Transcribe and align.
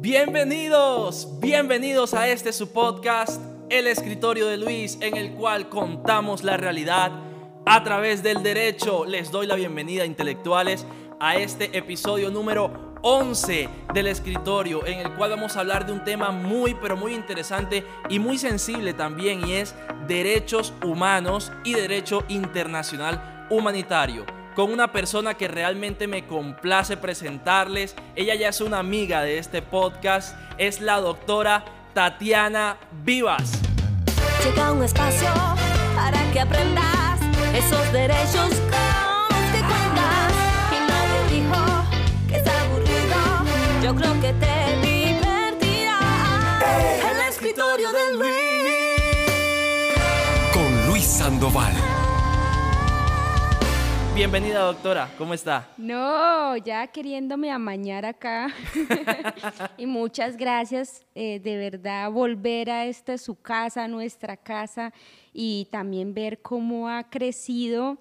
Bienvenidos, 0.00 1.40
bienvenidos 1.40 2.14
a 2.14 2.28
este 2.28 2.52
su 2.52 2.72
podcast, 2.72 3.42
El 3.68 3.88
Escritorio 3.88 4.46
de 4.46 4.56
Luis, 4.56 4.96
en 5.00 5.16
el 5.16 5.32
cual 5.32 5.68
contamos 5.68 6.44
la 6.44 6.56
realidad 6.56 7.10
a 7.66 7.82
través 7.82 8.22
del 8.22 8.44
derecho. 8.44 9.04
Les 9.04 9.32
doy 9.32 9.48
la 9.48 9.56
bienvenida, 9.56 10.04
intelectuales, 10.04 10.86
a 11.18 11.34
este 11.34 11.76
episodio 11.76 12.30
número 12.30 12.94
11 13.02 13.68
del 13.92 14.06
escritorio, 14.06 14.86
en 14.86 15.00
el 15.00 15.16
cual 15.16 15.30
vamos 15.30 15.56
a 15.56 15.60
hablar 15.60 15.84
de 15.84 15.92
un 15.94 16.04
tema 16.04 16.30
muy, 16.30 16.74
pero 16.74 16.96
muy 16.96 17.12
interesante 17.12 17.84
y 18.08 18.20
muy 18.20 18.38
sensible 18.38 18.94
también, 18.94 19.48
y 19.48 19.54
es 19.54 19.74
derechos 20.06 20.72
humanos 20.84 21.50
y 21.64 21.74
derecho 21.74 22.22
internacional 22.28 23.48
humanitario 23.50 24.37
con 24.58 24.72
una 24.72 24.90
persona 24.90 25.34
que 25.34 25.46
realmente 25.46 26.08
me 26.08 26.26
complace 26.26 26.96
presentarles. 26.96 27.94
Ella 28.16 28.34
ya 28.34 28.48
es 28.48 28.60
una 28.60 28.80
amiga 28.80 29.22
de 29.22 29.38
este 29.38 29.62
podcast, 29.62 30.36
es 30.58 30.80
la 30.80 30.96
doctora 30.96 31.64
Tatiana 31.94 32.76
Vivas. 33.04 33.52
Llega 34.44 34.72
un 34.72 34.82
espacio 34.82 35.28
para 35.94 36.20
que 36.32 36.40
aprendas 36.40 37.20
esos 37.54 37.92
derechos 37.92 38.50
con 38.50 39.28
los 39.30 39.52
que 39.52 39.60
cuentas. 39.60 40.32
Y 40.72 40.78
nadie 40.90 41.20
dijo 41.36 41.62
que 42.28 42.36
es 42.38 42.48
aburrido, 42.48 43.16
yo 43.84 43.94
creo 43.94 44.20
que 44.20 44.32
te 44.32 44.76
divertirá. 44.84 46.00
El 47.12 47.28
escritorio 47.28 47.92
de 47.92 48.12
Luis. 48.14 48.32
con 50.52 50.88
Luis 50.88 51.04
Sandoval. 51.04 51.74
Bienvenida 54.18 54.62
doctora, 54.62 55.14
¿cómo 55.16 55.32
está? 55.32 55.68
No, 55.76 56.56
ya 56.56 56.88
queriéndome 56.88 57.52
amañar 57.52 58.04
acá. 58.04 58.52
y 59.78 59.86
muchas 59.86 60.36
gracias, 60.36 61.06
eh, 61.14 61.38
de 61.38 61.56
verdad, 61.56 62.10
volver 62.10 62.68
a 62.68 62.86
esta 62.86 63.16
su 63.16 63.40
casa, 63.40 63.86
nuestra 63.86 64.36
casa, 64.36 64.92
y 65.32 65.68
también 65.70 66.14
ver 66.14 66.42
cómo 66.42 66.88
ha 66.88 67.08
crecido 67.08 67.96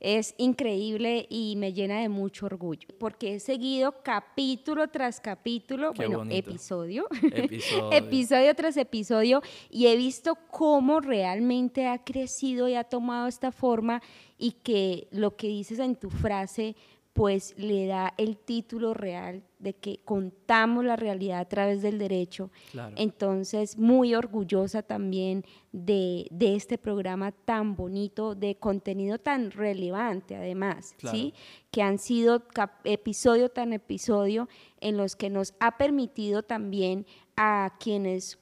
es 0.00 0.34
increíble 0.38 1.26
y 1.28 1.54
me 1.56 1.74
llena 1.74 2.00
de 2.00 2.08
mucho 2.08 2.46
orgullo, 2.46 2.88
porque 2.98 3.34
he 3.34 3.40
seguido 3.40 4.02
capítulo 4.02 4.88
tras 4.88 5.20
capítulo, 5.20 5.92
Qué 5.92 6.06
bueno, 6.06 6.18
bonito. 6.18 6.50
episodio, 6.50 7.06
Episodio. 7.22 7.92
episodio 7.92 8.54
tras 8.54 8.76
episodio, 8.78 9.42
y 9.68 9.86
he 9.88 9.96
visto 9.96 10.36
cómo 10.50 11.00
realmente 11.00 11.86
ha 11.86 12.02
crecido 12.02 12.66
y 12.66 12.74
ha 12.74 12.84
tomado 12.84 13.28
esta 13.28 13.52
forma 13.52 14.02
y 14.40 14.52
que 14.52 15.06
lo 15.12 15.36
que 15.36 15.46
dices 15.46 15.78
en 15.78 15.94
tu 15.94 16.10
frase 16.10 16.74
pues 17.12 17.54
le 17.58 17.86
da 17.86 18.14
el 18.18 18.36
título 18.38 18.94
real 18.94 19.42
de 19.58 19.74
que 19.74 19.98
contamos 20.04 20.84
la 20.84 20.94
realidad 20.94 21.40
a 21.40 21.44
través 21.48 21.82
del 21.82 21.98
derecho. 21.98 22.50
Claro. 22.70 22.94
Entonces, 22.96 23.76
muy 23.76 24.14
orgullosa 24.14 24.82
también 24.82 25.44
de, 25.72 26.28
de 26.30 26.54
este 26.54 26.78
programa 26.78 27.32
tan 27.32 27.74
bonito, 27.74 28.36
de 28.36 28.54
contenido 28.54 29.18
tan 29.18 29.50
relevante 29.50 30.36
además, 30.36 30.94
Claro. 30.98 31.16
¿sí? 31.16 31.34
Que 31.72 31.82
han 31.82 31.98
sido 31.98 32.44
episodio 32.84 33.48
tan 33.48 33.72
episodio 33.72 34.48
en 34.80 34.96
los 34.96 35.16
que 35.16 35.30
nos 35.30 35.52
ha 35.58 35.76
permitido 35.78 36.44
también 36.44 37.06
a 37.36 37.76
quienes 37.80 38.38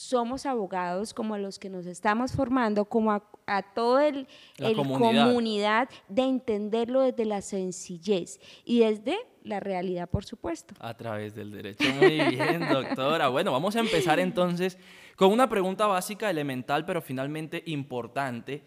somos 0.00 0.46
abogados, 0.46 1.12
como 1.12 1.34
a 1.34 1.38
los 1.38 1.58
que 1.58 1.68
nos 1.68 1.84
estamos 1.84 2.32
formando, 2.32 2.86
como 2.86 3.12
a, 3.12 3.22
a 3.46 3.58
el, 4.00 4.26
La 4.56 4.68
el 4.68 4.76
comunidad. 4.76 5.26
comunidad, 5.26 5.88
de 6.08 6.22
entenderlo 6.22 7.02
desde 7.02 7.26
la 7.26 7.42
sencillez 7.42 8.40
y 8.64 8.80
desde 8.80 9.18
la 9.44 9.60
realidad, 9.60 10.08
por 10.08 10.24
supuesto. 10.24 10.74
A 10.78 10.96
través 10.96 11.34
del 11.34 11.50
derecho. 11.50 11.84
Muy 12.00 12.18
bien, 12.30 12.66
doctora. 12.72 13.28
Bueno, 13.28 13.52
vamos 13.52 13.76
a 13.76 13.80
empezar 13.80 14.18
entonces 14.20 14.78
con 15.16 15.32
una 15.32 15.50
pregunta 15.50 15.86
básica, 15.86 16.30
elemental, 16.30 16.86
pero 16.86 17.02
finalmente 17.02 17.62
importante, 17.66 18.62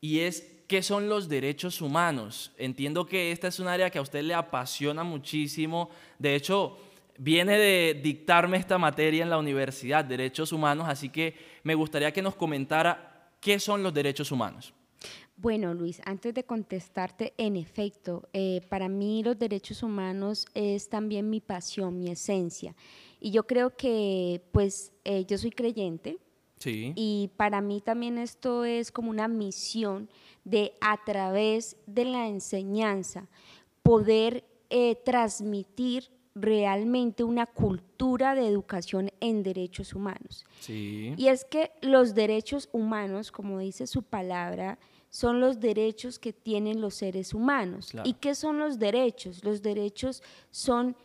y 0.00 0.20
es, 0.20 0.62
¿qué 0.68 0.82
son 0.82 1.10
los 1.10 1.28
derechos 1.28 1.82
humanos? 1.82 2.52
Entiendo 2.56 3.04
que 3.04 3.30
esta 3.30 3.48
es 3.48 3.60
un 3.60 3.68
área 3.68 3.90
que 3.90 3.98
a 3.98 4.02
usted 4.02 4.22
le 4.22 4.32
apasiona 4.32 5.04
muchísimo. 5.04 5.90
De 6.18 6.34
hecho, 6.34 6.78
viene 7.18 7.58
de 7.58 8.00
dictarme 8.02 8.56
esta 8.56 8.78
materia 8.78 9.22
en 9.22 9.30
la 9.30 9.38
universidad, 9.38 10.04
derechos 10.04 10.52
humanos, 10.52 10.86
así 10.88 11.10
que 11.10 11.34
me 11.64 11.74
gustaría 11.74 12.12
que 12.12 12.22
nos 12.22 12.36
comentara 12.36 13.32
qué 13.40 13.58
son 13.58 13.82
los 13.82 13.92
derechos 13.92 14.32
humanos. 14.32 14.72
Bueno, 15.36 15.72
Luis, 15.72 16.00
antes 16.04 16.34
de 16.34 16.44
contestarte, 16.44 17.34
en 17.36 17.56
efecto, 17.56 18.28
eh, 18.32 18.60
para 18.68 18.88
mí 18.88 19.22
los 19.22 19.38
derechos 19.38 19.82
humanos 19.82 20.46
es 20.54 20.88
también 20.88 21.30
mi 21.30 21.40
pasión, 21.40 21.98
mi 21.98 22.10
esencia. 22.10 22.74
Y 23.20 23.30
yo 23.30 23.46
creo 23.46 23.76
que, 23.76 24.42
pues, 24.50 24.92
eh, 25.04 25.24
yo 25.26 25.38
soy 25.38 25.50
creyente, 25.50 26.18
Sí. 26.58 26.92
Y 26.96 27.30
para 27.36 27.60
mí 27.60 27.80
también 27.80 28.18
esto 28.18 28.64
es 28.64 28.90
como 28.90 29.10
una 29.10 29.28
misión 29.28 30.10
de 30.42 30.72
a 30.80 30.98
través 31.04 31.76
de 31.86 32.04
la 32.04 32.26
enseñanza 32.26 33.28
poder 33.84 34.44
eh, 34.70 34.96
transmitir 35.04 36.10
realmente 36.40 37.24
una 37.24 37.46
cultura 37.46 38.34
de 38.34 38.46
educación 38.46 39.10
en 39.20 39.42
derechos 39.42 39.94
humanos. 39.94 40.44
Sí. 40.60 41.14
Y 41.16 41.28
es 41.28 41.44
que 41.44 41.72
los 41.80 42.14
derechos 42.14 42.68
humanos, 42.72 43.32
como 43.32 43.58
dice 43.58 43.86
su 43.86 44.02
palabra, 44.02 44.78
son 45.10 45.40
los 45.40 45.60
derechos 45.60 46.18
que 46.18 46.32
tienen 46.32 46.80
los 46.80 46.94
seres 46.94 47.34
humanos. 47.34 47.88
Claro. 47.90 48.08
¿Y 48.08 48.14
qué 48.14 48.34
son 48.34 48.58
los 48.58 48.78
derechos? 48.78 49.42
Los 49.44 49.62
derechos 49.62 50.22
son 50.50 50.96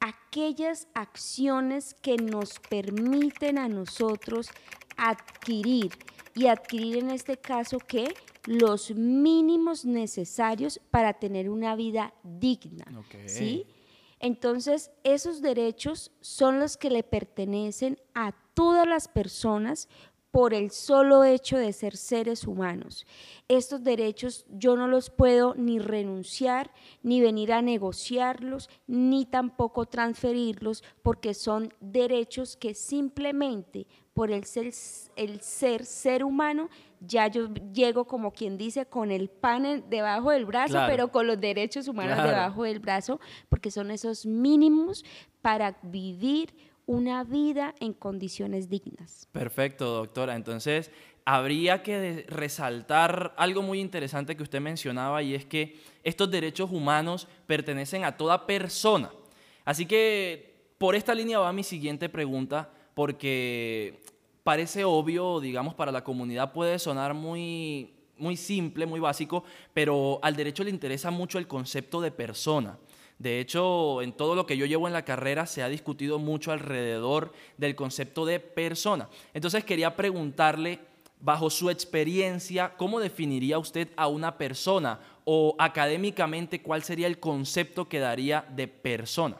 aquellas 0.00 0.88
acciones 0.94 1.94
que 1.94 2.16
nos 2.16 2.58
permiten 2.68 3.58
a 3.58 3.68
nosotros 3.68 4.50
adquirir 4.96 5.92
y 6.34 6.46
adquirir 6.46 6.98
en 6.98 7.10
este 7.10 7.36
caso 7.36 7.78
que 7.78 8.12
los 8.46 8.90
mínimos 8.90 9.84
necesarios 9.84 10.80
para 10.90 11.14
tener 11.14 11.48
una 11.48 11.76
vida 11.76 12.12
digna. 12.24 12.84
¿sí? 13.26 13.66
Entonces, 14.22 14.92
esos 15.02 15.42
derechos 15.42 16.12
son 16.20 16.60
los 16.60 16.76
que 16.76 16.90
le 16.90 17.02
pertenecen 17.02 18.00
a 18.14 18.32
todas 18.54 18.86
las 18.86 19.08
personas 19.08 19.88
por 20.32 20.54
el 20.54 20.70
solo 20.70 21.24
hecho 21.24 21.58
de 21.58 21.72
ser 21.74 21.94
seres 21.96 22.46
humanos. 22.46 23.06
Estos 23.48 23.84
derechos 23.84 24.46
yo 24.48 24.76
no 24.76 24.88
los 24.88 25.10
puedo 25.10 25.54
ni 25.54 25.78
renunciar, 25.78 26.72
ni 27.02 27.20
venir 27.20 27.52
a 27.52 27.60
negociarlos, 27.60 28.70
ni 28.86 29.26
tampoco 29.26 29.84
transferirlos, 29.86 30.82
porque 31.02 31.34
son 31.34 31.72
derechos 31.80 32.56
que 32.56 32.72
simplemente 32.74 33.86
por 34.14 34.30
el 34.30 34.44
ser, 34.44 34.72
el 35.16 35.40
ser 35.42 35.84
ser 35.84 36.24
humano, 36.24 36.68
ya 37.00 37.26
yo 37.28 37.48
llego 37.72 38.06
como 38.06 38.32
quien 38.32 38.56
dice 38.56 38.86
con 38.86 39.10
el 39.10 39.28
pan 39.28 39.84
debajo 39.90 40.30
del 40.30 40.46
brazo, 40.46 40.72
Claro. 40.74 40.90
pero 40.90 41.12
con 41.12 41.26
los 41.26 41.40
derechos 41.40 41.88
humanos 41.88 42.14
Claro. 42.14 42.30
debajo 42.30 42.62
del 42.64 42.78
brazo, 42.80 43.20
porque 43.50 43.70
son 43.70 43.90
esos 43.90 44.24
mínimos 44.26 45.04
para 45.42 45.78
vivir 45.82 46.54
una 46.86 47.24
vida 47.24 47.74
en 47.80 47.92
condiciones 47.92 48.68
dignas. 48.68 49.28
Perfecto, 49.32 49.86
doctora. 49.86 50.34
Entonces, 50.34 50.90
habría 51.24 51.82
que 51.82 52.24
resaltar 52.28 53.34
algo 53.36 53.62
muy 53.62 53.80
interesante 53.80 54.36
que 54.36 54.42
usted 54.42 54.60
mencionaba 54.60 55.22
y 55.22 55.34
es 55.34 55.44
que 55.44 55.78
estos 56.02 56.30
derechos 56.30 56.70
humanos 56.70 57.28
pertenecen 57.46 58.04
a 58.04 58.16
toda 58.16 58.46
persona. 58.46 59.10
Así 59.64 59.86
que 59.86 60.52
por 60.78 60.96
esta 60.96 61.14
línea 61.14 61.38
va 61.38 61.52
mi 61.52 61.62
siguiente 61.62 62.08
pregunta, 62.08 62.70
porque 62.94 64.02
parece 64.42 64.84
obvio, 64.84 65.40
digamos, 65.40 65.74
para 65.74 65.92
la 65.92 66.02
comunidad 66.02 66.52
puede 66.52 66.78
sonar 66.78 67.14
muy, 67.14 67.94
muy 68.18 68.36
simple, 68.36 68.86
muy 68.86 68.98
básico, 68.98 69.44
pero 69.72 70.18
al 70.22 70.34
derecho 70.34 70.64
le 70.64 70.70
interesa 70.70 71.10
mucho 71.10 71.38
el 71.38 71.46
concepto 71.46 72.00
de 72.00 72.10
persona. 72.10 72.78
De 73.22 73.38
hecho, 73.38 74.02
en 74.02 74.12
todo 74.12 74.34
lo 74.34 74.46
que 74.46 74.56
yo 74.56 74.66
llevo 74.66 74.88
en 74.88 74.92
la 74.92 75.04
carrera 75.04 75.46
se 75.46 75.62
ha 75.62 75.68
discutido 75.68 76.18
mucho 76.18 76.50
alrededor 76.50 77.32
del 77.56 77.76
concepto 77.76 78.26
de 78.26 78.40
persona. 78.40 79.08
Entonces 79.32 79.64
quería 79.64 79.94
preguntarle, 79.94 80.80
bajo 81.20 81.48
su 81.48 81.70
experiencia, 81.70 82.74
¿cómo 82.76 82.98
definiría 82.98 83.60
usted 83.60 83.90
a 83.94 84.08
una 84.08 84.36
persona? 84.36 84.98
O 85.24 85.54
académicamente, 85.60 86.62
¿cuál 86.62 86.82
sería 86.82 87.06
el 87.06 87.20
concepto 87.20 87.88
que 87.88 88.00
daría 88.00 88.44
de 88.56 88.66
persona? 88.66 89.36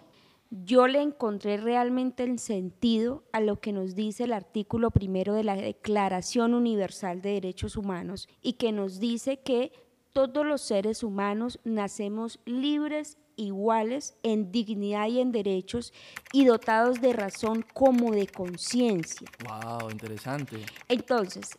Yo 0.51 0.87
le 0.87 1.03
encontré 1.03 1.57
realmente 1.57 2.23
el 2.23 2.39
sentido 2.39 3.25
a 3.33 3.41
lo 3.41 3.59
que 3.59 3.73
nos 3.73 3.97
dice 3.97 4.25
el 4.25 4.33
artículo 4.33 4.93
primero 4.93 5.35
de 5.35 5.43
la 5.43 5.57
Declaración 5.57 6.55
Universal 6.55 7.21
de 7.21 7.31
Derechos 7.31 7.77
Humanos 7.77 8.29
y 8.43 8.53
que 8.53 8.71
nos 8.71 9.01
dice 9.01 9.41
que 9.41 9.73
todos 10.13 10.47
los 10.47 10.61
seres 10.61 11.03
humanos 11.03 11.59
nacemos 11.65 12.39
libres, 12.45 13.19
iguales 13.37 14.15
en 14.23 14.53
dignidad 14.53 15.09
y 15.09 15.21
en 15.21 15.33
derechos 15.33 15.93
y 16.33 16.45
dotados 16.45 17.01
de 17.01 17.13
razón 17.13 17.65
como 17.75 18.13
de 18.13 18.27
conciencia. 18.27 19.29
Wow, 19.45 19.91
interesante. 19.91 20.65
Entonces, 20.89 21.51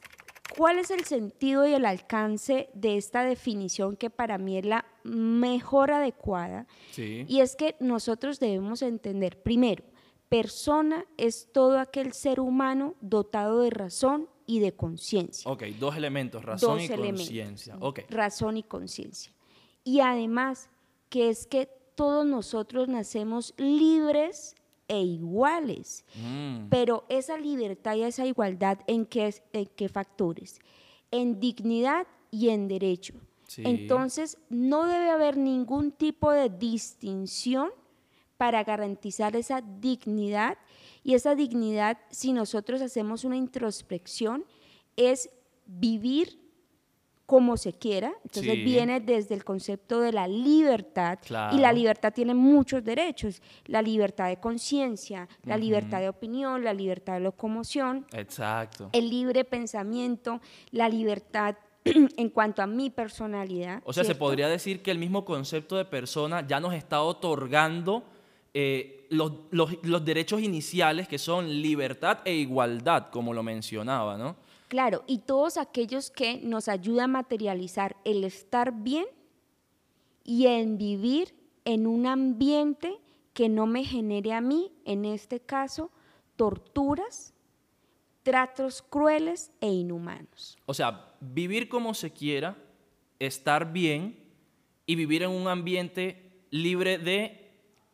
¿cuál 0.56 0.80
es 0.80 0.92
el 0.92 1.06
sentido 1.06 1.68
y 1.68 1.74
el 1.74 1.86
alcance 1.86 2.70
de 2.74 2.98
esta 2.98 3.24
definición 3.24 3.96
que 3.96 4.10
para 4.10 4.38
mí 4.38 4.58
es 4.58 4.66
la 4.66 4.86
mejor 5.04 5.92
adecuada? 5.92 6.68
Sí. 6.92 7.26
Y 7.28 7.42
es 7.42 7.56
que 7.56 7.76
nosotros 7.80 8.40
debemos 8.40 8.82
entender, 8.82 9.42
primero, 9.42 9.84
Persona 10.34 11.06
es 11.16 11.52
todo 11.54 11.78
aquel 11.78 12.12
ser 12.12 12.40
humano 12.40 12.96
dotado 13.02 13.60
de 13.60 13.70
razón 13.70 14.28
y 14.48 14.62
de 14.62 14.76
conciencia. 14.76 15.52
Ok, 15.52 15.62
dos 15.80 15.96
elementos, 15.96 16.44
razón 16.44 16.80
Dos 16.80 16.90
y 16.90 16.90
conciencia. 16.90 17.78
Ok. 17.80 18.00
Razón 18.10 18.58
y 18.58 18.64
conciencia. 18.64 19.32
Y 19.84 20.00
además, 20.00 20.72
que 21.14 21.30
es 21.30 21.46
que 21.46 21.70
todos 21.94 22.26
nosotros 22.26 22.88
nacemos 22.88 23.54
libres 23.58 24.56
e 24.88 25.00
iguales. 25.00 26.06
Mm, 26.16 26.70
Pero 26.72 27.06
esa 27.08 27.38
libertad 27.38 27.94
y 27.94 28.02
esa 28.02 28.26
igualdad, 28.26 28.80
¿en 28.88 29.06
qué, 29.06 29.32
en 29.54 29.68
qué 29.76 29.90
factores? 29.90 30.60
En 31.12 31.40
dignidad 31.40 32.08
y 32.32 32.50
en 32.50 32.68
derecho. 32.68 33.14
Sí. 33.48 33.62
Entonces, 33.64 34.40
no 34.50 34.88
debe 34.88 35.12
haber 35.12 35.38
ningún 35.38 35.92
tipo 35.92 36.32
de 36.32 36.50
distinción 36.50 37.70
para 38.36 38.64
garantizar 38.64 39.36
esa 39.36 39.62
dignidad. 39.62 40.58
Y 41.04 41.14
esa 41.14 41.36
dignidad, 41.36 42.00
si 42.10 42.34
nosotros 42.34 42.82
hacemos 42.82 43.24
una 43.24 43.38
introspección, 43.38 44.46
es 44.96 45.30
vivir 45.68 46.43
como 47.26 47.56
se 47.58 47.74
quiera. 47.74 48.14
Entonces 48.24 48.54
Sí. 48.54 48.64
viene 48.64 49.00
desde 49.00 49.34
el 49.36 49.44
concepto 49.46 50.02
de 50.02 50.12
la 50.12 50.28
libertad. 50.28 51.20
Y 51.24 51.28
Claro. 51.28 51.58
la 51.58 51.72
libertad 51.72 52.14
tiene 52.14 52.34
muchos 52.34 52.84
derechos. 52.84 53.42
La 53.66 53.82
libertad 53.82 54.28
de 54.28 54.38
conciencia, 54.38 55.28
la 55.44 55.58
libertad 55.58 56.00
de 56.02 56.10
opinión, 56.10 56.64
la 56.64 56.74
libertad 56.74 57.14
de 57.14 57.22
locomoción, 57.22 58.06
Exacto. 58.14 58.90
el 58.92 59.10
libre 59.10 59.46
pensamiento, 59.46 60.42
la 60.72 60.90
libertad 60.90 61.56
en 61.86 62.30
cuanto 62.30 62.62
a 62.62 62.68
mi 62.68 62.90
personalidad. 62.90 63.82
O 63.86 63.94
sea, 63.94 64.04
se 64.04 64.16
podría 64.16 64.48
decir 64.48 64.82
que 64.82 64.92
el 64.92 64.98
mismo 65.00 65.26
concepto 65.26 65.76
de 65.78 65.86
persona 65.86 66.46
ya 66.48 66.60
nos 66.60 66.74
está 66.74 67.02
otorgando 67.02 68.04
eh, 68.56 69.08
los, 69.10 69.32
los- 69.50 69.76
los 69.84 70.06
derechos 70.06 70.40
iniciales 70.42 71.08
que 71.08 71.18
son 71.18 71.50
libertad 71.62 72.20
e 72.24 72.34
igualdad, 72.36 73.10
como 73.10 73.34
lo 73.34 73.42
mencionaba, 73.42 74.16
¿no? 74.18 74.36
Claro, 74.74 75.04
y 75.06 75.20
todos 75.20 75.58
aquellos 75.58 76.10
que 76.10 76.40
nos 76.40 76.68
ayudan 76.68 77.12
a 77.12 77.20
materializar 77.20 77.96
el 78.06 78.24
estar 78.24 78.74
bien 78.74 79.06
y 80.24 80.48
en 80.48 80.80
vivir 80.80 81.36
en 81.64 81.86
un 81.86 82.08
ambiente 82.08 83.00
que 83.36 83.50
no 83.50 83.68
me 83.68 83.84
genere 83.84 84.34
a 84.34 84.42
mí, 84.42 84.72
en 84.84 85.06
este 85.06 85.40
caso, 85.40 85.92
torturas, 86.36 87.36
tratos 88.24 88.82
crueles 88.82 89.52
e 89.62 89.68
inhumanos. 89.68 90.58
O 90.66 90.74
sea, 90.74 91.14
vivir 91.20 91.70
como 91.70 91.94
se 91.94 92.10
quiera, 92.10 92.58
estar 93.20 93.72
bien 93.72 94.18
y 94.88 94.96
vivir 94.96 95.22
en 95.22 95.30
un 95.30 95.50
ambiente 95.50 96.48
libre 96.50 96.98
de 96.98 97.52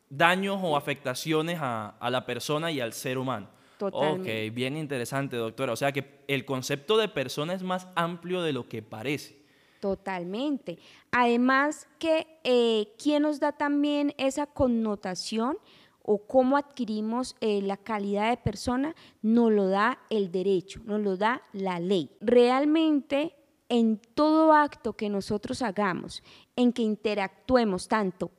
daños 0.10 0.62
o 0.64 0.78
afectaciones 0.78 1.60
a, 1.60 1.90
a 1.90 2.10
la 2.10 2.26
persona 2.26 2.72
y 2.72 2.80
al 2.80 2.94
ser 2.94 3.18
humano. 3.18 3.59
Totalmente. 3.80 4.50
Ok, 4.50 4.54
bien 4.54 4.76
interesante, 4.76 5.38
doctora. 5.38 5.72
O 5.72 5.78
sea 5.78 5.94
que 5.94 6.20
el 6.28 6.44
concepto 6.44 6.98
de 6.98 7.08
persona 7.08 7.54
es 7.54 7.64
más 7.64 7.88
amplio 7.96 8.42
de 8.42 8.52
lo 8.52 8.68
que 8.68 8.82
parece. 8.82 9.40
Totalmente. 9.80 10.80
Además 11.12 11.88
que, 11.98 12.28
eh, 12.44 12.94
¿quién 13.02 13.24
nos 13.24 13.40
da 13.40 13.54
también 13.54 14.14
esa 14.18 14.48
connotación 14.48 15.58
o 16.02 16.18
cómo 16.18 16.58
adquirimos 16.58 17.38
eh, 17.40 17.62
la 17.62 17.78
calidad 17.78 18.32
de 18.32 18.36
persona? 18.36 18.98
Nos 19.22 19.50
lo 19.54 19.70
da 19.70 20.00
el 20.10 20.30
derecho, 20.30 20.82
nos 20.84 21.00
lo 21.00 21.16
da 21.16 21.42
la 21.54 21.80
ley. 21.80 22.12
Realmente, 22.20 23.34
en 23.70 23.98
todo 24.14 24.52
acto 24.52 24.92
que 24.92 25.08
nosotros 25.08 25.62
hagamos, 25.62 26.22
en 26.58 26.74
que 26.74 26.82
interactuemos 26.82 27.88
tanto 27.88 28.32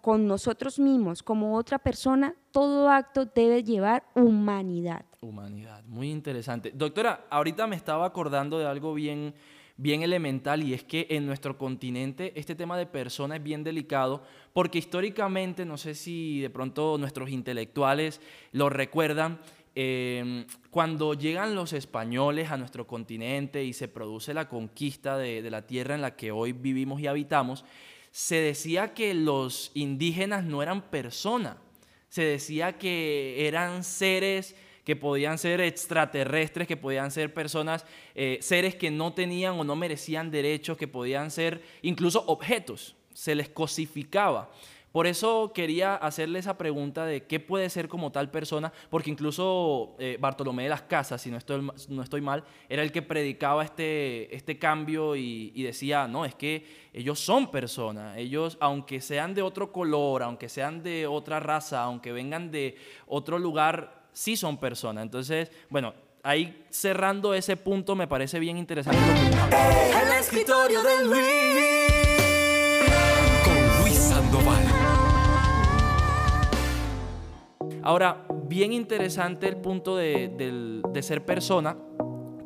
con 0.00 0.26
nosotros 0.26 0.80
mismos 0.80 1.22
como 1.22 1.54
otra 1.54 1.78
persona, 1.78 2.34
todo 2.58 2.90
acto 2.90 3.24
debe 3.24 3.62
llevar 3.62 4.02
humanidad. 4.16 5.04
Humanidad, 5.20 5.84
muy 5.84 6.10
interesante. 6.10 6.72
Doctora, 6.74 7.24
ahorita 7.30 7.68
me 7.68 7.76
estaba 7.76 8.04
acordando 8.04 8.58
de 8.58 8.66
algo 8.66 8.94
bien, 8.94 9.32
bien 9.76 10.02
elemental 10.02 10.64
y 10.64 10.74
es 10.74 10.82
que 10.82 11.06
en 11.08 11.24
nuestro 11.24 11.56
continente 11.56 12.32
este 12.34 12.56
tema 12.56 12.76
de 12.76 12.86
persona 12.86 13.36
es 13.36 13.42
bien 13.44 13.62
delicado 13.62 14.24
porque 14.52 14.78
históricamente, 14.78 15.64
no 15.64 15.76
sé 15.76 15.94
si 15.94 16.40
de 16.40 16.50
pronto 16.50 16.98
nuestros 16.98 17.30
intelectuales 17.30 18.20
lo 18.50 18.68
recuerdan, 18.68 19.38
eh, 19.76 20.44
cuando 20.72 21.14
llegan 21.14 21.54
los 21.54 21.72
españoles 21.72 22.50
a 22.50 22.56
nuestro 22.56 22.88
continente 22.88 23.62
y 23.62 23.72
se 23.72 23.86
produce 23.86 24.34
la 24.34 24.48
conquista 24.48 25.16
de, 25.16 25.42
de 25.42 25.50
la 25.52 25.64
tierra 25.64 25.94
en 25.94 26.02
la 26.02 26.16
que 26.16 26.32
hoy 26.32 26.50
vivimos 26.50 27.00
y 27.00 27.06
habitamos, 27.06 27.64
se 28.10 28.34
decía 28.34 28.94
que 28.94 29.14
los 29.14 29.70
indígenas 29.74 30.42
no 30.42 30.60
eran 30.60 30.82
personas, 30.82 31.54
se 32.08 32.22
decía 32.22 32.78
que 32.78 33.46
eran 33.46 33.84
seres 33.84 34.54
que 34.84 34.96
podían 34.96 35.36
ser 35.36 35.60
extraterrestres, 35.60 36.66
que 36.66 36.76
podían 36.78 37.10
ser 37.10 37.34
personas, 37.34 37.84
eh, 38.14 38.38
seres 38.40 38.74
que 38.74 38.90
no 38.90 39.12
tenían 39.12 39.60
o 39.60 39.64
no 39.64 39.76
merecían 39.76 40.30
derechos, 40.30 40.78
que 40.78 40.88
podían 40.88 41.30
ser 41.30 41.62
incluso 41.82 42.24
objetos, 42.26 42.96
se 43.12 43.34
les 43.34 43.50
cosificaba. 43.50 44.50
Por 44.98 45.06
eso 45.06 45.52
quería 45.54 45.94
hacerle 45.94 46.40
esa 46.40 46.58
pregunta 46.58 47.06
de 47.06 47.22
qué 47.22 47.38
puede 47.38 47.70
ser 47.70 47.86
como 47.86 48.10
tal 48.10 48.32
persona, 48.32 48.72
porque 48.90 49.10
incluso 49.10 49.94
eh, 50.00 50.16
Bartolomé 50.18 50.64
de 50.64 50.70
las 50.70 50.82
Casas, 50.82 51.22
si 51.22 51.30
no 51.30 51.36
estoy, 51.36 51.70
no 51.88 52.02
estoy 52.02 52.20
mal, 52.20 52.42
era 52.68 52.82
el 52.82 52.90
que 52.90 53.00
predicaba 53.00 53.62
este, 53.62 54.34
este 54.34 54.58
cambio 54.58 55.14
y, 55.14 55.62
decía, 55.62 56.08
no, 56.08 56.24
es 56.24 56.34
que 56.34 56.66
ellos 56.92 57.20
son 57.20 57.48
personas, 57.52 58.18
ellos, 58.18 58.58
aunque 58.58 59.00
sean 59.00 59.34
de 59.36 59.42
otro 59.42 59.70
color, 59.70 60.24
aunque 60.24 60.48
sean 60.48 60.82
de 60.82 61.06
otra 61.06 61.38
raza, 61.38 61.84
aunque 61.84 62.10
vengan 62.10 62.50
de 62.50 62.76
otro 63.06 63.38
lugar, 63.38 64.02
sí 64.12 64.36
son 64.36 64.56
personas. 64.56 65.04
Entonces, 65.04 65.52
bueno, 65.70 65.94
ahí 66.24 66.66
cerrando 66.70 67.34
ese 67.34 67.56
punto 67.56 67.94
me 67.94 68.08
parece 68.08 68.40
bien 68.40 68.58
interesante. 68.58 68.98
El 68.98 70.12
escritorio 70.18 70.82
de 70.82 71.04
Luis. 71.04 71.87
Ahora, 77.88 78.26
bien 78.44 78.74
interesante 78.74 79.48
el 79.48 79.56
punto 79.56 79.96
de, 79.96 80.82
ser 81.00 81.24
persona, 81.24 81.74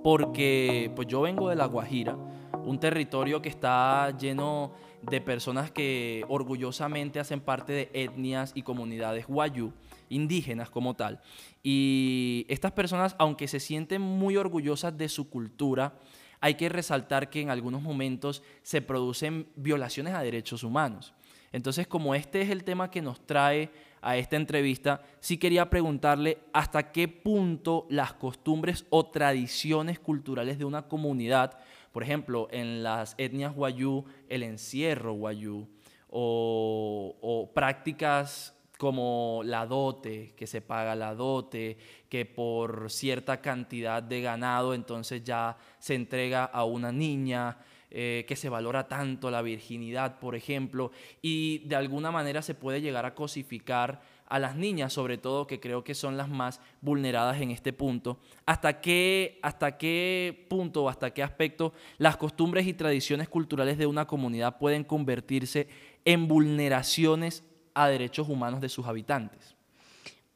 porque 0.04 0.92
pues 0.94 1.08
yo 1.08 1.22
vengo 1.22 1.48
de 1.48 1.56
La 1.56 1.66
Guajira, 1.66 2.16
un 2.62 2.78
territorio 2.78 3.42
que 3.42 3.48
está 3.48 4.16
lleno 4.16 4.72
de 5.02 5.20
personas 5.20 5.72
que 5.72 6.24
orgullosamente 6.28 7.18
hacen 7.18 7.40
parte 7.40 7.72
de 7.72 7.90
etnias 7.92 8.52
y 8.54 8.62
comunidades 8.62 9.26
guayú, 9.26 9.72
indígenas 10.10 10.70
como 10.70 10.94
tal. 10.94 11.20
Y 11.60 12.46
estas 12.48 12.70
personas, 12.70 13.16
aunque 13.18 13.48
se 13.48 13.58
sienten 13.58 14.00
muy 14.00 14.36
orgullosas 14.36 14.96
de 14.96 15.08
su 15.08 15.28
cultura, 15.28 15.94
hay 16.40 16.54
que 16.54 16.68
resaltar 16.68 17.30
que 17.30 17.40
en 17.40 17.50
algunos 17.50 17.82
momentos 17.82 18.44
se 18.62 18.80
producen 18.80 19.48
violaciones 19.56 20.14
a 20.14 20.22
derechos 20.22 20.62
humanos. 20.62 21.12
Entonces, 21.50 21.88
como 21.88 22.14
este 22.14 22.42
es 22.42 22.50
el 22.50 22.62
tema 22.62 22.92
que 22.92 23.02
nos 23.02 23.26
trae 23.26 23.70
a 24.02 24.16
esta 24.16 24.36
entrevista, 24.36 25.00
sí 25.20 25.38
quería 25.38 25.70
preguntarle 25.70 26.38
hasta 26.52 26.90
qué 26.90 27.06
punto 27.06 27.86
las 27.88 28.12
costumbres 28.12 28.84
o 28.90 29.06
tradiciones 29.06 30.00
culturales 30.00 30.58
de 30.58 30.64
una 30.64 30.88
comunidad, 30.88 31.58
por 31.92 32.02
ejemplo, 32.02 32.48
en 32.50 32.82
las 32.82 33.14
etnias 33.16 33.54
guayú, 33.54 34.04
el 34.28 34.42
encierro 34.42 35.14
guayú, 35.14 35.68
o, 36.10 37.50
prácticas 37.54 38.54
como 38.76 39.42
la 39.44 39.66
dote, 39.66 40.34
que 40.36 40.48
se 40.48 40.60
paga 40.60 40.96
la 40.96 41.14
dote, 41.14 41.78
que 42.08 42.26
por 42.26 42.90
cierta 42.90 43.40
cantidad 43.40 44.02
de 44.02 44.20
ganado 44.20 44.74
entonces 44.74 45.22
ya 45.22 45.56
se 45.78 45.94
entrega 45.94 46.44
a 46.44 46.64
una 46.64 46.90
niña, 46.90 47.58
eh, 47.94 48.24
que 48.26 48.36
se 48.36 48.48
valora 48.48 48.88
tanto 48.88 49.30
la 49.30 49.42
virginidad, 49.42 50.18
por 50.18 50.34
ejemplo, 50.34 50.92
y 51.20 51.58
de 51.66 51.76
alguna 51.76 52.10
manera 52.10 52.40
se 52.40 52.54
puede 52.54 52.80
llegar 52.80 53.04
a 53.04 53.14
cosificar 53.14 54.00
a 54.26 54.38
las 54.38 54.56
niñas, 54.56 54.94
sobre 54.94 55.18
todo 55.18 55.46
que 55.46 55.60
creo 55.60 55.84
que 55.84 55.94
son 55.94 56.16
las 56.16 56.30
más 56.30 56.58
vulneradas 56.80 57.42
en 57.42 57.50
este 57.50 57.74
punto. 57.74 58.18
¿Hasta 58.46 58.80
qué, 58.80 59.38
hasta 59.42 59.76
qué 59.76 60.46
punto 60.48 60.84
o 60.84 60.88
hasta 60.88 61.12
qué 61.12 61.22
aspecto 61.22 61.74
las 61.98 62.16
costumbres 62.16 62.66
y 62.66 62.72
tradiciones 62.72 63.28
culturales 63.28 63.76
de 63.76 63.84
una 63.84 64.06
comunidad 64.06 64.56
pueden 64.56 64.84
convertirse 64.84 65.68
en 66.06 66.28
vulneraciones 66.28 67.44
a 67.74 67.88
derechos 67.88 68.26
humanos 68.26 68.62
de 68.62 68.70
sus 68.70 68.86
habitantes? 68.86 69.54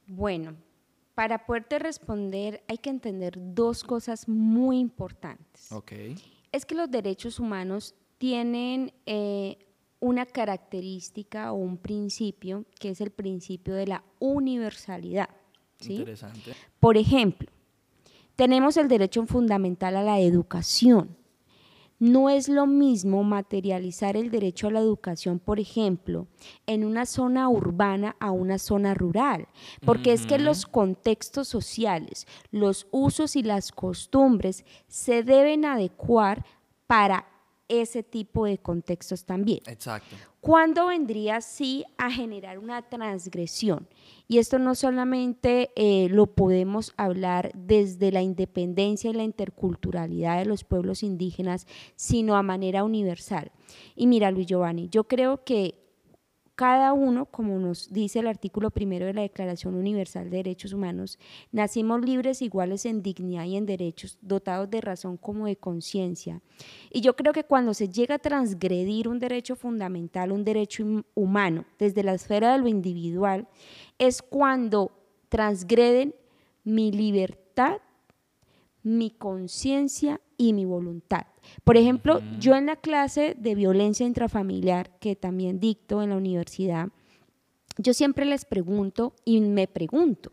Bueno, 0.07 0.57
para 1.15 1.47
poderte 1.47 1.79
responder 1.79 2.63
hay 2.69 2.77
que 2.77 2.91
entender 2.91 3.33
dos 3.39 3.83
cosas 3.83 4.29
muy 4.29 4.79
importantes. 4.79 5.73
Ok. 5.73 5.93
Es 6.57 6.65
que 6.65 6.75
los 6.75 6.91
derechos 6.91 7.39
humanos 7.39 7.95
tienen 8.17 8.91
eh, 9.05 9.59
una 10.01 10.25
característica 10.25 11.53
o 11.53 11.57
un 11.57 11.77
principio 11.77 12.65
que 12.81 12.89
es 12.89 13.03
el 13.03 13.11
principio 13.11 13.75
de 13.75 13.87
la 13.87 14.03
universalidad. 14.21 15.29
¿sí? 15.79 15.97
Interesante. 15.97 16.55
Por 16.81 16.97
ejemplo, 16.97 17.51
tenemos 18.37 18.79
el 18.79 18.89
derecho 18.89 19.27
fundamental 19.27 19.97
a 19.97 20.03
la 20.03 20.19
educación. 20.19 21.15
No 21.99 22.29
es 22.31 22.49
lo 22.49 22.67
mismo 22.67 23.23
materializar 23.25 24.17
el 24.17 24.31
derecho 24.31 24.69
a 24.69 24.71
la 24.71 24.81
educación, 24.81 25.39
por 25.39 25.61
ejemplo, 25.61 26.27
en 26.67 26.85
una 26.85 27.07
zona 27.07 27.49
urbana 27.49 28.17
a 28.21 28.31
una 28.31 28.59
zona 28.59 28.95
rural, 28.95 29.49
porque 29.85 30.13
es 30.13 30.27
que 30.27 30.39
los 30.39 30.67
contextos 30.67 31.49
sociales, 31.49 32.27
los 32.51 32.87
usos 32.91 33.37
y 33.37 33.43
las 33.43 33.73
costumbres 33.73 34.65
se 34.89 35.23
deben 35.23 35.65
adecuar 35.65 36.45
para 36.87 37.27
ese 37.69 38.03
tipo 38.03 38.47
de 38.47 38.59
contextos 38.59 39.25
también. 39.25 39.61
Exacto. 39.67 40.15
¿Cuándo 40.41 40.87
vendría 40.87 41.41
sí 41.41 41.85
a 41.99 42.11
generar 42.11 42.59
una 42.59 42.83
transgresión? 42.89 43.89
Y 44.29 44.39
esto 44.39 44.59
no 44.59 44.75
solamente 44.75 45.71
eh, 45.77 46.09
lo 46.11 46.27
podemos 46.27 46.93
hablar 46.97 47.53
desde 47.55 48.11
la 48.11 48.23
independencia 48.23 49.11
y 49.11 49.15
la 49.15 49.23
interculturalidad 49.23 50.39
de 50.39 50.47
los 50.47 50.65
pueblos 50.65 51.03
indígenas, 51.03 51.67
sino 51.95 52.37
a 52.37 52.43
manera 52.43 52.83
universal. 52.83 53.53
Y 53.95 54.09
mira, 54.09 54.33
Luis 54.33 54.47
Giovanni, 54.47 54.89
yo 54.89 55.05
creo 55.05 55.45
que 55.45 55.86
cada 56.57 56.95
uno, 56.95 57.27
como 57.27 57.59
nos 57.59 57.93
dice 57.93 58.21
el 58.21 58.27
artículo 58.27 58.71
primero 58.71 59.05
de 59.05 59.13
la 59.13 59.21
Declaración 59.21 59.75
Universal 59.75 60.31
de 60.31 60.39
Derechos 60.39 60.73
Humanos, 60.73 61.19
nacimos 61.53 62.01
libres, 62.01 62.41
iguales 62.41 62.87
en 62.87 63.03
dignidad 63.03 63.45
y 63.45 63.57
en 63.57 63.67
derechos, 63.67 64.19
dotados 64.23 64.71
de 64.71 64.81
razón 64.81 65.19
como 65.19 65.47
de 65.47 65.57
conciencia. 65.57 66.41
Y 66.91 67.03
yo 67.03 67.15
creo 67.15 67.35
que 67.35 67.45
cuando 67.45 67.75
se 67.75 67.91
llega 67.91 68.15
a 68.15 68.19
transgredir 68.19 69.07
un 69.07 69.19
derecho 69.19 69.55
fundamental, 69.55 70.33
un 70.33 70.45
derecho 70.45 70.83
hum- 70.83 71.05
humano, 71.15 71.67
desde 71.79 72.03
la 72.03 72.15
esfera 72.15 72.53
de 72.53 72.59
lo 72.59 72.69
individual, 72.69 73.47
es 73.99 74.23
cuando 74.23 74.93
transgreden 75.29 76.15
mi 76.65 76.91
libertad, 76.91 77.79
mi 78.83 79.11
conciencia 79.11 80.21
y 80.37 80.53
mi 80.53 80.65
voluntad. 80.65 81.27
Por 81.65 81.77
ejemplo, 81.77 82.21
yo 82.39 82.55
en 82.55 82.67
la 82.67 82.77
clase 82.77 83.37
de 83.39 83.55
violencia 83.55 84.07
intrafamiliar 84.07 84.99
que 84.99 85.17
también 85.17 85.61
dicto 85.61 86.03
en 86.03 86.11
la 86.11 86.17
universidad, 86.17 86.89
yo 87.79 87.95
siempre 87.95 88.25
les 88.25 88.45
pregunto 88.45 89.15
y 89.25 89.41
me 89.41 89.69
pregunto, 89.69 90.33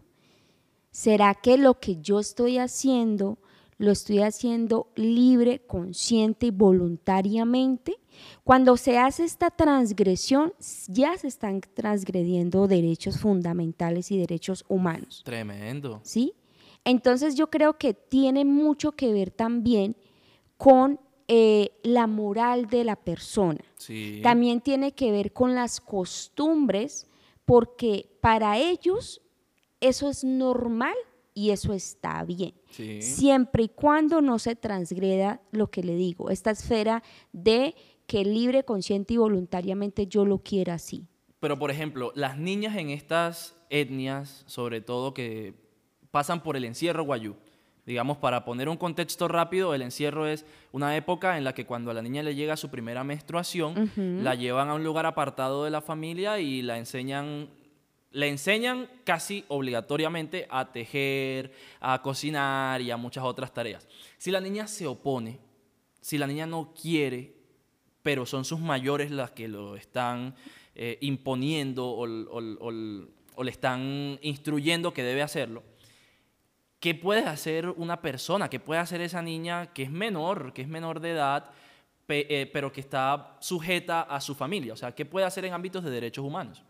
¿será 0.92 1.36
que 1.36 1.58
lo 1.58 1.80
que 1.80 1.98
yo 2.02 2.20
estoy 2.20 2.58
haciendo 2.58 3.38
lo 3.78 3.92
estoy 3.92 4.20
haciendo 4.20 4.92
libre, 4.96 5.60
consciente 5.66 6.48
y 6.48 6.52
voluntariamente? 6.52 7.98
Cuando 8.44 8.78
se 8.78 8.98
hace 8.98 9.24
esta 9.24 9.50
transgresión, 9.50 10.54
ya 10.88 11.18
se 11.18 11.28
están 11.28 11.62
transgrediendo 11.74 12.68
derechos 12.68 13.20
fundamentales 13.20 14.12
y 14.12 14.18
derechos 14.18 14.64
humanos. 14.68 15.22
Tremendo. 15.26 16.00
¿sí? 16.04 16.34
Entonces 16.86 17.36
yo 17.36 17.50
creo 17.50 17.78
que 17.78 17.94
tiene 17.94 18.46
mucho 18.46 18.92
que 18.94 19.14
ver 19.14 19.32
también 19.32 19.96
con 20.58 21.00
eh, 21.28 21.72
la 21.84 22.08
moral 22.08 22.68
de 22.68 22.84
la 22.84 22.96
persona. 22.96 23.64
Sí. 23.78 24.20
También 24.22 24.62
tiene 24.62 24.94
que 24.94 25.12
ver 25.12 25.32
con 25.32 25.56
las 25.56 25.80
costumbres, 25.80 27.08
porque 27.46 28.10
para 28.22 28.58
ellos 28.58 29.22
eso 29.80 30.10
es 30.10 30.24
normal 30.24 30.96
y 31.34 31.52
eso 31.52 31.74
está 31.74 32.24
bien. 32.24 32.54
Sí. 32.72 33.02
Siempre 33.02 33.64
y 33.64 33.70
cuando 33.70 34.22
no 34.22 34.38
se 34.38 34.56
transgreda 34.56 35.42
lo 35.52 35.70
que 35.70 35.84
le 35.84 35.96
digo, 35.96 36.30
esta 36.30 36.52
esfera 36.52 37.04
de 37.32 37.76
que 38.06 38.26
libre, 38.26 38.64
consciente 38.64 39.14
y 39.14 39.18
voluntariamente 39.18 40.08
yo 40.08 40.26
lo 40.26 40.40
quiera 40.40 40.76
así. 40.76 41.08
Pero, 41.40 41.60
por 41.60 41.72
ejemplo, 41.72 42.12
las 42.16 42.38
niñas 42.38 42.78
en 42.78 42.90
estas 42.90 43.56
etnias, 43.70 44.44
sobre 44.46 44.82
todo 44.82 45.14
que 45.14 45.63
pasan 46.14 46.44
por 46.44 46.56
el 46.56 46.64
encierro 46.66 47.04
guayú, 47.04 47.36
digamos, 47.88 48.18
para 48.18 48.46
poner 48.46 48.70
un 48.70 48.78
contexto 48.78 49.28
rápido, 49.28 49.74
el 49.74 49.82
encierro 49.82 50.28
es 50.28 50.46
una 50.72 50.96
época 50.96 51.40
en 51.40 51.44
la 51.44 51.54
que 51.56 51.66
cuando 51.66 51.90
a 51.90 51.94
la 51.96 52.04
niña 52.04 52.22
le 52.22 52.36
llega 52.36 52.56
su 52.56 52.70
primera 52.70 53.04
menstruación, 53.04 53.92
la 54.24 54.36
llevan 54.36 54.70
a 54.70 54.76
un 54.76 54.84
lugar 54.84 55.08
apartado 55.08 55.64
de 55.64 55.72
la 55.72 55.82
familia 55.82 56.40
y 56.40 56.62
la 56.62 56.78
enseñan, 56.78 57.50
le 58.12 58.30
enseñan 58.30 58.88
casi 59.04 59.44
obligatoriamente 59.48 60.46
a 60.52 60.72
tejer, 60.72 61.52
a 61.80 62.00
cocinar 62.04 62.80
y 62.80 62.92
a 62.92 62.98
muchas 62.98 63.24
otras 63.24 63.52
tareas. 63.52 63.88
Si 64.20 64.30
la 64.30 64.40
niña 64.40 64.68
se 64.68 64.86
opone, 64.86 65.40
si 66.00 66.20
la 66.20 66.28
niña 66.28 66.46
no 66.46 66.76
quiere, 66.80 67.34
pero 68.04 68.28
son 68.28 68.46
sus 68.46 68.60
mayores 68.60 69.10
las 69.10 69.32
que 69.32 69.48
lo 69.48 69.76
están 69.76 70.36
eh, 70.76 71.00
imponiendo 71.02 71.88
o, 71.88 72.04
o- 72.08 72.68
o- 72.70 73.08
o 73.36 73.44
le 73.44 73.50
están 73.50 74.20
instruyendo 74.22 74.94
que 74.94 75.02
debe 75.02 75.24
hacerlo. 75.24 75.64
¿Qué 76.84 76.94
puede 76.96 77.22
hacer 77.24 77.70
una 77.70 78.02
persona? 78.02 78.50
¿Qué 78.50 78.60
puede 78.60 78.82
hacer 78.82 79.00
esa 79.00 79.22
niña 79.22 79.72
que 79.72 79.84
es 79.84 79.90
menor, 79.90 80.52
que 80.52 80.64
es 80.64 80.68
menor 80.68 81.00
de 81.00 81.12
edad, 81.12 81.46
pe- 82.06 82.28
eh, 82.30 82.46
pero 82.46 82.74
que 82.74 82.82
está 82.82 83.38
sujeta 83.40 84.02
a 84.02 84.20
su 84.20 84.36
familia? 84.36 84.74
O 84.74 84.76
sea, 84.76 84.92
¿qué 84.94 85.06
puede 85.06 85.26
hacer 85.26 85.46
en 85.46 85.54
ámbitos 85.54 85.82
de 85.86 85.92
derechos 85.92 86.26
humanos? 86.26 86.62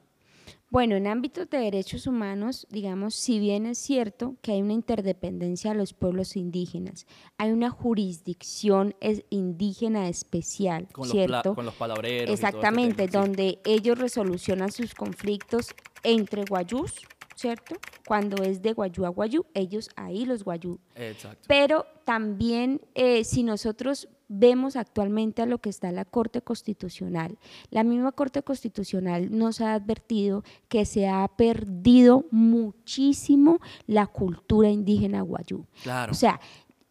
Bueno, 0.69 0.95
en 0.95 1.07
ámbitos 1.07 1.49
de 1.49 1.57
derechos 1.57 2.05
humanos, 2.05 2.67
digamos, 2.69 3.15
si 3.15 3.39
bien 3.39 3.65
es 3.65 3.79
cierto 3.79 4.35
que 4.43 4.51
hay 4.51 4.61
una 4.61 4.73
interdependencia 4.73 5.71
de 5.71 5.77
los 5.77 5.93
pueblos 5.93 6.35
indígenas, 6.35 7.07
hay 7.39 7.51
una 7.51 7.71
jurisdicción 7.71 8.93
es- 8.99 9.23
indígena 9.31 10.07
especial, 10.09 10.87
Con, 10.91 11.07
los, 11.07 11.11
¿cierto? 11.11 11.55
con 11.55 11.65
los 11.65 11.73
palabreros. 11.73 12.21
y 12.21 12.25
todo 12.25 12.33
este 12.33 12.45
Exactamente, 12.47 13.07
donde 13.07 13.59
ellos 13.65 13.97
resolucionan 13.97 14.71
sus 14.71 14.93
conflictos 14.93 15.73
entre 16.03 16.43
guayús, 16.43 16.93
¿cierto? 17.35 17.75
Cuando 18.07 18.43
es 18.43 18.61
de 18.61 18.73
guayú 18.73 19.05
a 19.05 19.09
guayú, 19.09 19.45
ellos 19.53 19.89
ahí 19.95 20.25
los 20.25 20.43
guayú 20.43 20.79
Exacto. 20.95 21.45
pero 21.47 21.85
también 22.03 22.81
eh, 22.95 23.23
si 23.23 23.43
nosotros 23.43 24.07
vemos 24.27 24.75
actualmente 24.75 25.41
a 25.41 25.45
lo 25.45 25.59
que 25.59 25.69
está 25.69 25.91
la 25.91 26.05
Corte 26.05 26.41
Constitucional, 26.41 27.37
la 27.69 27.83
misma 27.83 28.11
Corte 28.11 28.41
Constitucional 28.41 29.35
nos 29.37 29.61
ha 29.61 29.73
advertido 29.73 30.43
que 30.69 30.85
se 30.85 31.07
ha 31.07 31.27
perdido 31.27 32.25
muchísimo 32.31 33.59
la 33.85 34.07
cultura 34.07 34.69
indígena 34.69 35.21
guayú. 35.21 35.65
Claro. 35.83 36.11
O 36.11 36.15
sea, 36.15 36.39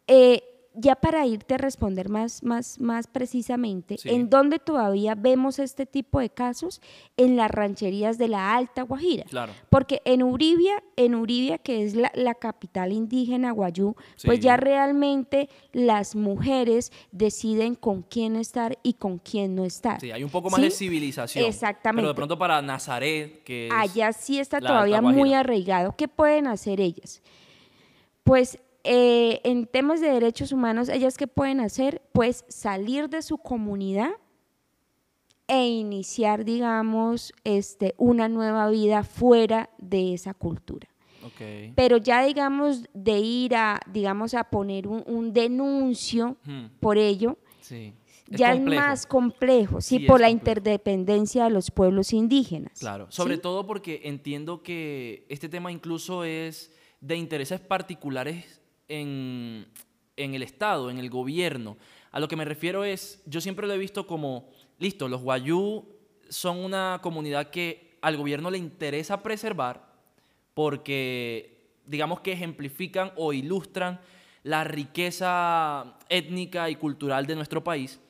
eh, 0.07 0.43
ya 0.75 0.97
para 0.97 1.27
irte 1.27 1.55
a 1.55 1.59
responder 1.59 2.09
más, 2.09 2.43
más, 2.43 2.81
más 2.81 3.07
precisamente, 3.07 3.99
Sí. 3.99 4.09
¿en 4.09 4.31
dónde 4.31 4.59
todavía 4.59 5.15
vemos 5.15 5.59
este 5.59 5.87
tipo 5.87 6.21
de 6.21 6.31
casos? 6.31 6.81
En 7.17 7.37
las 7.37 7.51
rancherías 7.51 8.19
de 8.19 8.29
la 8.29 8.55
Alta 8.55 8.83
Guajira. 8.83 9.25
Claro. 9.25 9.53
Porque 9.71 10.01
en 10.05 10.23
Uribia, 10.23 10.83
en 10.97 11.15
Uribia, 11.15 11.59
que 11.59 11.85
es 11.85 11.95
la, 11.95 12.11
la 12.15 12.35
capital 12.35 12.93
indígena 12.93 13.53
guayú, 13.53 13.95
pues 14.25 14.41
ya 14.41 14.57
realmente 14.57 15.49
las 15.73 16.15
mujeres 16.17 16.93
deciden 17.11 17.75
con 17.75 18.03
quién 18.03 18.37
estar 18.37 18.79
y 18.83 18.95
con 18.95 19.19
quién 19.19 19.55
no 19.55 19.65
estar. 19.65 20.01
Sí, 20.01 20.11
hay 20.11 20.25
un 20.25 20.31
poco 20.31 20.51
más 20.51 20.61
de 20.61 20.71
civilización. 20.71 21.45
Exactamente. 21.45 22.03
Pero 22.03 22.09
de 22.09 22.15
pronto 22.15 22.39
para 22.39 22.63
Nazaret, 22.63 23.43
que 23.45 23.67
es 23.67 23.73
Allá 23.73 24.13
sí 24.13 24.39
está 24.39 24.61
todavía 24.61 25.03
muy 25.03 25.35
arraigado. 25.35 25.95
¿Qué 25.97 26.09
pueden 26.09 26.47
hacer 26.47 26.81
ellas? 26.81 27.23
Pues 28.25 28.59
eh, 28.85 29.41
en 29.45 29.67
temas 29.67 30.01
de 30.01 30.09
derechos 30.11 30.53
humanos, 30.53 30.89
ellas 30.89 31.17
qué 31.17 31.27
pueden 31.27 31.61
hacer? 31.61 32.03
Pues 32.13 32.45
salir 32.49 33.09
de 33.09 33.23
su 33.23 33.39
comunidad 33.39 34.11
e 35.49 35.67
iniciar, 35.69 36.45
digamos, 36.45 37.33
este, 37.45 37.95
una 37.99 38.29
nueva 38.29 38.69
vida 38.71 39.03
fuera 39.05 39.71
de 39.79 40.15
esa 40.15 40.35
cultura. 40.35 40.89
Ok. 41.25 41.73
Pero 41.75 41.99
ya, 41.99 42.25
digamos, 42.25 42.85
de 42.95 43.19
ir 43.19 43.55
a, 43.55 43.81
digamos, 43.93 44.35
a 44.35 44.45
poner 44.45 44.87
un, 44.89 45.05
un 45.07 45.33
denuncio 45.33 46.37
Hmm, 46.45 46.67
por 46.81 46.99
ello, 46.99 47.39
Sí. 47.61 47.93
Es 48.31 48.39
ya 48.41 48.53
complejo. 48.55 48.81
es 48.83 48.87
más 48.89 49.07
complejo, 49.07 49.81
sí, 49.81 49.99
Sí, 49.99 50.07
por 50.07 50.21
la 50.21 50.29
complejo. 50.29 50.39
interdependencia 50.53 51.45
de 51.45 51.51
los 51.51 51.71
pueblos 51.71 52.13
indígenas. 52.15 52.81
Claro, 52.81 53.07
sobre 53.11 53.35
¿sí? 53.37 53.43
todo 53.43 53.67
porque 53.67 54.01
entiendo 54.05 54.63
que 54.63 55.27
este 55.29 55.49
tema 55.51 55.71
incluso 55.71 56.25
es 56.25 56.73
de 57.01 57.17
intereses 57.17 57.61
particulares 57.61 58.62
en, 58.93 59.67
el 60.17 60.43
Estado, 60.43 60.91
en 60.91 60.99
el 60.99 61.11
gobierno. 61.11 61.77
A 62.11 62.21
lo 62.21 62.29
que 62.29 62.37
me 62.37 62.45
refiero 62.45 62.85
es, 62.85 63.23
yo 63.27 63.41
siempre 63.41 63.67
lo 63.67 63.73
he 63.73 63.79
visto 63.79 64.07
como, 64.07 64.51
listo, 64.79 65.09
los 65.09 65.23
guayú 65.23 65.89
son 66.29 66.59
una 66.59 67.01
comunidad 67.03 67.51
que 67.51 67.99
al 68.03 68.17
gobierno 68.17 68.51
le 68.51 68.59
interesa 68.59 69.23
preservar 69.23 69.93
porque 70.55 71.71
digamos 71.87 72.21
que 72.21 72.33
ejemplifican 72.33 73.13
o 73.17 73.33
ilustran 73.33 74.01
la 74.43 74.65
riqueza 74.65 75.97
étnica 76.09 76.69
y 76.69 76.77
cultural 76.77 77.27
de 77.27 77.37
nuestro 77.37 77.63
país, 77.63 78.01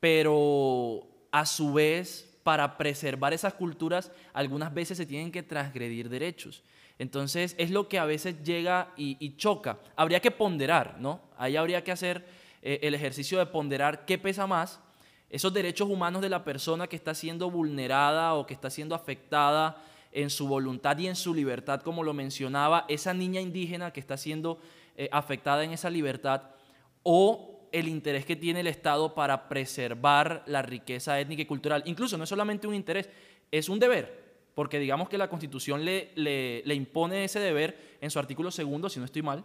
pero 0.00 1.06
a 1.30 1.46
su 1.46 1.72
vez, 1.72 2.38
para 2.42 2.76
preservar 2.76 3.32
esas 3.32 3.54
culturas, 3.54 4.10
algunas 4.32 4.72
veces 4.72 4.96
se 4.96 5.06
tienen 5.06 5.30
que 5.30 5.42
transgredir 5.42 6.08
derechos. 6.08 6.62
Entonces, 6.98 7.54
es 7.58 7.70
lo 7.70 7.88
que 7.88 7.98
a 7.98 8.04
veces 8.04 8.42
llega 8.44 8.92
y, 8.96 9.36
choca. 9.36 9.78
Habría 9.96 10.20
que 10.20 10.30
ponderar, 10.30 11.00
¿no? 11.00 11.20
Ahí 11.36 11.56
habría 11.56 11.82
que 11.82 11.92
hacer 11.92 12.24
eh, 12.62 12.80
el 12.82 12.94
ejercicio 12.94 13.38
de 13.38 13.46
ponderar 13.46 14.04
qué 14.04 14.16
pesa 14.16 14.46
más, 14.46 14.80
esos 15.28 15.52
derechos 15.52 15.88
humanos 15.88 16.22
de 16.22 16.28
la 16.28 16.44
persona 16.44 16.86
que 16.86 16.94
está 16.96 17.14
siendo 17.14 17.50
vulnerada 17.50 18.34
o 18.34 18.46
que 18.46 18.54
está 18.54 18.70
siendo 18.70 18.94
afectada 18.94 19.82
en 20.12 20.30
su 20.30 20.46
voluntad 20.46 20.96
y 20.98 21.08
en 21.08 21.16
su 21.16 21.34
libertad, 21.34 21.82
como 21.82 22.04
lo 22.04 22.14
mencionaba, 22.14 22.84
esa 22.88 23.12
niña 23.12 23.40
indígena 23.40 23.92
que 23.92 23.98
está 23.98 24.16
siendo 24.16 24.60
eh, 24.96 25.08
afectada 25.10 25.64
en 25.64 25.72
esa 25.72 25.90
libertad, 25.90 26.42
o 27.02 27.68
el 27.72 27.88
interés 27.88 28.24
que 28.24 28.36
tiene 28.36 28.60
el 28.60 28.68
Estado 28.68 29.12
para 29.12 29.48
preservar 29.48 30.44
la 30.46 30.62
riqueza 30.62 31.18
étnica 31.18 31.42
y 31.42 31.46
cultural. 31.46 31.82
Incluso 31.86 32.16
no 32.16 32.22
es 32.22 32.30
solamente 32.30 32.68
un 32.68 32.74
interés, 32.74 33.10
es 33.50 33.68
un 33.68 33.80
deber, 33.80 34.23
porque 34.54 34.78
digamos 34.78 35.08
que 35.08 35.18
la 35.18 35.28
Constitución 35.28 35.84
le, 35.84 36.12
le- 36.14 36.74
impone 36.74 37.24
ese 37.24 37.40
deber 37.40 37.96
en 38.00 38.10
su 38.10 38.18
artículo 38.18 38.50
segundo, 38.50 38.88
si 38.88 38.98
no 38.98 39.04
estoy 39.04 39.22
mal, 39.22 39.44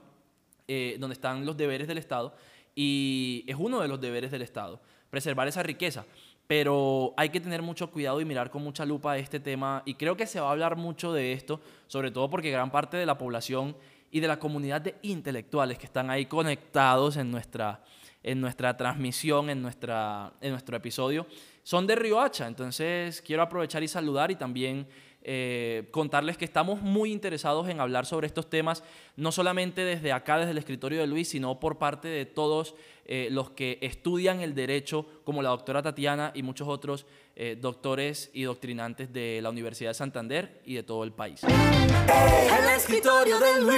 eh, 0.68 0.98
donde 1.00 1.14
están 1.14 1.46
los 1.46 1.58
deberes 1.58 1.88
del 1.88 1.98
Estado, 1.98 2.36
y 2.76 3.44
es 3.48 3.56
uno 3.58 3.82
de 3.82 3.88
los 3.88 4.00
deberes 4.00 4.32
del 4.32 4.42
Estado, 4.42 4.80
preservar 5.10 5.48
esa 5.48 5.64
riqueza. 5.64 6.06
Pero 6.48 7.14
hay 7.16 7.30
que 7.30 7.40
tener 7.40 7.62
mucho 7.62 7.92
cuidado 7.92 8.20
y 8.22 8.26
mirar 8.26 8.50
con 8.50 8.64
mucha 8.64 8.86
lupa 8.86 9.18
este 9.18 9.40
tema, 9.40 9.84
y 9.86 9.94
creo 9.96 10.16
que 10.18 10.26
se 10.26 10.40
va 10.40 10.48
a 10.50 10.52
hablar 10.52 10.76
mucho 10.76 11.14
de 11.14 11.34
esto, 11.34 11.60
sobre 11.88 12.12
todo 12.12 12.30
porque 12.30 12.50
gran 12.52 12.72
parte 12.72 12.98
de 12.98 13.06
la 13.06 13.18
población 13.18 13.76
y 14.12 14.20
de 14.20 14.28
la 14.28 14.40
comunidad 14.40 14.82
de 14.82 14.96
intelectuales 15.04 15.78
que 15.78 15.86
están 15.86 16.10
ahí 16.10 16.26
conectados 16.26 17.18
en 17.18 17.30
nuestra, 17.30 17.84
en 18.24 18.42
nuestra 18.42 18.76
transmisión, 18.76 19.52
en, 19.52 19.62
nuestra, 19.62 20.34
en 20.42 20.50
nuestro 20.52 20.76
episodio, 20.76 21.28
son 21.70 21.86
de 21.86 21.96
Riohacha. 21.96 22.48
Entonces 22.48 23.22
quiero 23.22 23.44
aprovechar 23.44 23.84
y 23.84 23.88
saludar 23.88 24.32
y 24.32 24.36
también 24.36 24.88
eh, 25.22 25.88
contarles 25.92 26.36
que 26.36 26.46
estamos 26.46 26.82
muy 26.82 27.12
interesados 27.12 27.70
en 27.70 27.80
hablar 27.80 28.08
sobre 28.08 28.26
estos 28.26 28.50
temas, 28.50 28.84
no 29.16 29.32
solamente 29.32 29.82
desde 29.82 30.12
acá, 30.12 30.40
desde 30.40 30.50
el 30.50 30.58
escritorio 30.58 31.00
de 31.00 31.06
Luis, 31.06 31.30
sino 31.30 31.60
por 31.60 31.78
parte 31.78 32.08
de 32.08 32.26
todos 32.26 32.74
eh, 33.06 33.28
los 33.30 33.52
que 33.52 33.78
estudian 33.84 34.42
el 34.42 34.56
derecho, 34.56 35.06
como 35.24 35.44
la 35.44 35.50
doctora 35.50 35.84
Tatiana 35.84 36.32
y 36.34 36.42
muchos 36.42 36.68
otros 36.68 37.06
eh, 37.36 37.56
doctores 37.62 38.32
y 38.34 38.44
doctrinantes 38.44 39.14
de 39.14 39.40
la 39.40 39.52
Universidad 39.52 39.92
de 39.92 39.94
Santander 39.94 40.62
y 40.66 40.74
de 40.74 40.82
todo 40.82 41.04
el 41.04 41.12
país. 41.12 41.44
El 41.44 42.70
escritorio 42.76 43.38
de 43.40 43.62
Luis. 43.62 43.78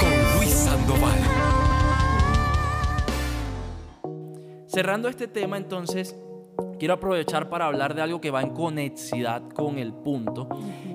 Con 0.00 0.38
Luis 0.38 0.50
Sandoval. 0.50 1.57
Cerrando 4.68 5.08
este 5.08 5.28
tema, 5.28 5.56
entonces, 5.56 6.14
quiero 6.78 6.92
aprovechar 6.92 7.48
para 7.48 7.64
hablar 7.64 7.94
de 7.94 8.02
algo 8.02 8.20
que 8.20 8.30
va 8.30 8.42
en 8.42 8.50
conexidad 8.50 9.48
con 9.48 9.78
el 9.78 9.94
punto, 9.94 10.46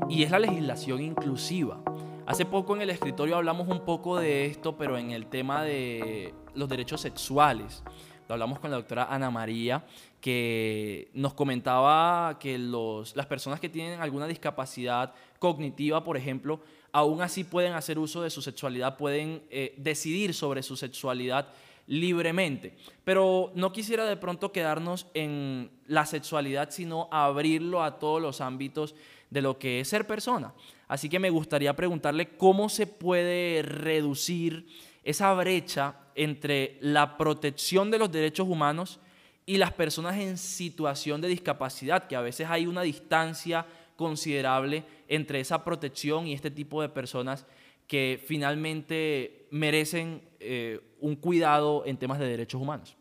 y 0.07 0.21
es 0.21 0.29
la 0.29 0.37
legislación 0.37 1.01
inclusiva. 1.01 1.81
Hace 2.27 2.45
poco 2.45 2.75
en 2.75 2.83
el 2.83 2.91
escritorio 2.91 3.35
hablamos 3.35 3.67
un 3.67 3.83
poco 3.83 4.19
de 4.19 4.45
esto, 4.45 4.77
pero 4.77 4.95
en 4.95 5.09
el 5.09 5.25
tema 5.25 5.63
de 5.63 6.35
los 6.53 6.69
derechos 6.69 7.01
sexuales. 7.01 7.83
Lo 8.29 8.33
hablamos 8.33 8.59
con 8.59 8.69
la 8.69 8.77
doctora 8.77 9.07
Ana 9.09 9.31
María, 9.31 9.83
que 10.21 11.09
nos 11.15 11.33
comentaba 11.33 12.37
que 12.37 12.59
los, 12.59 13.15
las 13.15 13.25
personas 13.25 13.59
que 13.59 13.69
tienen 13.69 13.99
alguna 13.99 14.27
discapacidad 14.27 15.15
cognitiva, 15.39 16.03
por 16.03 16.15
ejemplo, 16.15 16.59
aún 16.91 17.23
así 17.23 17.43
pueden 17.43 17.73
hacer 17.73 17.97
uso 17.97 18.21
de 18.21 18.29
su 18.29 18.43
sexualidad, 18.43 18.97
pueden 18.97 19.41
eh, 19.49 19.73
decidir 19.77 20.35
sobre 20.35 20.61
su 20.61 20.77
sexualidad 20.77 21.47
libremente. 21.87 22.75
Pero 23.03 23.51
no 23.55 23.71
quisiera 23.73 24.05
de 24.05 24.17
pronto 24.17 24.51
quedarnos 24.51 25.07
en 25.13 25.71
la 25.87 26.05
sexualidad, 26.05 26.69
sino 26.71 27.07
abrirlo 27.11 27.83
a 27.83 27.99
todos 27.99 28.21
los 28.21 28.41
ámbitos 28.41 28.95
de 29.29 29.41
lo 29.41 29.57
que 29.57 29.79
es 29.79 29.87
ser 29.87 30.07
persona. 30.07 30.53
Así 30.87 31.09
que 31.09 31.19
me 31.19 31.29
gustaría 31.29 31.75
preguntarle 31.75 32.37
cómo 32.37 32.69
se 32.69 32.87
puede 32.87 33.63
reducir 33.63 34.67
esa 35.03 35.33
brecha 35.33 35.95
entre 36.15 36.77
la 36.81 37.17
protección 37.17 37.91
de 37.91 37.99
los 37.99 38.11
derechos 38.11 38.47
humanos 38.47 38.99
y 39.45 39.57
las 39.57 39.73
personas 39.73 40.17
en 40.17 40.37
situación 40.37 41.19
de 41.19 41.27
discapacidad, 41.27 42.07
que 42.07 42.15
a 42.15 42.21
veces 42.21 42.47
hay 42.49 42.65
una 42.65 42.83
distancia 42.83 43.65
considerable 43.95 44.83
entre 45.07 45.39
esa 45.39 45.63
protección 45.63 46.27
y 46.27 46.33
este 46.33 46.51
tipo 46.51 46.81
de 46.81 46.89
personas 46.89 47.45
que 47.87 48.21
finalmente 48.25 49.47
merecen 49.51 50.21
eh, 50.43 50.79
un 50.99 51.15
cuidado 51.15 51.83
en 51.85 51.97
temas 51.97 52.19
de 52.19 52.27
derechos 52.27 52.61
humanos. 52.61 52.95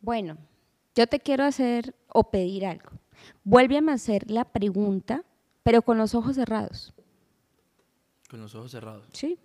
Bueno, 0.00 0.36
yo 0.94 1.06
te 1.06 1.20
quiero 1.20 1.44
hacer 1.44 1.94
o 2.08 2.30
pedir 2.30 2.66
algo. 2.66 2.90
Vuélveme 3.44 3.92
a 3.92 3.96
hacer 3.96 4.30
la 4.30 4.44
pregunta, 4.44 5.24
pero 5.62 5.82
con 5.82 5.98
los 5.98 6.14
ojos 6.14 6.36
cerrados. 6.36 6.94
Con 8.30 8.40
los 8.40 8.54
ojos 8.54 8.70
cerrados. 8.70 9.04
¿Sí? 9.12 9.38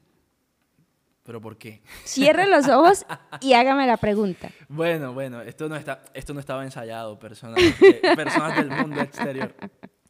¿Pero 1.23 1.39
por 1.39 1.55
qué? 1.57 1.81
Cierre 2.03 2.47
los 2.47 2.67
ojos 2.67 3.05
y 3.41 3.53
hágame 3.53 3.85
la 3.87 3.97
pregunta. 3.97 4.49
Bueno, 4.69 5.13
bueno, 5.13 5.41
esto 5.41 5.67
no, 5.69 5.75
está, 5.75 6.03
esto 6.13 6.33
no 6.33 6.39
estaba 6.39 6.63
ensayado, 6.63 7.19
personas, 7.19 7.57
de- 7.57 8.01
personas 8.15 8.55
del 8.57 8.69
mundo 8.71 9.01
exterior. 9.01 9.53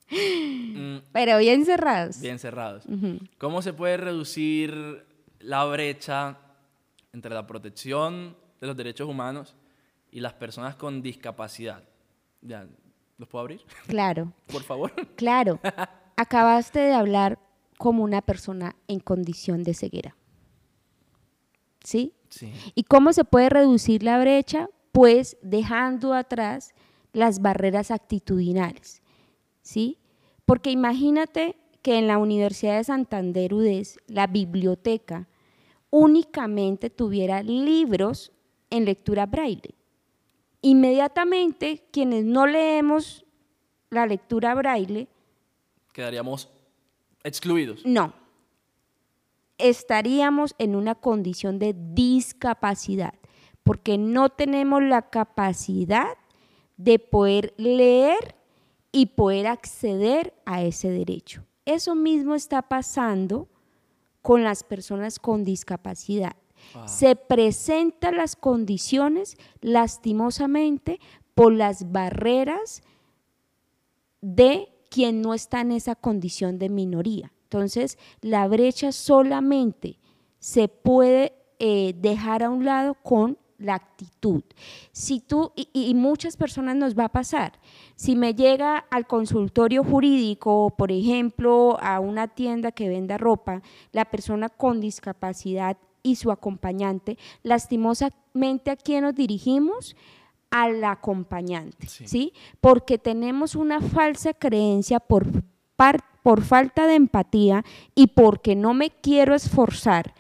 Mm, 0.10 0.98
Pero 1.12 1.38
bien 1.40 1.66
cerrados. 1.66 2.20
bien 2.22 2.38
cerrados. 2.40 2.84
¿Cómo 3.38 3.62
se 3.62 3.74
puede 3.74 3.98
reducir 3.98 5.06
la 5.40 5.66
brecha 5.66 6.38
entre 7.14 7.34
la 7.34 7.46
protección 7.48 8.36
de 8.60 8.68
los 8.68 8.76
derechos 8.78 9.08
humanos 9.10 9.56
y 10.12 10.20
las 10.20 10.34
personas 10.34 10.76
con 10.76 11.02
discapacidad? 11.02 11.84
Ya, 12.42 12.68
¿Los 13.18 13.28
puedo 13.30 13.42
abrir? 13.42 13.62
Claro, 13.88 14.34
Por 14.48 14.64
favor. 14.64 14.92
claro. 15.16 15.60
Acabaste 16.16 16.80
de 16.80 16.94
hablar 16.94 17.38
como 17.78 18.04
una 18.04 18.22
persona 18.22 18.76
en 18.88 19.00
condición 19.00 19.64
de 19.64 19.74
ceguera. 19.74 20.16
¿Sí? 21.84 22.14
Sí. 22.30 22.52
¿Y 22.76 22.84
cómo 22.84 23.14
se 23.14 23.24
puede 23.24 23.50
reducir 23.50 24.04
la 24.04 24.20
brecha? 24.20 24.70
Pues 24.92 25.38
dejando 25.42 26.14
atrás 26.14 26.74
las 27.14 27.42
barreras 27.42 27.92
actitudinales, 27.92 29.02
¿sí? 29.62 29.98
Porque 30.46 30.72
imagínate 30.72 31.58
que 31.82 31.98
en 31.98 32.08
la 32.08 32.18
Universidad 32.18 32.78
de 32.78 32.84
Santander 32.84 33.54
UDES, 33.54 33.98
la 34.08 34.28
biblioteca 34.28 35.28
únicamente 35.92 36.90
tuviera 36.90 37.44
libros 37.44 38.32
en 38.72 38.86
lectura 38.86 39.28
braille. 39.28 39.76
Inmediatamente, 40.64 41.88
quienes 41.92 42.26
no 42.26 42.48
leemos 42.48 43.26
la 43.92 44.08
lectura 44.08 44.56
braille, 44.56 45.08
Quedaríamos 45.94 46.50
excluidos. 47.24 47.86
no. 47.86 48.14
Estaríamos 49.58 50.56
en 50.58 50.76
una 50.76 50.96
condición 50.96 51.60
de 51.60 51.76
discapacidad, 51.78 53.14
porque 53.62 54.00
no 54.00 54.30
tenemos 54.30 54.82
la 54.82 55.04
capacidad 55.12 56.18
de 56.78 56.98
poder 56.98 57.54
leer 57.58 58.36
y 58.92 59.08
poder 59.08 59.46
acceder 59.46 60.34
a 60.46 60.64
ese 60.64 60.90
derecho. 60.90 61.46
Eso 61.66 61.94
mismo 61.94 62.34
está 62.34 62.64
pasando 62.64 63.48
con 64.22 64.44
las 64.44 64.64
personas 64.64 65.20
con 65.20 65.44
discapacidad. 65.44 66.36
Wow. 66.74 66.88
Se 66.88 67.16
presentan 67.16 68.18
las 68.18 68.36
condiciones, 68.36 69.38
lastimosamente, 69.62 71.00
por 71.34 71.54
las 71.54 71.92
barreras 71.92 72.84
de 74.22 74.70
quien 74.90 75.22
no 75.22 75.34
está 75.34 75.62
en 75.62 75.72
esa 75.72 75.96
condición 75.96 76.60
de 76.60 76.70
minoría. 76.70 77.32
Entonces, 77.44 77.98
la 78.22 78.48
brecha 78.48 78.92
solamente 78.92 79.98
se 80.40 80.68
puede 80.68 81.34
eh, 81.60 81.94
dejar 81.98 82.44
a 82.44 82.50
un 82.50 82.66
lado 82.66 82.96
con 82.96 83.38
la 83.62 83.76
actitud. 83.76 84.44
Si 84.92 85.20
tú, 85.20 85.52
y, 85.56 85.68
y 85.74 85.94
muchas 85.94 86.36
personas 86.36 86.76
nos 86.76 86.98
va 86.98 87.06
a 87.06 87.10
pasar, 87.10 87.54
si 87.96 88.16
me 88.16 88.34
llega 88.34 88.78
al 88.78 89.08
consultorio 89.08 89.84
jurídico, 89.84 90.74
por 90.78 90.92
ejemplo, 90.92 91.78
a 91.82 92.00
una 92.00 92.28
tienda 92.28 92.72
que 92.72 92.90
venda 92.90 93.18
ropa, 93.18 93.62
la 93.92 94.06
persona 94.06 94.50
con 94.50 94.82
discapacidad 94.82 95.78
y 96.04 96.16
su 96.16 96.32
acompañante, 96.32 97.18
lastimosamente 97.44 98.72
a 98.72 98.76
quién 98.76 99.04
nos 99.04 99.16
dirigimos, 99.16 99.96
al 100.50 100.84
acompañante, 100.84 101.88
Sí. 101.88 102.08
¿sí? 102.08 102.34
Porque 102.60 102.98
tenemos 102.98 103.56
una 103.56 103.80
falsa 103.80 104.34
creencia 104.34 105.00
por, 105.00 105.26
par- 105.78 106.04
por 106.24 106.42
falta 106.42 106.88
de 106.88 106.96
empatía 106.96 107.64
y 107.96 108.08
porque 108.08 108.56
no 108.56 108.74
me 108.74 108.90
quiero 108.90 109.34
esforzar 109.34 110.14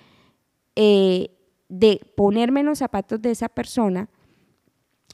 eh, 0.75 1.32
de 1.72 2.02
ponerme 2.18 2.60
en 2.60 2.66
los 2.66 2.80
zapatos 2.80 3.22
de 3.22 3.32
esa 3.32 3.48
persona 3.48 4.10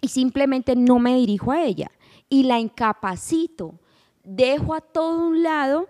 y 0.02 0.08
simplemente 0.08 0.76
no 0.76 0.98
me 0.98 1.16
dirijo 1.16 1.52
a 1.52 1.64
ella 1.64 1.92
y 2.30 2.44
la 2.44 2.60
incapacito. 2.60 3.80
Dejo 4.24 4.74
a 4.74 4.82
todo 4.82 5.28
un 5.28 5.44
lado 5.44 5.88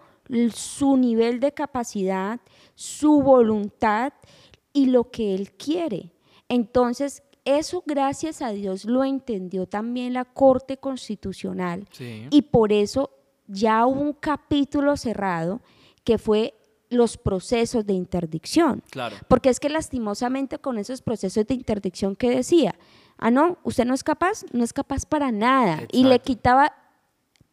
su 0.54 0.98
nivel 0.98 1.40
de 1.40 1.54
capacidad, 1.54 2.42
su 2.76 3.22
voluntad 3.22 4.12
y 4.74 4.88
lo 4.88 5.10
que 5.10 5.34
él 5.34 5.54
quiere. 5.54 6.12
Entonces, 6.50 7.24
eso 7.46 7.82
gracias 7.86 8.42
a 8.42 8.50
Dios 8.50 8.84
lo 8.84 9.06
entendió 9.06 9.68
también 9.68 10.12
la 10.12 10.26
Corte 10.26 10.76
Constitucional 10.78 11.88
Sí. 11.92 12.28
y 12.30 12.42
por 12.42 12.74
eso 12.74 13.10
ya 13.48 13.86
hubo 13.86 14.02
un 14.02 14.12
capítulo 14.12 14.98
cerrado 14.98 15.62
que 16.04 16.18
fue 16.18 16.54
los 16.90 17.18
procesos 17.18 17.86
de 17.86 17.94
interdicción. 17.94 18.84
Claro. 18.90 19.16
Porque 19.28 19.50
es 19.50 19.60
que 19.60 19.70
lastimosamente 19.70 20.60
con 20.60 20.78
esos 20.78 21.02
procesos 21.02 21.46
de 21.46 21.54
interdicción 21.54 22.16
que 22.16 22.30
decía, 22.30 22.76
ah, 23.18 23.32
no, 23.32 23.58
usted 23.64 23.86
no 23.86 23.94
es 23.94 24.04
capaz, 24.04 24.46
no 24.52 24.64
es 24.64 24.74
capaz 24.74 25.06
para 25.06 25.32
nada. 25.32 25.82
Y 25.92 26.06
le 26.06 26.20
quitaba 26.20 26.74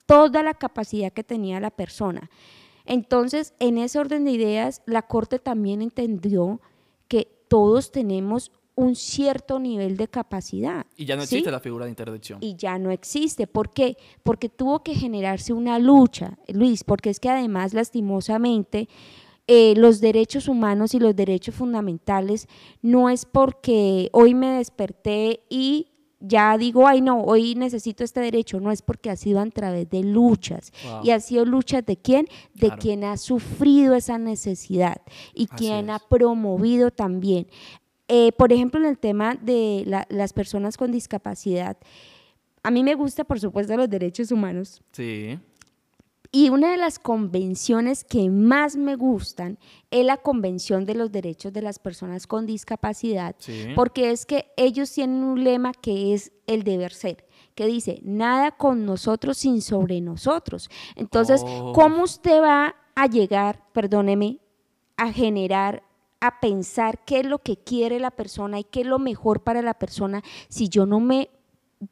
toda 0.07 0.43
la 0.43 0.55
capacidad 0.55 1.13
que 1.13 1.25
tenía 1.25 1.61
la 1.61 1.71
persona. 1.71 2.31
Entonces, 2.85 3.55
en 3.59 3.79
ese 3.79 3.99
orden 3.99 4.25
de 4.25 4.33
ideas, 4.33 4.83
la 4.87 5.03
Corte 5.03 5.39
también 5.39 5.81
entendió 5.81 6.61
que 7.09 7.29
todos 7.49 7.91
tenemos 7.91 8.53
un 8.77 8.97
cierto 8.97 9.59
nivel 9.59 9.97
de 9.97 10.09
capacidad. 10.09 10.85
Y 10.97 11.05
ya 11.05 11.17
no 11.17 11.23
¿sí? 11.23 11.37
existe 11.37 11.51
la 11.51 11.61
figura 11.61 11.85
de 11.85 11.91
interdicción. 11.91 12.39
y 12.43 12.57
ya 12.57 12.79
no 12.79 12.91
existe. 12.91 13.47
¿Por 13.47 13.71
qué? 13.71 13.97
Porque 14.23 14.49
tuvo 14.49 14.83
que 14.83 14.95
generarse 14.95 15.53
una 15.53 15.79
lucha, 15.79 16.39
Luis, 16.49 16.83
porque 16.85 17.11
es 17.11 17.21
que 17.21 17.31
además, 17.31 17.73
lastimosamente, 17.73 18.89
eh, 19.47 19.75
los 19.77 20.01
derechos 20.01 20.49
humanos 20.49 20.95
y 20.95 20.99
los 21.01 21.15
derechos 21.15 21.55
fundamentales 21.55 22.49
no 22.83 23.11
es 23.11 23.25
porque 23.27 24.09
hoy 24.13 24.35
me 24.35 24.57
desperté 24.59 25.41
y 25.51 25.89
ya 26.21 26.57
digo, 26.57 26.87
ay 26.89 27.03
no, 27.03 27.21
hoy 27.23 27.55
necesito 27.55 28.03
este 28.03 28.21
derecho, 28.21 28.59
no 28.59 28.73
es 28.73 28.81
porque 28.81 29.11
ha 29.11 29.17
sido 29.17 29.41
a 29.41 29.47
través 29.51 29.91
de 29.91 30.03
luchas. 30.03 30.73
Wow. 30.85 31.01
¿Y 31.05 31.11
ha 31.11 31.21
sido 31.21 31.45
luchas 31.45 31.85
de 31.85 31.99
quién? 31.99 32.27
De 32.55 32.69
Claro. 32.69 32.81
quien 32.81 33.05
ha 33.05 33.19
sufrido 33.19 33.95
esa 33.95 34.17
necesidad 34.17 34.97
y 35.35 35.45
Así 35.51 35.67
quien 35.67 35.91
ha 35.91 35.99
promovido 35.99 36.91
también. 36.91 37.47
Eh, 38.09 38.33
por 38.33 38.53
ejemplo, 38.53 38.81
en 38.81 38.87
el 38.87 38.99
tema 38.99 39.35
de 39.35 39.83
la- 39.87 40.07
las 40.09 40.33
personas 40.33 40.79
con 40.79 40.91
discapacidad, 40.93 41.77
a 42.63 42.71
mí 42.71 42.83
me 42.83 42.95
gusta, 42.95 43.25
por 43.25 43.39
supuesto, 43.39 43.77
los 43.77 43.91
derechos 43.91 44.31
humanos. 44.33 44.81
Sí. 44.93 45.39
Y 46.37 46.49
una 46.49 46.73
de 46.73 46.77
las 46.79 46.99
convenciones 46.99 48.03
que 48.03 48.29
más 48.29 48.75
me 48.75 48.97
gustan 48.97 49.57
es 49.93 50.05
la 50.05 50.17
Convención 50.17 50.85
de 50.85 50.97
los 50.97 51.13
Derechos 51.13 51.53
de 51.53 51.63
las 51.63 51.79
Personas 51.79 52.27
con 52.27 52.45
Discapacidad, 52.45 53.37
Sí. 53.39 53.69
porque 53.77 54.11
es 54.11 54.27
que 54.27 54.51
ellos 54.57 54.91
tienen 54.91 55.23
un 55.23 55.45
lema 55.45 55.73
que 55.73 56.13
es 56.13 56.33
el 56.49 56.65
deber 56.65 56.93
ser, 56.93 57.25
que 57.55 57.67
dice, 57.67 58.01
nada 58.03 58.51
con 58.51 58.85
nosotros 58.85 59.39
sin 59.39 59.63
sobre 59.63 60.01
nosotros. 60.01 60.69
Entonces, 60.97 61.41
Oh. 61.47 61.73
¿cómo 61.73 62.03
usted 62.03 62.43
va 62.43 62.75
a 62.97 63.07
llegar, 63.07 63.63
perdóneme, 63.73 64.41
a 64.97 65.13
generar, 65.13 65.85
a 66.21 66.41
pensar 66.41 67.05
qué 67.05 67.21
es 67.21 67.27
lo 67.27 67.39
que 67.39 67.59
quiere 67.59 68.01
la 68.01 68.11
persona 68.11 68.59
y 68.59 68.65
qué 68.65 68.81
es 68.81 68.87
lo 68.89 68.99
mejor 68.99 69.45
para 69.45 69.63
la 69.63 69.75
persona 69.75 70.21
si 70.49 70.69
yo 70.69 70.85
no 70.85 70.99
me 70.99 71.29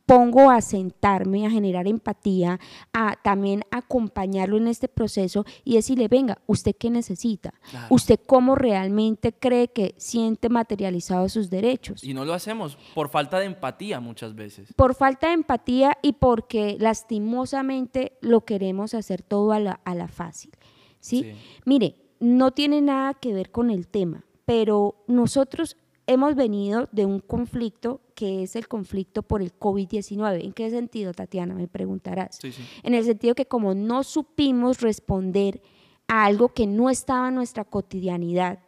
pongo 0.07 0.51
a 0.51 0.61
sentarme, 0.61 1.47
a 1.47 1.51
generar 1.51 1.87
empatía, 1.87 2.61
a 2.93 3.17
también 3.23 3.63
acompañarlo 3.71 4.57
en 4.57 4.69
este 4.69 4.89
proceso 4.89 5.45
y 5.65 5.75
decirle, 5.77 6.09
venga, 6.09 6.39
¿usted 6.47 6.75
qué 6.79 6.91
necesita? 6.91 7.55
Claro. 7.71 7.87
¿Usted 7.91 8.21
cómo 8.27 8.55
realmente 8.55 9.33
cree 9.33 9.69
que 9.69 9.95
siente 9.97 10.49
materializados 10.49 11.33
sus 11.33 11.51
derechos? 11.51 12.05
Y 12.05 12.15
no 12.15 12.25
lo 12.25 12.35
hacemos 12.35 12.77
por 12.95 13.09
falta 13.09 13.39
de 13.39 13.47
empatía 13.47 14.01
muchas 14.01 14.35
veces. 14.35 14.73
Por 14.75 14.95
falta 14.95 15.29
de 15.29 15.35
empatía 15.35 15.99
y 16.03 16.15
porque 16.15 16.77
lastimosamente 16.79 18.19
lo 18.21 18.45
queremos 18.45 18.95
hacer 18.95 19.23
todo 19.23 19.53
a 19.53 19.59
la, 19.59 19.81
a 19.85 19.95
la 19.95 20.09
fácil. 20.09 20.53
¿sí? 21.01 21.23
Sí. 21.23 21.33
Mire, 21.65 21.97
no 22.21 22.53
tiene 22.53 22.81
nada 22.81 23.15
que 23.15 23.35
ver 23.35 23.51
con 23.51 23.71
el 23.71 23.89
tema, 23.89 24.25
pero 24.45 25.05
nosotros 25.09 25.77
hemos 26.07 26.35
venido 26.35 26.89
de 26.93 27.07
un 27.07 27.21
conflicto 27.21 28.01
que 28.15 28.43
es 28.43 28.57
el 28.57 28.69
conflicto 28.69 29.23
por 29.23 29.41
el 29.43 29.57
COVID-19. 29.59 30.45
¿En 30.45 30.53
qué 30.53 30.71
sentido, 30.71 31.13
Tatiana? 31.13 31.55
Me 31.55 31.69
preguntarás. 31.69 32.39
Sí, 32.41 32.53
sí. 32.53 32.63
En 32.83 32.95
el 32.95 33.05
sentido 33.05 33.35
que 33.35 33.47
como 33.47 33.75
no 33.75 34.03
supimos 34.03 34.81
responder 34.81 35.63
a 36.09 36.25
algo 36.25 36.49
que 36.51 36.67
no 36.67 36.91
estaba 36.91 37.29
en 37.29 37.37
nuestra 37.37 37.65
cotidianidad, 37.65 38.59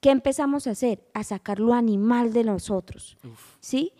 ¿qué 0.00 0.10
empezamos 0.10 0.66
a 0.66 0.70
hacer? 0.70 1.02
A 1.14 1.24
sacar 1.24 1.58
lo 1.60 1.74
animal 1.74 2.32
de 2.32 2.44
nosotros, 2.44 3.18
¿sí? 3.60 3.92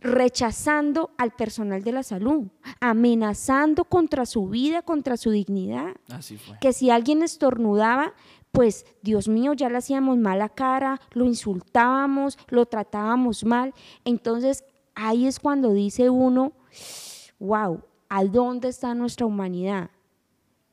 Rechazando 0.00 1.10
al 1.16 1.30
personal 1.30 1.82
de 1.82 1.92
la 1.92 2.02
salud, 2.02 2.48
amenazando 2.80 3.84
contra 3.84 4.26
su 4.26 4.48
vida, 4.48 4.82
contra 4.82 5.16
su 5.16 5.30
dignidad 5.30 5.94
Así 6.08 6.36
fue. 6.36 6.58
que 6.60 6.74
si 6.74 6.90
alguien 6.90 7.22
estornudaba, 7.22 8.12
pues 8.54 8.86
Dios 9.02 9.26
mío, 9.26 9.52
ya 9.52 9.68
le 9.68 9.78
hacíamos 9.78 10.16
mala 10.16 10.48
cara, 10.48 11.00
lo 11.12 11.24
insultábamos, 11.24 12.38
lo 12.50 12.66
tratábamos 12.66 13.44
mal. 13.44 13.74
Entonces 14.04 14.64
ahí 14.94 15.26
es 15.26 15.40
cuando 15.40 15.72
dice 15.72 16.08
uno, 16.08 16.52
wow, 17.40 17.82
¿a 18.08 18.24
dónde 18.24 18.68
está 18.68 18.94
nuestra 18.94 19.26
humanidad? 19.26 19.90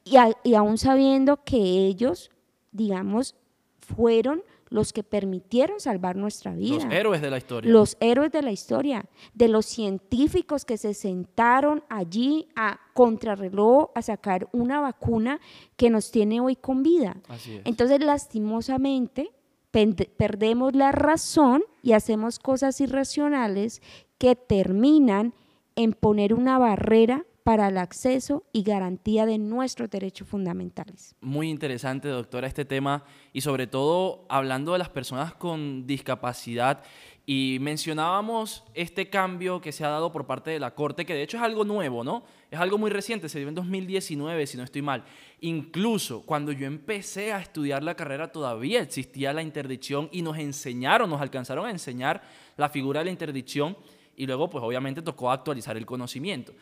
Y, 0.04 0.16
y 0.44 0.54
aún 0.54 0.78
sabiendo 0.78 1.44
que 1.44 1.58
ellos, 1.58 2.30
digamos, 2.72 3.36
fueron 3.80 4.44
los 4.72 4.94
que 4.94 5.04
permitieron 5.04 5.80
salvar 5.80 6.16
nuestra 6.16 6.56
vida 6.56 6.86
Los 6.86 6.94
héroes 6.94 7.22
de 7.22 7.30
la 7.30 7.38
historia. 7.38 7.72
los 7.72 7.98
héroes 8.00 8.32
de 8.32 8.42
la 8.42 8.52
historia, 8.52 9.06
de 9.34 9.50
los 9.50 9.66
científicos 9.68 10.66
que 10.66 10.78
se 10.78 10.94
sentaron 10.96 11.84
allí 11.90 12.48
a 12.56 12.80
contrarreloj 12.94 13.92
a 13.94 14.02
sacar 14.02 14.48
una 14.54 14.80
vacuna 14.80 15.40
que 15.76 15.90
nos 15.90 16.10
tiene 16.10 16.40
hoy 16.40 16.56
con 16.56 16.82
vida. 16.82 17.18
Así 17.28 17.58
es. 17.58 17.62
Entonces, 17.66 18.00
lastimosamente, 18.00 19.32
perdemos 19.72 20.74
la 20.74 20.92
razón 20.92 21.64
y 21.84 21.92
hacemos 21.92 22.40
cosas 22.40 22.80
irracionales 22.82 23.82
que 24.18 24.36
terminan 24.36 25.34
en 25.76 25.94
poner 25.94 26.34
una 26.34 26.58
barrera 26.58 27.26
para 27.44 27.70
el 27.70 27.78
acceso 27.78 28.44
y 28.54 28.64
garantía 28.64 29.26
de 29.26 29.38
nuestros 29.38 29.90
derechos 29.90 30.28
fundamentales. 30.28 31.16
Muy 31.22 31.50
interesante, 31.50 32.08
doctora, 32.08 32.48
este 32.48 32.66
tema 32.66 33.04
y 33.34 33.42
sobre 33.42 33.68
todo 33.68 34.26
hablando 34.30 34.74
de 34.74 34.80
las 34.80 34.90
personas 34.90 35.34
con 35.34 35.88
discapacidad 35.88 36.84
y 37.26 37.58
mencionábamos 37.62 38.64
este 38.74 39.10
cambio 39.10 39.62
que 39.62 39.72
se 39.72 39.86
ha 39.86 39.90
dado 39.90 40.12
por 40.12 40.26
parte 40.26 40.52
de 40.52 40.60
la 40.60 40.76
Corte, 40.76 41.06
que 41.06 41.14
de 41.14 41.24
hecho 41.24 41.38
es 41.38 41.44
algo 41.44 41.64
nuevo, 41.64 42.04
¿no? 42.04 42.24
Es 42.50 42.60
algo 42.60 42.78
muy 42.78 42.92
reciente, 42.92 43.30
se 43.30 43.40
dio 43.40 43.48
en 43.48 43.56
2019, 43.56 44.48
si 44.48 44.58
no 44.58 44.64
estoy 44.64 44.82
mal. 44.82 45.04
Incluso 45.40 46.24
cuando 46.24 46.52
yo 46.52 46.68
empecé 46.68 47.32
a 47.32 47.40
estudiar 47.40 47.84
la 47.84 47.96
carrera 47.96 48.32
todavía 48.32 48.82
existía 48.82 49.34
la 49.34 49.44
interdicción 49.44 50.10
y 50.12 50.22
nos 50.22 50.38
enseñaron, 50.38 51.10
nos 51.10 51.22
alcanzaron 51.22 51.66
a 51.66 51.72
enseñar 51.72 52.22
la 52.58 52.70
figura 52.70 53.00
de 53.00 53.06
la 53.06 53.12
interdicción 53.12 53.78
y 54.16 54.26
luego 54.26 54.50
pues 54.50 54.64
obviamente 54.64 55.02
tocó 55.02 55.32
actualizar 55.32 55.78
el 55.78 55.86
conocimiento 55.86 56.54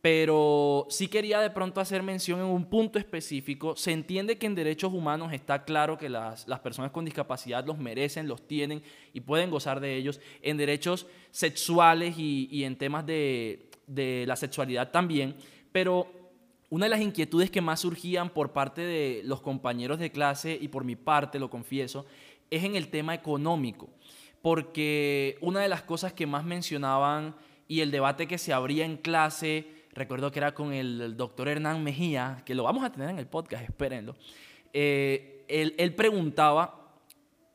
pero 0.00 0.86
sí 0.90 1.08
quería 1.08 1.40
de 1.40 1.50
pronto 1.50 1.80
hacer 1.80 2.02
mención 2.02 2.38
en 2.38 2.46
un 2.46 2.66
punto 2.66 2.98
específico. 2.98 3.74
Se 3.74 3.92
entiende 3.92 4.38
que 4.38 4.46
en 4.46 4.54
derechos 4.54 4.92
humanos 4.92 5.32
está 5.32 5.64
claro 5.64 5.98
que 5.98 6.08
las, 6.08 6.46
las 6.46 6.60
personas 6.60 6.92
con 6.92 7.04
discapacidad 7.04 7.66
los 7.66 7.78
merecen, 7.78 8.28
los 8.28 8.46
tienen 8.46 8.82
y 9.12 9.20
pueden 9.20 9.50
gozar 9.50 9.80
de 9.80 9.96
ellos. 9.96 10.20
En 10.40 10.56
derechos 10.56 11.06
sexuales 11.32 12.16
y, 12.16 12.48
y 12.50 12.64
en 12.64 12.76
temas 12.76 13.06
de, 13.06 13.70
de 13.88 14.24
la 14.28 14.36
sexualidad 14.36 14.92
también. 14.92 15.34
Pero 15.72 16.12
una 16.70 16.86
de 16.86 16.90
las 16.90 17.00
inquietudes 17.00 17.50
que 17.50 17.60
más 17.60 17.80
surgían 17.80 18.30
por 18.30 18.52
parte 18.52 18.82
de 18.82 19.22
los 19.24 19.40
compañeros 19.40 19.98
de 19.98 20.12
clase 20.12 20.56
y 20.60 20.68
por 20.68 20.84
mi 20.84 20.94
parte, 20.96 21.38
lo 21.38 21.50
confieso, 21.50 22.06
es 22.50 22.62
en 22.62 22.76
el 22.76 22.88
tema 22.88 23.14
económico. 23.14 23.88
Porque 24.42 25.38
una 25.40 25.60
de 25.60 25.68
las 25.68 25.82
cosas 25.82 26.12
que 26.12 26.26
más 26.26 26.44
mencionaban 26.44 27.34
y 27.66 27.80
el 27.80 27.90
debate 27.90 28.28
que 28.28 28.38
se 28.38 28.52
abría 28.52 28.84
en 28.84 28.96
clase, 28.96 29.77
recuerdo 29.98 30.30
que 30.30 30.38
era 30.38 30.54
con 30.54 30.72
el, 30.72 31.16
doctor 31.16 31.48
Hernán 31.48 31.82
Mejía, 31.82 32.42
que 32.44 32.54
lo 32.54 32.62
vamos 32.62 32.84
a 32.84 32.90
tener 32.90 33.10
en 33.10 33.18
el 33.18 33.26
podcast, 33.26 33.64
espérenlo. 33.64 34.14
eh, 34.72 35.44
él, 35.48 35.74
él 35.78 35.94
preguntaba 35.94 36.78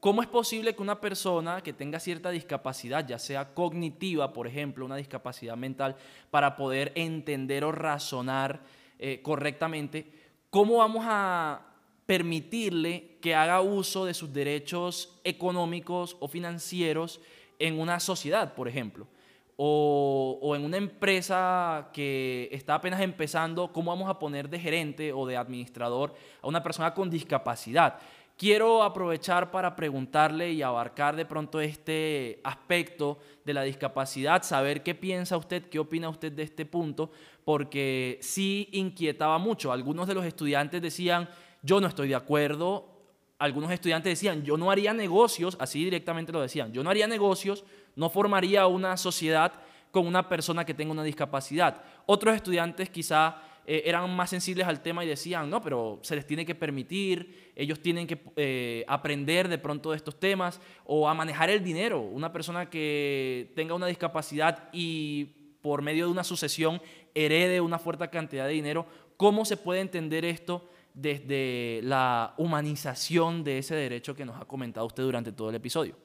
¿Cómo 0.03 0.21
es 0.21 0.27
posible 0.27 0.75
que 0.75 0.81
una 0.81 0.99
persona 0.99 1.61
que 1.61 1.71
tenga 1.71 1.97
cierta 1.97 2.29
discapacidad, 2.29 3.07
ya 3.07 3.17
sea 3.17 3.53
cognitiva, 3.53 4.33
por 4.33 4.47
ejemplo, 4.47 4.83
una 4.83 4.97
discapacidad 4.97 5.55
mental, 5.55 5.95
para 6.29 6.57
poder 6.57 6.91
entender 6.95 7.63
o 7.63 7.71
razonar 7.71 8.59
eh, 8.99 9.21
correctamente, 9.23 10.11
cómo 10.49 10.79
vamos 10.79 11.05
a 11.07 11.61
permitirle 12.05 13.17
que 13.21 13.33
haga 13.33 13.61
uso 13.61 14.03
de 14.03 14.13
sus 14.13 14.33
derechos 14.33 15.21
económicos 15.23 16.17
o 16.19 16.27
financieros 16.27 17.21
en 17.57 17.79
una 17.79 18.01
sociedad, 18.01 18.55
por 18.55 18.67
ejemplo? 18.67 19.07
O, 19.55 20.39
o 20.41 20.55
en 20.55 20.65
una 20.65 20.77
empresa 20.77 21.89
que 21.93 22.49
está 22.51 22.75
apenas 22.75 23.01
empezando, 23.01 23.71
¿cómo 23.71 23.91
vamos 23.91 24.09
a 24.09 24.17
poner 24.17 24.49
de 24.49 24.59
gerente 24.59 25.13
o 25.13 25.27
de 25.27 25.37
administrador 25.37 26.15
a 26.41 26.47
una 26.47 26.63
persona 26.63 26.93
con 26.93 27.09
discapacidad? 27.09 27.99
Quiero 28.35 28.81
aprovechar 28.81 29.51
para 29.51 29.75
preguntarle 29.75 30.51
y 30.51 30.63
abarcar 30.63 31.15
de 31.15 31.25
pronto 31.25 31.61
este 31.61 32.41
aspecto 32.43 33.19
de 33.45 33.53
la 33.53 33.61
discapacidad, 33.61 34.41
saber 34.41 34.81
qué 34.81 34.95
piensa 34.95 35.37
usted, 35.37 35.69
qué 35.69 35.77
opina 35.77 36.09
usted 36.09 36.31
de 36.31 36.41
este 36.41 36.65
punto, 36.65 37.11
porque 37.45 38.17
sí 38.21 38.69
inquietaba 38.71 39.37
mucho. 39.37 39.71
Algunos 39.71 40.07
de 40.07 40.15
los 40.15 40.25
estudiantes 40.25 40.81
decían, 40.81 41.29
yo 41.61 41.79
no 41.79 41.87
estoy 41.87 42.07
de 42.07 42.15
acuerdo. 42.15 42.89
Algunos 43.37 43.71
estudiantes 43.71 44.11
decían, 44.11 44.43
yo 44.43 44.57
no 44.57 44.71
haría 44.71 44.93
negocios, 44.93 45.55
así 45.59 45.83
directamente 45.83 46.31
lo 46.31 46.41
decían, 46.41 46.73
yo 46.73 46.83
no 46.83 46.89
haría 46.89 47.07
negocios, 47.07 47.63
no 47.95 48.09
formaría 48.09 48.67
una 48.67 48.97
sociedad 48.97 49.53
con 49.91 50.07
una 50.07 50.27
persona 50.27 50.65
que 50.65 50.73
tenga 50.73 50.91
una 50.91 51.03
discapacidad. 51.03 51.83
Otros 52.05 52.35
estudiantes 52.35 52.89
quizá 52.89 53.37
eh, 53.65 53.83
eran 53.85 54.13
más 54.15 54.29
sensibles 54.29 54.67
al 54.67 54.81
tema 54.81 55.05
y 55.05 55.07
decían, 55.07 55.49
no, 55.49 55.61
pero 55.61 55.99
se 56.01 56.15
les 56.15 56.27
tiene 56.27 56.45
que 56.45 56.55
permitir, 56.55 57.51
ellos 57.55 57.79
tienen 57.79 58.07
que 58.07 58.19
eh, 58.35 58.83
aprender 58.87 59.47
de 59.47 59.57
pronto 59.57 59.91
de 59.91 59.97
estos 59.97 60.19
temas 60.19 60.59
o 60.85 61.07
a 61.07 61.13
manejar 61.13 61.49
el 61.49 61.63
dinero. 61.63 62.01
Una 62.01 62.33
persona 62.33 62.69
que 62.69 63.51
tenga 63.55 63.73
una 63.73 63.87
discapacidad 63.87 64.69
y 64.73 65.25
por 65.61 65.81
medio 65.81 66.05
de 66.05 66.11
una 66.11 66.23
sucesión 66.23 66.81
herede 67.13 67.61
una 67.61 67.79
fuerte 67.79 68.09
cantidad 68.09 68.47
de 68.47 68.53
dinero, 68.53 68.85
¿cómo 69.15 69.45
se 69.45 69.55
puede 69.55 69.79
entender 69.79 70.25
esto 70.25 70.67
desde 70.93 71.79
la 71.83 72.33
humanización 72.37 73.43
de 73.43 73.59
ese 73.59 73.75
derecho 73.75 74.15
que 74.15 74.25
nos 74.25 74.41
ha 74.41 74.45
comentado 74.45 74.85
usted 74.85 75.03
durante 75.03 75.31
todo 75.31 75.49
el 75.49 75.55
episodio? 75.55 75.95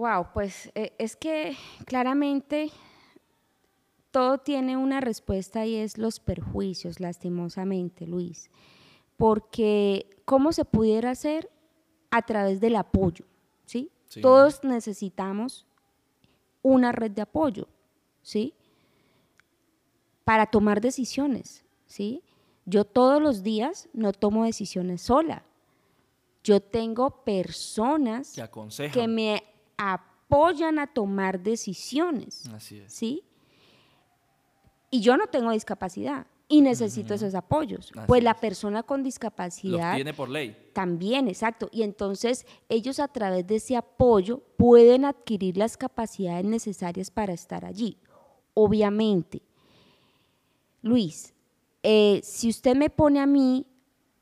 Wow, 0.00 0.28
pues 0.32 0.72
eh, 0.74 0.94
es 0.96 1.14
que 1.14 1.54
claramente 1.84 2.70
todo 4.10 4.38
tiene 4.38 4.78
una 4.78 5.02
respuesta 5.02 5.66
y 5.66 5.76
es 5.76 5.98
los 5.98 6.20
perjuicios, 6.20 7.00
lastimosamente, 7.00 8.06
Luis. 8.06 8.50
Porque 9.18 10.08
¿cómo 10.24 10.52
se 10.52 10.64
pudiera 10.64 11.10
hacer? 11.10 11.50
A 12.10 12.22
través 12.22 12.60
del 12.60 12.76
apoyo, 12.76 13.26
¿sí? 13.66 13.92
Sí. 14.06 14.22
Todos 14.22 14.64
necesitamos 14.64 15.66
una 16.62 16.92
red 16.92 17.10
de 17.10 17.20
apoyo, 17.20 17.68
¿sí? 18.22 18.54
Para 20.24 20.46
tomar 20.46 20.80
decisiones, 20.80 21.62
¿sí? 21.84 22.22
Yo 22.64 22.86
todos 22.86 23.20
los 23.20 23.42
días 23.42 23.90
no 23.92 24.12
tomo 24.14 24.46
decisiones 24.46 25.02
sola. 25.02 25.44
Yo 26.42 26.60
tengo 26.60 27.22
personas 27.22 28.32
Que 28.32 28.40
aconsejan. 28.40 28.92
que 28.94 29.06
me 29.06 29.42
apoyan 29.80 30.78
a 30.78 30.86
tomar 30.86 31.40
decisiones, 31.40 32.46
Así 32.54 32.78
es. 32.78 32.92
¿sí? 32.92 33.22
Y 34.90 35.00
yo 35.00 35.16
no 35.16 35.26
tengo 35.26 35.50
discapacidad 35.52 36.26
y 36.48 36.62
necesito 36.62 37.14
esos 37.14 37.34
apoyos. 37.36 37.92
Así 37.94 38.06
pues 38.08 38.22
la 38.24 38.34
persona 38.34 38.82
con 38.82 39.00
Los 39.00 39.04
discapacidad 39.04 39.94
tiene 39.94 40.12
por 40.12 40.28
ley. 40.28 40.56
también, 40.72 41.28
exacto. 41.28 41.68
Y 41.70 41.82
entonces 41.82 42.44
ellos 42.68 42.98
a 42.98 43.06
través 43.08 43.46
de 43.46 43.56
ese 43.56 43.76
apoyo 43.76 44.42
pueden 44.56 45.04
adquirir 45.04 45.56
las 45.56 45.76
capacidades 45.76 46.44
necesarias 46.44 47.10
para 47.10 47.32
estar 47.32 47.64
allí. 47.64 47.96
Obviamente, 48.54 49.42
Luis, 50.82 51.34
eh, 51.82 52.20
si 52.24 52.48
usted 52.48 52.74
me 52.74 52.90
pone 52.90 53.20
a 53.20 53.26
mí 53.26 53.66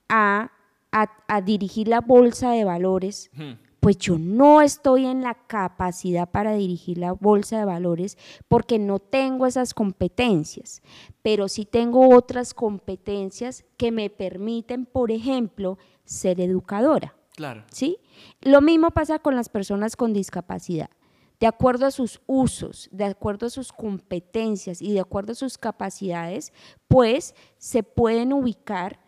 a, 0.09 0.51
a- 0.92 1.23
a 1.29 1.40
dirigir 1.40 1.88
la 1.88 2.01
bolsa 2.01 2.51
de 2.51 2.64
valores, 2.64 3.31
Hmm. 3.35 3.53
Pues 3.81 3.99
yo 3.99 4.19
no 4.19 4.61
estoy 4.61 5.07
en 5.07 5.23
la 5.23 5.35
capacidad 5.35 6.29
para 6.29 6.55
dirigir 6.55 6.99
la 6.99 7.12
bolsa 7.12 7.59
de 7.59 7.64
valores 7.64 8.19
porque 8.49 8.79
no 8.79 8.99
tengo 8.99 9.47
esas 9.47 9.75
competencias, 9.75 10.83
pero 11.23 11.49
sí 11.49 11.64
tengo 11.64 12.14
otras 12.14 12.55
competencias 12.55 13.64
que 13.77 13.93
me 13.93 14.11
permiten, 14.11 14.87
por 14.87 15.11
ejemplo, 15.11 15.79
ser 16.05 16.41
educadora. 16.41 17.14
Claro. 17.37 17.64
¿sí? 17.71 17.99
Lo 18.41 18.61
mismo 18.61 18.91
pasa 18.91 19.21
con 19.21 19.37
las 19.37 19.49
personas 19.49 19.95
con 19.95 20.12
discapacidad. 20.12 20.91
De 21.38 21.47
acuerdo 21.47 21.87
a 21.87 21.93
sus 21.93 22.21
usos, 22.27 22.88
de 22.91 23.05
acuerdo 23.05 23.47
a 23.47 23.51
sus 23.51 23.73
competencias 23.73 24.83
y 24.83 24.93
de 24.93 25.01
acuerdo 25.01 25.33
a 25.33 25.37
sus 25.37 25.57
capacidades, 25.57 26.53
pues 26.88 27.37
se 27.59 27.85
pueden 27.85 28.33
ubicar 28.33 28.99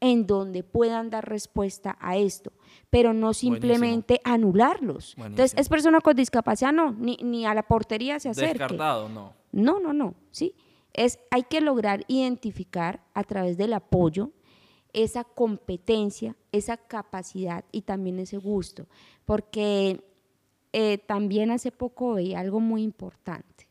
en 0.00 0.26
donde 0.26 0.62
puedan 0.62 1.10
dar 1.10 1.28
respuesta 1.28 1.96
a 2.00 2.16
esto, 2.16 2.52
pero 2.90 3.12
no 3.12 3.32
simplemente 3.32 4.20
anularlos. 4.24 5.14
Entonces, 5.16 5.54
es 5.56 5.68
persona 5.68 6.00
con 6.00 6.16
discapacidad, 6.16 6.72
no, 6.72 6.92
ni, 6.92 7.16
ni 7.22 7.46
a 7.46 7.54
la 7.54 7.62
portería 7.62 8.20
se 8.20 8.28
acerque. 8.28 8.58
Descartado, 8.58 9.08
no. 9.08 9.32
No, 9.52 9.80
no, 9.80 9.92
no, 9.92 10.14
¿sí? 10.30 10.54
Es, 10.92 11.18
hay 11.30 11.44
que 11.44 11.60
lograr 11.60 12.04
identificar 12.08 13.04
a 13.14 13.24
través 13.24 13.56
del 13.56 13.72
apoyo 13.72 14.32
esa 14.92 15.24
competencia, 15.24 16.36
esa 16.52 16.76
capacidad 16.76 17.64
y 17.72 17.82
también 17.82 18.18
ese 18.18 18.38
gusto, 18.38 18.86
porque 19.24 20.02
eh, 20.72 20.98
también 20.98 21.50
hace 21.50 21.70
poco 21.70 22.14
veía 22.14 22.40
algo 22.40 22.60
muy 22.60 22.82
importante. 22.82 23.68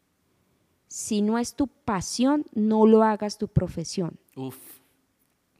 Si 0.87 1.21
no 1.21 1.37
es 1.37 1.55
tu 1.55 1.67
pasión, 1.67 2.45
no 2.53 2.85
lo 2.85 3.03
hagas 3.03 3.37
tu 3.37 3.47
profesión. 3.47 4.19
Uf. 4.35 4.74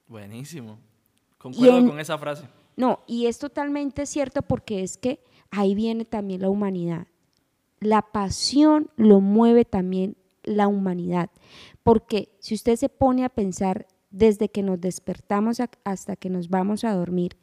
Buenísimo. 0.08 0.78
Concuerdo 1.38 1.78
en- 1.80 1.88
con 1.90 2.00
esa 2.00 2.18
frase. 2.18 2.46
No, 2.78 3.00
y 3.08 3.28
es 3.28 3.40
totalmente 3.40 4.06
cierto 4.06 4.42
porque 4.42 4.84
es 4.84 4.98
que 4.98 5.24
ahí 5.52 5.76
viene 5.76 6.06
también 6.06 6.42
la 6.42 6.50
humanidad. 6.50 7.08
La 7.80 8.02
pasión 8.02 8.90
lo 8.98 9.22
mueve 9.22 9.64
también 9.66 10.18
la 10.44 10.68
humanidad. 10.68 11.30
Porque 11.84 12.30
si 12.40 12.54
usted 12.56 12.76
se 12.76 12.90
pone 12.90 13.24
a 13.24 13.30
pensar 13.30 13.88
desde 14.12 14.50
que 14.50 14.64
nos 14.64 14.80
despertamos 14.82 15.58
hasta 15.84 16.16
que 16.16 16.30
nos 16.30 16.50
vamos 16.50 16.84
a 16.84 16.94
dormir, 16.94 17.38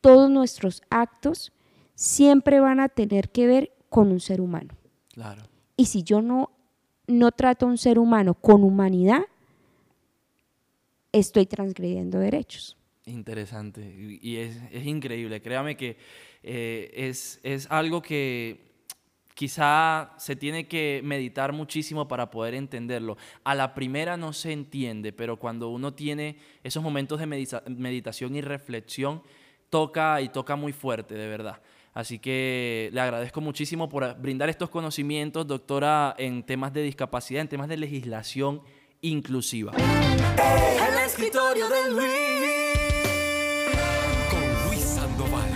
todos 0.00 0.30
nuestros 0.30 0.82
actos 0.90 1.52
siempre 1.94 2.60
van 2.60 2.80
a 2.80 2.88
tener 2.88 3.30
que 3.30 3.46
ver 3.46 3.72
con 3.88 4.10
un 4.10 4.20
ser 4.20 4.40
humano. 4.40 4.74
Claro. 5.12 5.42
Y 5.76 5.86
si 5.86 6.02
yo 6.02 6.22
no, 6.22 6.50
no 7.06 7.32
trato 7.32 7.66
a 7.66 7.68
un 7.68 7.78
ser 7.78 7.98
humano 7.98 8.34
con 8.34 8.64
humanidad, 8.64 9.22
estoy 11.12 11.46
transgrediendo 11.46 12.18
derechos. 12.18 12.76
Interesante. 13.06 14.18
Y 14.20 14.36
es, 14.36 14.56
es 14.70 14.86
increíble. 14.86 15.40
Créame 15.40 15.76
que 15.76 15.96
eh, 16.42 16.90
es, 16.94 17.40
es 17.42 17.66
algo 17.70 18.02
que 18.02 18.70
quizá 19.34 20.12
se 20.18 20.36
tiene 20.36 20.68
que 20.68 21.00
meditar 21.02 21.52
muchísimo 21.52 22.06
para 22.06 22.30
poder 22.30 22.54
entenderlo. 22.54 23.16
A 23.42 23.54
la 23.54 23.74
primera 23.74 24.16
no 24.16 24.32
se 24.32 24.52
entiende, 24.52 25.12
pero 25.12 25.38
cuando 25.38 25.70
uno 25.70 25.94
tiene 25.94 26.36
esos 26.62 26.82
momentos 26.82 27.18
de 27.18 27.26
medita- 27.26 27.62
meditación 27.66 28.36
y 28.36 28.42
reflexión, 28.42 29.22
toca 29.70 30.20
y 30.20 30.28
toca 30.28 30.56
muy 30.56 30.72
fuerte, 30.72 31.14
de 31.14 31.26
verdad. 31.26 31.62
Así 31.94 32.18
que 32.18 32.90
le 32.92 33.00
agradezco 33.00 33.40
muchísimo 33.40 33.88
por 33.88 34.14
brindar 34.20 34.48
estos 34.48 34.68
conocimientos, 34.68 35.46
doctora, 35.46 36.14
en 36.18 36.44
temas 36.44 36.72
de 36.72 36.82
discapacidad, 36.82 37.40
en 37.40 37.48
temas 37.48 37.68
de 37.68 37.78
legislación 37.78 38.62
inclusiva. 39.02 39.72
El 39.76 40.98
escritorio 41.06 41.68
de 41.68 41.90
Luis. 41.90 42.10
Con 44.30 44.68
Luis 44.68 44.82
Sandoval. 44.82 45.50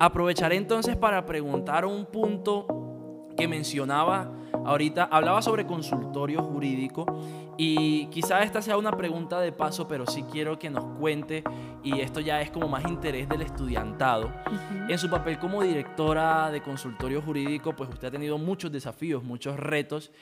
Aprovecharé 0.00 0.56
entonces 0.56 0.96
para 0.96 1.24
preguntar 1.24 1.84
un 1.84 2.06
punto 2.06 3.28
que 3.36 3.48
mencionaba 3.48 4.37
ahorita. 4.68 5.04
Hablaba 5.04 5.42
sobre 5.42 5.66
consultorio 5.66 6.42
jurídico 6.42 7.06
y 7.56 8.06
quizá 8.06 8.42
esta 8.42 8.62
sea 8.62 8.76
una 8.76 8.92
pregunta 8.92 9.40
de 9.40 9.50
paso, 9.52 9.88
pero 9.88 10.06
sí 10.06 10.24
quiero 10.30 10.58
que 10.58 10.70
nos 10.70 10.84
cuente, 10.98 11.42
y 11.82 12.00
esto 12.00 12.20
ya 12.20 12.40
es 12.40 12.50
como 12.50 12.68
más 12.68 12.84
interés 12.84 13.28
del 13.28 13.42
estudiantado. 13.42 14.32
En 14.88 14.98
su 14.98 15.10
papel 15.10 15.38
como 15.38 15.62
directora 15.62 16.50
de 16.50 16.62
consultorio 16.62 17.20
jurídico, 17.20 17.74
pues 17.74 17.90
usted 17.90 18.08
ha 18.08 18.10
tenido 18.12 18.38
muchos 18.38 18.70
desafíos, 18.70 19.24
muchos 19.24 19.58
retos. 19.58 20.12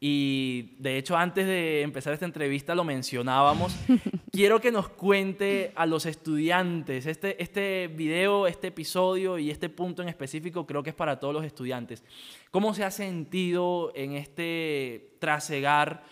Y 0.00 0.76
de 0.78 0.98
hecho, 0.98 1.16
antes 1.16 1.46
de 1.46 1.82
empezar 1.82 2.12
esta 2.12 2.26
entrevista 2.26 2.74
lo 2.74 2.84
mencionábamos. 2.84 3.76
Quiero 4.36 4.60
que 4.60 4.70
nos 4.70 4.90
cuente 4.90 5.72
a 5.76 5.86
los 5.86 6.04
estudiantes. 6.04 7.06
Este, 7.06 7.42
este 7.42 7.88
video, 7.88 8.46
este 8.46 8.66
episodio 8.66 9.38
y 9.38 9.50
este 9.50 9.70
punto 9.70 10.02
en 10.02 10.10
específico 10.10 10.66
creo 10.66 10.82
que 10.82 10.90
es 10.90 10.94
para 10.94 11.18
todos 11.18 11.32
los 11.32 11.42
estudiantes. 11.42 12.04
¿Cómo 12.50 12.74
se 12.74 12.84
ha 12.84 12.90
sentido 12.90 13.92
en 13.94 14.12
este 14.12 15.14
trasegar 15.20 16.04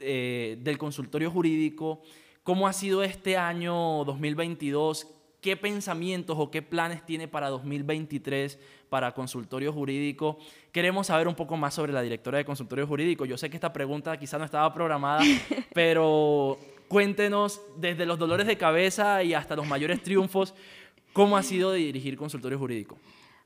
eh, 0.00 0.56
del 0.62 0.78
consultorio 0.78 1.30
jurídico? 1.30 2.00
¿Cómo 2.42 2.66
ha 2.66 2.72
sido 2.72 3.02
este 3.02 3.36
año 3.36 4.04
2022? 4.06 5.08
¿Qué 5.42 5.58
pensamientos 5.58 6.34
o 6.40 6.50
qué 6.50 6.62
planes 6.62 7.04
tiene 7.04 7.28
para 7.28 7.50
2023 7.50 8.58
para 8.88 9.12
consultorio 9.12 9.70
jurídico? 9.70 10.38
Queremos 10.72 11.08
saber 11.08 11.28
un 11.28 11.34
poco 11.34 11.58
más 11.58 11.74
sobre 11.74 11.92
la 11.92 12.00
directora 12.00 12.38
de 12.38 12.46
consultorio 12.46 12.86
jurídico. 12.86 13.26
Yo 13.26 13.36
sé 13.36 13.50
que 13.50 13.58
esta 13.58 13.74
pregunta 13.74 14.18
quizá 14.18 14.38
no 14.38 14.46
estaba 14.46 14.72
programada, 14.72 15.22
pero 15.74 16.58
cuéntenos 16.88 17.60
desde 17.76 18.06
los 18.06 18.18
dolores 18.18 18.46
de 18.46 18.56
cabeza 18.56 19.22
y 19.22 19.34
hasta 19.34 19.56
los 19.56 19.66
mayores 19.66 20.02
triunfos, 20.02 20.54
¿cómo 21.12 21.36
ha 21.36 21.42
sido 21.42 21.70
de 21.72 21.78
dirigir 21.78 22.16
consultorio 22.16 22.58
jurídico? 22.58 22.98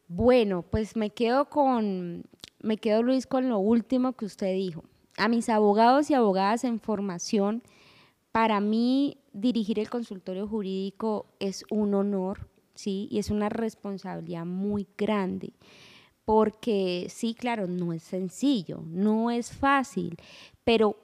Bueno, 0.09 0.63
pues 0.63 0.97
me 0.97 1.11
quedo 1.11 1.47
con, 1.47 2.25
me 2.61 2.77
quedo 2.79 3.03
Luis 3.03 3.27
con 3.27 3.49
lo 3.49 3.59
último 3.59 4.13
que 4.15 4.25
usted 4.25 4.55
dijo. 4.55 4.85
A 5.17 5.29
mis 5.29 5.49
abogados 5.49 6.11
y 6.11 6.15
abogadas 6.15 6.65
en 6.65 6.81
formación, 6.81 7.63
para 8.33 8.61
mí 8.61 9.19
dirigir 9.33 9.79
el 9.79 9.91
consultorio 9.91 10.47
jurídico 10.47 11.27
es 11.39 11.65
un 11.71 11.95
honor, 11.95 12.49
¿sí? 12.75 13.09
Y 13.11 13.19
es 13.19 13.31
una 13.31 13.49
responsabilidad 13.49 14.45
muy 14.45 14.87
grande, 14.97 15.53
porque 16.25 17.07
sí, 17.09 17.35
claro, 17.35 17.67
no 17.67 17.93
es 17.93 18.03
sencillo, 18.03 18.83
no 18.87 19.31
es 19.31 19.53
fácil, 19.53 20.17
pero 20.65 20.97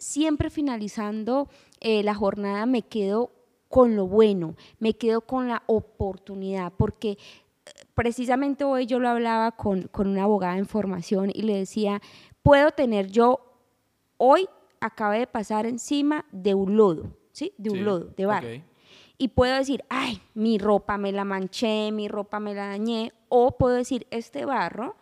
siempre 0.00 0.50
finalizando 0.50 1.48
eh, 1.80 2.02
la 2.02 2.14
jornada 2.14 2.66
me 2.66 2.82
quedo 2.82 3.30
con 3.68 3.94
lo 3.94 4.06
bueno, 4.08 4.56
me 4.80 4.94
quedo 4.94 5.20
con 5.20 5.46
la 5.46 5.62
oportunidad, 5.66 6.72
porque 6.76 7.10
eh, 7.10 7.16
precisamente 7.94 8.64
hoy 8.64 8.86
yo 8.86 8.98
lo 8.98 9.08
hablaba 9.08 9.52
con, 9.52 9.82
con 9.82 10.08
una 10.08 10.24
abogada 10.24 10.58
en 10.58 10.66
formación 10.66 11.30
y 11.32 11.42
le 11.42 11.56
decía, 11.56 12.00
puedo 12.42 12.72
tener 12.72 13.08
yo, 13.08 13.38
hoy 14.16 14.48
acabé 14.80 15.20
de 15.20 15.26
pasar 15.26 15.66
encima 15.66 16.24
de 16.32 16.54
un 16.54 16.76
lodo, 16.76 17.16
¿sí? 17.32 17.52
De 17.58 17.70
un 17.70 17.76
Sí, 17.78 17.84
lodo, 17.84 18.04
de 18.16 18.26
barro. 18.26 18.48
Y 19.18 19.28
puedo 19.28 19.54
decir, 19.54 19.84
ay, 19.90 20.22
mi 20.32 20.56
ropa 20.56 20.96
me 20.96 21.12
la 21.12 21.24
manché, 21.24 21.92
mi 21.92 22.08
ropa 22.08 22.40
me 22.40 22.54
la 22.54 22.68
dañé. 22.68 23.12
O 23.28 23.58
puedo 23.58 23.74
decir, 23.74 24.06
este 24.10 24.46
barro 24.46 24.96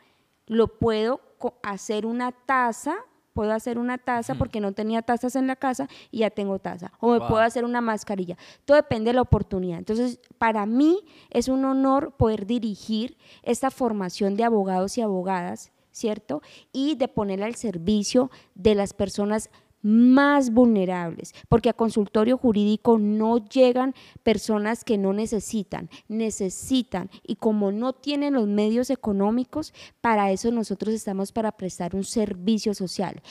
lo 0.46 0.66
puedo 0.66 1.20
hacer 1.62 2.04
una 2.04 2.32
taza 2.32 2.96
puedo 3.38 3.53
hacer 3.53 3.79
una 3.79 3.98
taza 3.98 4.35
porque 4.35 4.59
no 4.61 4.72
tenía 4.72 5.01
tazas 5.01 5.37
en 5.37 5.46
la 5.46 5.55
casa 5.55 5.87
y 6.11 6.18
ya 6.18 6.31
tengo 6.31 6.59
taza. 6.59 6.90
O 6.98 7.12
me 7.12 7.18
Wow. 7.20 7.29
puedo 7.29 7.42
hacer 7.44 7.64
una 7.64 7.81
mascarilla. 7.81 8.37
Todo 8.64 8.77
depende 8.77 9.11
de 9.11 9.14
la 9.14 9.22
oportunidad. 9.22 9.79
Entonces, 9.79 10.18
para 10.38 10.66
mí 10.66 11.05
es 11.31 11.46
un 11.46 11.64
honor 11.64 12.11
poder 12.16 12.46
dirigir 12.46 13.16
esta 13.44 13.70
formación 13.70 14.35
de 14.35 14.42
abogados 14.42 14.98
y 14.98 15.03
abogadas, 15.03 15.70
¿cierto? 15.92 16.42
Y 16.72 16.96
de 16.96 17.07
ponerla 17.07 17.46
al 17.46 17.55
servicio 17.55 18.33
de 18.57 18.74
las 18.74 18.92
personas 18.92 19.51
más 19.88 20.51
vulnerables, 20.51 21.33
porque 21.48 21.70
a 21.70 21.72
consultorio 21.72 22.37
jurídico 22.37 22.98
no 22.98 23.38
llegan 23.38 23.94
personas 24.22 24.85
que 24.85 24.98
no 24.98 25.14
necesitan, 25.14 25.88
necesitan 26.09 27.09
y 27.27 27.37
como 27.37 27.72
no 27.72 27.94
tienen 27.94 28.35
los 28.35 28.46
medios 28.46 28.90
económicos, 28.90 29.72
para 30.03 30.31
eso 30.31 30.51
nosotros 30.51 30.92
estamos 30.92 31.33
para 31.33 31.53
prestar 31.53 31.96
un 31.96 32.05
servicio 32.05 32.74
social. 32.74 33.22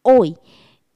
Hoy, 0.00 0.38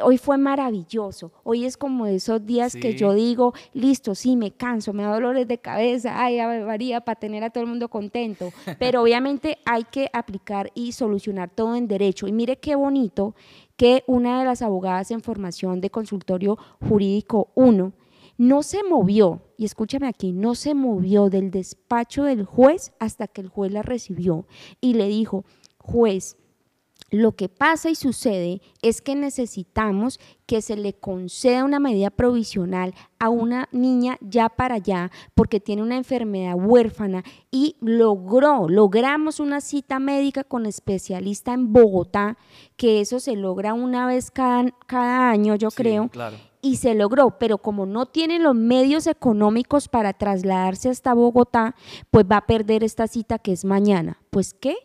hoy 0.03 0.17
fue 0.17 0.39
maravilloso, 0.39 1.31
hoy 1.45 1.67
es 1.67 1.77
como 1.77 2.07
esos 2.07 2.47
días 2.47 2.75
que 2.75 2.95
yo 2.95 3.13
digo, 3.13 3.53
listo, 3.75 4.15
sí, 4.15 4.35
me 4.35 4.53
canso, 4.53 4.95
me 4.95 5.03
da 5.03 5.13
dolores 5.13 5.47
de 5.47 5.59
cabeza, 5.59 6.15
ay, 6.25 6.39
María, 6.65 7.03
para 7.03 7.21
tener 7.21 7.45
a 7.45 7.51
todo 7.51 7.65
el 7.65 7.69
mundo 7.69 7.89
contento, 7.89 8.51
pero 8.79 9.03
obviamente 9.03 9.59
hay 9.67 9.85
que 9.85 10.09
aplicar 10.15 10.71
y 10.75 10.93
solucionar 10.93 11.51
todo 11.51 11.77
en 11.77 11.87
derecho. 11.87 12.27
Y 12.27 12.33
mire 12.33 12.57
qué 12.57 12.77
bonito 12.77 13.35
que 13.83 14.05
una 14.07 14.39
de 14.39 14.45
las 14.45 14.63
abogadas 14.63 15.11
en 15.11 15.23
formación 15.23 15.81
de 15.81 15.91
consultorio 15.91 16.57
jurídico 16.89 17.51
1 17.57 17.93
no 18.39 18.63
se 18.63 18.85
movió, 18.85 19.43
y 19.59 19.65
escúchame 19.65 20.07
aquí, 20.07 20.31
no 20.33 20.55
se 20.55 20.73
movió 20.73 21.31
del 21.31 21.51
despacho 21.51 22.23
del 22.23 22.45
juez 22.45 22.93
hasta 23.01 23.27
que 23.27 23.41
el 23.41 23.49
juez 23.49 23.73
la 23.73 23.83
recibió 23.83 24.47
y 24.81 24.95
le 24.95 25.09
dijo, 25.09 25.45
juez, 25.79 26.37
lo 27.13 27.33
que 27.37 27.51
pasa 27.51 27.91
y 27.91 27.95
sucede 27.95 28.63
es 28.81 29.03
que 29.03 29.15
necesitamos 29.15 30.19
que 30.47 30.63
se 30.63 30.77
le 30.77 30.95
conceda 30.95 31.63
una 31.63 31.79
medida 31.79 32.09
provisional 32.11 32.95
a 33.19 33.29
una 33.29 33.69
niña 33.71 34.17
ya 34.23 34.49
para 34.49 34.77
allá 34.77 35.11
porque 35.35 35.61
tiene 35.61 35.83
una 35.83 35.99
enfermedad 35.99 36.55
huérfana 36.57 37.23
y 37.51 37.77
logró, 37.81 38.67
logramos 38.67 39.41
una 39.41 39.61
cita 39.61 39.99
médica 39.99 40.43
con 40.43 40.65
especialista 40.65 41.53
en 41.53 41.71
Bogotá, 41.73 42.39
que 42.77 43.03
eso 43.03 43.21
se 43.21 43.37
logra 43.37 43.75
una 43.75 44.07
vez 44.07 44.31
cada, 44.31 44.71
cada 44.87 45.29
año, 45.31 45.55
yo 45.55 45.69
Sí, 45.71 45.77
creo 45.77 46.09
Claro. 46.09 46.37
y 46.63 46.77
se 46.77 46.95
logró, 46.95 47.39
pero 47.39 47.59
como 47.59 47.85
no 47.85 48.07
tiene 48.07 48.39
los 48.39 48.55
medios 48.55 49.07
económicos 49.07 49.89
para 49.89 50.15
trasladarse 50.15 50.89
hasta 50.89 51.13
Bogotá, 51.13 51.75
pues 52.11 52.25
va 52.25 52.39
a 52.39 52.47
perder 52.47 52.83
esta 52.85 53.07
cita 53.07 53.39
que 53.39 53.53
es 53.53 53.67
mañana. 53.67 54.19
Pues 54.31 54.55
qué, 54.55 54.77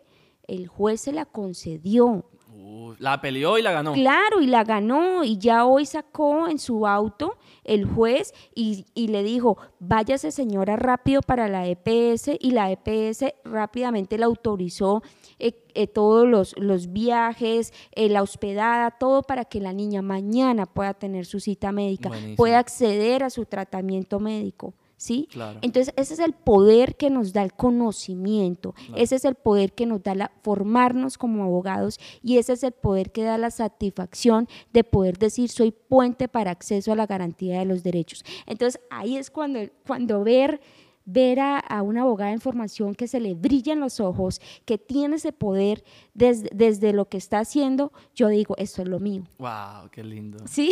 el 0.48 0.68
juez 0.68 1.02
se 1.02 1.12
la 1.12 1.26
concedió. 1.26 2.26
Uh, 2.60 2.94
la 2.98 3.22
peleó 3.22 3.58
y 3.58 3.62
la 3.62 3.72
ganó. 3.72 3.94
Claro, 3.94 4.42
y 4.42 4.48
la 4.48 4.64
ganó 4.64 5.24
y 5.24 5.38
ya 5.38 5.66
hoy 5.66 5.86
sacó 5.86 6.48
en 6.48 6.58
su 6.58 6.88
auto 6.88 7.38
el 7.64 7.86
juez 7.86 8.34
y, 8.56 8.86
y 8.96 9.10
le 9.10 9.24
dijo, 9.24 9.58
váyase 9.80 10.32
señora 10.32 10.76
rápido 10.76 11.22
para 11.22 11.48
la 11.50 11.68
EPS 11.68 12.32
y 12.40 12.52
la 12.52 12.72
EPS 12.72 13.26
rápidamente 13.44 14.18
la 14.18 14.26
autorizó 14.26 15.04
eh, 15.38 15.66
eh, 15.76 15.86
todos 15.86 16.28
los, 16.28 16.58
los 16.58 16.92
viajes, 16.92 17.74
eh, 17.92 18.10
la 18.10 18.24
hospedada, 18.24 18.90
todo 18.92 19.22
para 19.22 19.46
que 19.46 19.60
la 19.60 19.74
niña 19.74 20.02
mañana 20.02 20.66
pueda 20.66 20.96
tener 20.96 21.26
su 21.26 21.40
cita 21.40 21.72
médica, 21.72 22.10
Buenísimo. 22.10 22.36
pueda 22.38 22.58
acceder 22.58 23.24
a 23.24 23.30
su 23.30 23.46
tratamiento 23.46 24.20
médico. 24.20 24.74
¿Sí? 24.98 25.28
Claro. 25.32 25.60
Entonces, 25.62 25.94
ese 25.96 26.16
es 26.16 26.20
el 26.20 26.34
poder 26.34 26.96
que 26.96 27.12
nos 27.12 27.32
da 27.32 27.44
el 27.44 27.54
conocimiento, 27.54 28.74
ese 28.96 29.16
es 29.16 29.26
el 29.26 29.36
poder 29.36 29.74
que 29.74 29.86
nos 29.86 30.02
da 30.02 30.16
la, 30.16 30.32
formarnos 30.42 31.20
como 31.20 31.44
abogados 31.44 32.00
y 32.24 32.40
ese 32.40 32.54
es 32.54 32.64
el 32.64 32.72
poder 32.72 33.12
que 33.12 33.24
da 33.24 33.38
la 33.38 33.52
satisfacción 33.52 34.48
de 34.74 34.84
poder 34.84 35.20
decir 35.20 35.50
soy 35.50 35.72
puente 35.72 36.28
para 36.28 36.50
acceso 36.50 36.92
a 36.92 36.96
la 36.96 37.06
garantía 37.06 37.60
de 37.60 37.66
los 37.66 37.84
derechos. 37.84 38.26
Entonces, 38.48 38.82
ahí 38.90 39.18
es 39.18 39.30
cuando, 39.30 39.60
cuando 39.86 40.24
ver 40.24 40.60
ver 41.10 41.40
a, 41.40 41.58
a 41.58 41.82
una 41.82 42.02
abogada 42.02 42.34
en 42.34 42.42
formación 42.42 42.94
que 42.94 43.08
se 43.08 43.20
le 43.22 43.34
brillan 43.34 43.80
los 43.80 44.00
ojos, 44.02 44.42
que 44.66 44.78
tiene 44.78 45.16
ese 45.16 45.32
poder 45.32 45.84
desde, 46.14 46.50
desde 46.54 46.92
lo 46.92 47.06
que 47.06 47.16
está 47.18 47.40
haciendo, 47.40 47.94
yo 48.14 48.28
digo, 48.28 48.56
esto 48.58 48.82
es 48.82 48.90
lo 48.90 49.00
mío. 49.00 49.24
Wow, 49.40 49.90
qué 49.90 50.04
lindo. 50.04 50.38
¿Sí? 50.48 50.70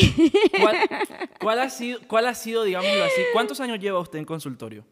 ¿Cuál, 0.62 0.76
cuál 1.40 1.60
ha 1.60 1.70
sido, 1.70 2.00
cuál 2.08 2.28
ha 2.28 2.36
sido, 2.36 2.64
digámoslo 2.64 3.04
así, 3.06 3.22
cuántos 3.34 3.60
años 3.62 3.80
lleva 3.80 4.00
usted 4.00 4.20
en 4.20 4.26
consultorio? 4.26 4.84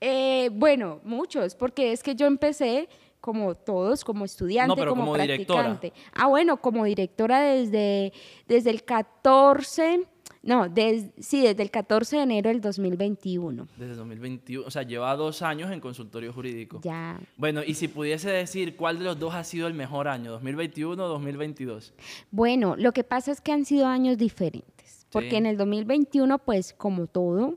Eh, 0.00 0.50
bueno, 0.52 1.00
muchos, 1.04 1.54
porque 1.54 1.92
es 1.92 2.02
que 2.02 2.16
yo 2.16 2.26
empecé 2.26 2.88
como 3.20 3.54
todos, 3.54 4.02
como 4.04 4.24
estudiante, 4.24 4.66
No, 4.66 4.74
pero 4.74 4.90
como, 4.90 5.04
como 5.04 5.16
directora. 5.16 5.62
practicante. 5.62 5.92
Ah, 6.12 6.26
bueno, 6.26 6.56
como 6.56 6.84
directora 6.84 7.40
desde, 7.40 8.12
desde 8.48 8.70
el 8.70 8.82
14, 8.82 10.08
no, 10.42 10.68
des- 10.68 11.10
sí, 11.18 11.42
desde 11.42 11.62
el 11.62 11.70
14 11.70 12.16
de 12.16 12.22
enero 12.22 12.48
del 12.50 12.60
2021. 12.60 13.68
Desde 13.78 13.94
2021, 13.94 14.66
o 14.66 14.70
sea, 14.70 14.82
lleva 14.82 15.14
dos 15.16 15.42
años 15.42 15.70
en 15.70 15.80
consultorio 15.80 16.32
jurídico. 16.32 16.80
Ya. 16.82 17.20
Bueno, 17.36 17.62
y 17.64 17.74
si 17.74 17.88
pudiese 17.88 18.30
decir 18.30 18.76
cuál 18.76 18.98
de 18.98 19.04
los 19.04 19.18
dos 19.18 19.34
ha 19.34 19.44
sido 19.44 19.66
el 19.68 19.74
mejor 19.74 20.08
año, 20.08 20.32
2021 20.32 21.04
o 21.04 21.08
2022. 21.08 21.94
Bueno, 22.30 22.74
lo 22.76 22.92
que 22.92 23.04
pasa 23.04 23.30
es 23.32 23.40
que 23.40 23.52
han 23.52 23.64
sido 23.64 23.86
años 23.86 24.18
diferentes, 24.18 25.06
porque 25.10 25.30
Sí. 25.30 25.36
en 25.36 25.46
el 25.46 25.56
2021, 25.56 26.38
pues 26.38 26.72
como 26.72 27.06
todo, 27.06 27.56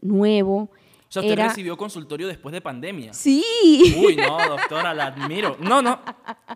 nuevo. 0.00 0.70
O 1.14 1.20
sea, 1.20 1.22
usted 1.22 1.34
era... 1.38 1.48
recibió 1.48 1.76
consultorio 1.76 2.26
después 2.26 2.52
de 2.52 2.60
pandemia. 2.60 3.14
Sí. 3.14 3.44
Uy, 3.96 4.16
no, 4.16 4.36
doctora, 4.48 4.92
la 4.92 5.06
admiro. 5.06 5.56
No, 5.60 5.80
no, 5.80 6.00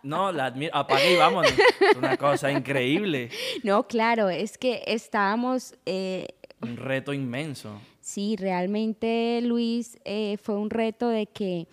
no, 0.03 0.33
la 0.33 0.47
admiro. 0.47 0.75
Apague 0.75 1.12
y 1.12 1.16
vámonos. 1.16 1.53
Es 1.53 1.97
una 1.97 2.16
cosa 2.16 2.51
increíble. 2.51 3.31
No, 3.62 3.87
claro, 3.87 4.29
es 4.29 4.59
que 4.59 4.83
estábamos... 4.88 5.77
eh, 5.87 6.27
Un 6.61 6.77
reto 6.77 7.12
inmenso. 7.12 7.81
Sí, 8.01 8.35
realmente 8.37 9.40
Luis 9.44 9.97
eh, 10.05 10.38
fue 10.42 10.57
un 10.57 10.71
reto 10.71 11.09
de 11.09 11.27
que, 11.27 11.68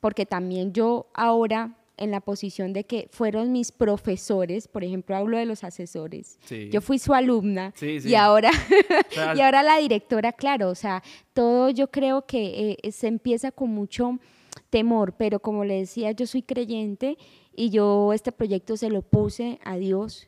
porque 0.00 0.24
también 0.24 0.72
yo 0.72 1.08
ahora 1.12 1.76
en 2.00 2.10
la 2.10 2.20
posición 2.20 2.72
de 2.72 2.84
que 2.84 3.08
fueron 3.12 3.52
mis 3.52 3.70
profesores, 3.72 4.66
por 4.66 4.82
ejemplo, 4.82 5.14
hablo 5.16 5.38
de 5.38 5.44
los 5.46 5.62
asesores, 5.62 6.38
Sí. 6.44 6.68
yo 6.72 6.80
fui 6.80 6.98
su 6.98 7.14
alumna 7.14 7.72
Sí, 7.76 8.00
sí. 8.00 8.08
y 8.08 8.14
ahora 8.16 8.50
y 9.36 9.40
ahora 9.40 9.62
la 9.62 9.76
directora, 9.78 10.32
claro, 10.32 10.70
o 10.70 10.74
sea, 10.74 11.02
todo 11.34 11.70
yo 11.70 11.88
creo 11.90 12.26
que 12.26 12.76
eh, 12.82 12.90
se 12.92 13.06
empieza 13.06 13.52
con 13.52 13.70
mucho 13.70 14.18
temor, 14.70 15.14
pero 15.16 15.40
como 15.40 15.64
le 15.64 15.76
decía, 15.78 16.10
yo 16.12 16.26
soy 16.26 16.42
creyente 16.42 17.16
y 17.54 17.70
yo 17.70 18.12
este 18.12 18.32
proyecto 18.32 18.76
se 18.76 18.88
lo 18.90 19.02
puse 19.02 19.58
a 19.64 19.76
Dios 19.76 20.26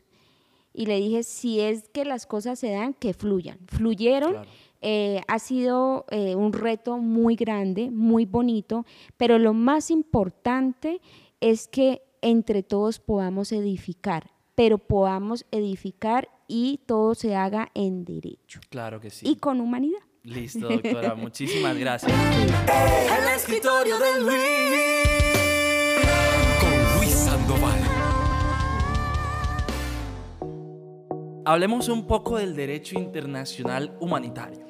y 0.74 0.86
le 0.86 0.96
dije, 0.98 1.22
si 1.22 1.60
es 1.60 1.88
que 1.90 2.04
las 2.04 2.26
cosas 2.26 2.58
se 2.58 2.70
dan, 2.70 2.94
que 2.94 3.12
fluyan. 3.14 3.58
Fluyeron. 3.66 4.32
Claro. 4.32 4.48
eh, 4.80 5.20
ha 5.28 5.38
sido 5.38 6.06
eh, 6.10 6.34
un 6.34 6.52
reto 6.52 6.98
muy 6.98 7.36
grande, 7.36 7.90
muy 7.90 8.24
bonito, 8.26 8.84
pero 9.16 9.38
lo 9.38 9.52
más 9.54 9.90
importante 9.90 11.00
es 11.42 11.66
que 11.68 12.02
entre 12.22 12.62
todos 12.62 13.00
podamos 13.00 13.50
edificar, 13.52 14.30
pero 14.54 14.78
podamos 14.78 15.44
edificar 15.50 16.28
y 16.46 16.80
todo 16.86 17.14
se 17.16 17.34
haga 17.34 17.70
en 17.74 18.04
derecho 18.04 18.60
Claro 18.70 19.00
que 19.00 19.10
sí. 19.10 19.28
y 19.28 19.36
con 19.36 19.60
humanidad. 19.60 19.98
Listo, 20.22 20.68
doctora. 20.68 21.14
Muchísimas 21.16 21.76
gracias. 21.76 22.12
El 22.12 23.34
escritorio 23.34 23.98
de 23.98 24.20
Luis. 24.20 26.06
Con 26.60 26.98
Luis 26.98 27.10
Sandoval. 27.10 27.80
Hablemos 31.44 31.88
un 31.88 32.06
poco 32.06 32.36
del 32.36 32.54
derecho 32.54 32.96
internacional 33.00 33.96
humanitario. 33.98 34.60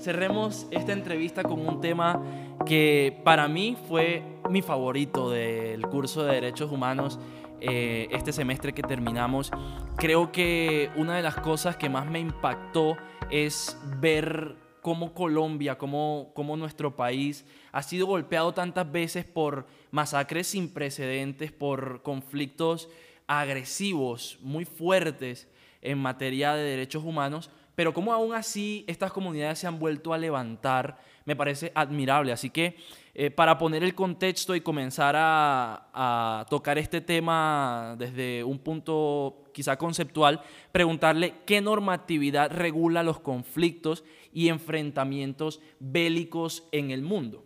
Cerremos 0.00 0.66
esta 0.70 0.92
entrevista 0.92 1.42
con 1.42 1.66
un 1.66 1.80
tema 1.80 2.22
que 2.64 3.20
para 3.24 3.48
mí 3.48 3.76
fue 3.88 4.22
mi 4.50 4.62
favorito 4.62 5.30
del 5.30 5.82
curso 5.82 6.24
de 6.24 6.34
Derechos 6.34 6.70
Humanos 6.70 7.18
eh, 7.60 8.08
este 8.10 8.32
semestre 8.32 8.72
que 8.72 8.82
terminamos. 8.82 9.50
Creo 9.96 10.32
que 10.32 10.90
una 10.96 11.16
de 11.16 11.22
las 11.22 11.36
cosas 11.36 11.76
que 11.76 11.88
más 11.88 12.06
me 12.06 12.18
impactó 12.18 12.96
es 13.30 13.78
ver 14.00 14.56
cómo 14.80 15.14
Colombia, 15.14 15.78
cómo, 15.78 16.32
cómo 16.34 16.56
nuestro 16.56 16.96
país 16.96 17.46
ha 17.70 17.82
sido 17.82 18.06
golpeado 18.06 18.52
tantas 18.52 18.90
veces 18.90 19.24
por 19.24 19.66
masacres 19.92 20.48
sin 20.48 20.72
precedentes, 20.72 21.52
por 21.52 22.02
conflictos 22.02 22.88
agresivos, 23.28 24.38
muy 24.42 24.64
fuertes 24.64 25.48
en 25.82 25.98
materia 25.98 26.54
de 26.54 26.64
derechos 26.64 27.04
humanos, 27.04 27.50
pero 27.74 27.94
como 27.94 28.12
aún 28.12 28.34
así 28.34 28.84
estas 28.88 29.12
comunidades 29.12 29.60
se 29.60 29.66
han 29.66 29.78
vuelto 29.78 30.12
a 30.12 30.18
levantar, 30.18 30.98
me 31.24 31.36
parece 31.36 31.72
admirable. 31.74 32.32
Así 32.32 32.50
que 32.50 32.76
eh, 33.14 33.30
para 33.30 33.58
poner 33.58 33.82
el 33.82 33.94
contexto 33.94 34.54
y 34.54 34.60
comenzar 34.62 35.14
a, 35.16 35.90
a 35.92 36.46
tocar 36.48 36.78
este 36.78 37.00
tema 37.00 37.94
desde 37.98 38.42
un 38.42 38.58
punto 38.58 39.44
quizá 39.52 39.76
conceptual, 39.76 40.40
preguntarle 40.72 41.34
qué 41.44 41.60
normatividad 41.60 42.50
regula 42.50 43.02
los 43.02 43.20
conflictos 43.20 44.02
y 44.32 44.48
enfrentamientos 44.48 45.60
bélicos 45.78 46.66
en 46.72 46.90
el 46.90 47.02
mundo. 47.02 47.44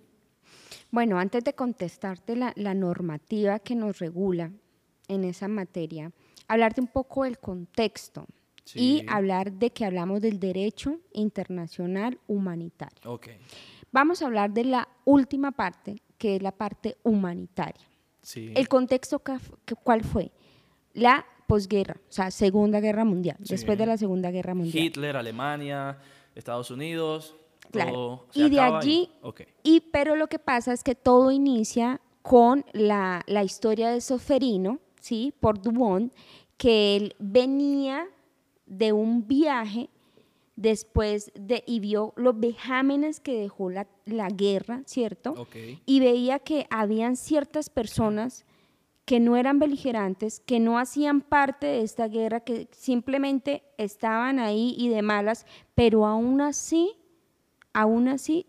Bueno, 0.91 1.19
antes 1.19 1.43
de 1.45 1.53
contestarte 1.53 2.37
la, 2.37 2.53
la 2.57 2.75
normativa 2.75 3.59
que 3.59 3.75
nos 3.75 3.99
regula 3.99 4.53
en 5.09 5.25
esa 5.25 5.49
materia, 5.49 6.13
hablarte 6.49 6.81
un 6.81 6.87
poco 6.87 7.25
del 7.25 7.39
contexto 7.39 8.27
y 8.75 9.05
hablar 9.09 9.53
de 9.53 9.71
que 9.71 9.85
hablamos 9.85 10.21
del 10.21 10.41
derecho 10.41 10.99
internacional 11.13 12.19
humanitario. 12.27 12.99
Ok. 13.05 13.29
Vamos 13.93 14.23
a 14.23 14.27
hablar 14.27 14.51
de 14.53 14.65
la 14.65 14.89
última 15.05 15.53
parte, 15.53 16.03
que 16.19 16.37
es 16.37 16.43
la 16.43 16.53
parte 16.53 16.97
humanitaria. 17.03 17.87
Sí. 18.23 18.53
El 18.57 18.69
contexto, 18.69 19.23
¿cuál 19.83 20.03
fue? 20.05 20.33
La 20.95 21.25
posguerra, 21.47 21.97
o 22.09 22.13
sea, 22.13 22.31
Segunda 22.31 22.81
Guerra 22.81 23.05
Mundial, 23.05 23.37
Sí. 23.43 23.55
después 23.55 23.79
de 23.79 23.87
la 23.87 23.97
Segunda 23.97 24.31
Guerra 24.31 24.55
Mundial. 24.55 24.85
Hitler, 24.85 25.17
Alemania, 25.17 25.99
Estados 26.35 26.71
Unidos. 26.71 27.37
Claro. 27.71 27.93
todo 27.93 28.27
se 28.31 28.41
Y 28.41 28.51
de 28.51 28.61
allí, 28.61 29.11
Ok. 29.23 29.41
y 29.65 29.81
pero 29.81 30.15
lo 30.15 30.29
que 30.29 30.39
pasa 30.39 30.73
es 30.73 30.85
que 30.85 30.95
todo 30.95 31.33
inicia 31.33 32.01
con 32.23 32.65
la, 32.73 33.23
la 33.27 33.43
historia 33.43 33.91
de 33.91 34.01
Soferino, 34.01 34.79
¿sí? 35.01 35.35
Por 35.41 35.61
Dumont, 35.61 36.13
que 36.57 36.95
él 36.97 37.17
venía 37.19 38.07
de 38.67 38.93
un 38.93 39.27
viaje 39.27 39.91
después 40.57 41.31
de, 41.35 41.63
y 41.67 41.81
vio 41.81 42.15
los 42.17 42.39
vejámenes 42.41 43.21
que 43.21 43.39
dejó 43.39 43.71
la, 43.71 43.87
la 44.07 44.29
guerra, 44.29 44.83
¿cierto? 44.87 45.47
Y 45.85 46.01
veía 46.01 46.39
que 46.39 46.67
habían 46.71 47.17
ciertas 47.17 47.71
personas 47.71 48.45
que 49.05 49.21
no 49.21 49.37
eran 49.37 49.61
beligerantes, 49.61 50.41
que 50.41 50.59
no 50.59 50.79
hacían 50.79 51.21
parte 51.21 51.67
de 51.67 51.83
esta 51.83 52.09
guerra, 52.09 52.41
que 52.41 52.69
simplemente 52.73 53.63
estaban 53.79 54.41
ahí 54.41 54.75
y 54.77 54.89
de 54.89 55.03
malas, 55.03 55.47
pero 55.77 56.07
aún 56.07 56.41
así, 56.41 56.97
aún 57.73 58.09
así, 58.09 58.47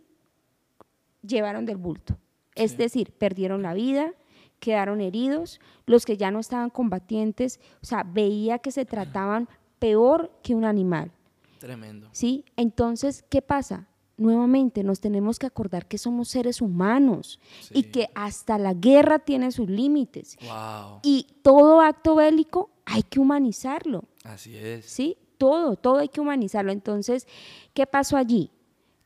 llevaron 1.21 1.65
del 1.65 1.77
bulto. 1.77 2.17
Es 2.55 2.75
decir, 2.75 3.11
perdieron 3.11 3.61
la 3.61 3.75
vida, 3.75 4.13
quedaron 4.59 4.99
heridos, 4.99 5.59
los 5.85 6.05
que 6.05 6.17
ya 6.17 6.31
no 6.31 6.39
estaban 6.39 6.71
combatientes, 6.71 7.59
o 7.83 7.85
sea, 7.85 8.03
veía 8.03 8.57
que 8.57 8.71
se 8.71 8.85
trataban 8.85 9.47
peor 9.77 10.31
que 10.41 10.55
un 10.55 10.65
animal. 10.65 11.11
Tremendo. 11.57 12.09
¿sí? 12.11 12.45
Entonces, 12.55 13.23
¿qué 13.29 13.41
pasa? 13.41 13.87
Nuevamente 14.17 14.83
nos 14.83 14.99
tenemos 14.99 15.37
que 15.37 15.45
acordar 15.45 15.87
que 15.87 15.97
somos 15.97 16.29
seres 16.29 16.61
humanos 16.61 17.39
y 17.71 17.83
que 17.83 18.09
hasta 18.15 18.57
la 18.57 18.73
guerra 18.73 19.19
tiene 19.19 19.51
sus 19.51 19.69
límites. 19.69 20.37
Wow. 20.41 21.01
Y 21.03 21.27
todo 21.43 21.81
acto 21.81 22.15
bélico 22.15 22.71
hay 22.85 23.03
que 23.03 23.19
humanizarlo, 23.19 24.05
Así 24.23 24.55
es. 24.55 24.85
¿sí? 24.85 25.17
Todo, 25.37 25.75
todo 25.75 25.97
hay 25.97 26.07
que 26.07 26.19
humanizarlo. 26.19 26.71
Entonces, 26.71 27.27
¿qué 27.73 27.85
pasó 27.85 28.17
allí? 28.17 28.49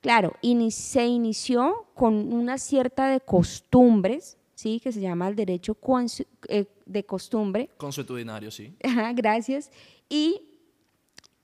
Claro, 0.02 0.34
se 0.72 1.06
inició 1.06 1.88
con 1.94 2.34
una 2.34 2.58
cierta 2.58 3.08
de 3.08 3.20
costumbres, 3.20 4.38
¿sí? 4.56 4.80
Que 4.80 4.92
se 4.92 5.00
llama 5.00 5.28
el 5.28 5.36
derecho 5.36 5.78
eh, 6.48 6.66
de 6.86 7.06
costumbre, 7.06 7.70
Consuetudinario, 7.78 8.50
sí. 8.50 8.76
Ajá, 8.84 9.14
gracias. 9.14 9.72
Y 10.10 10.51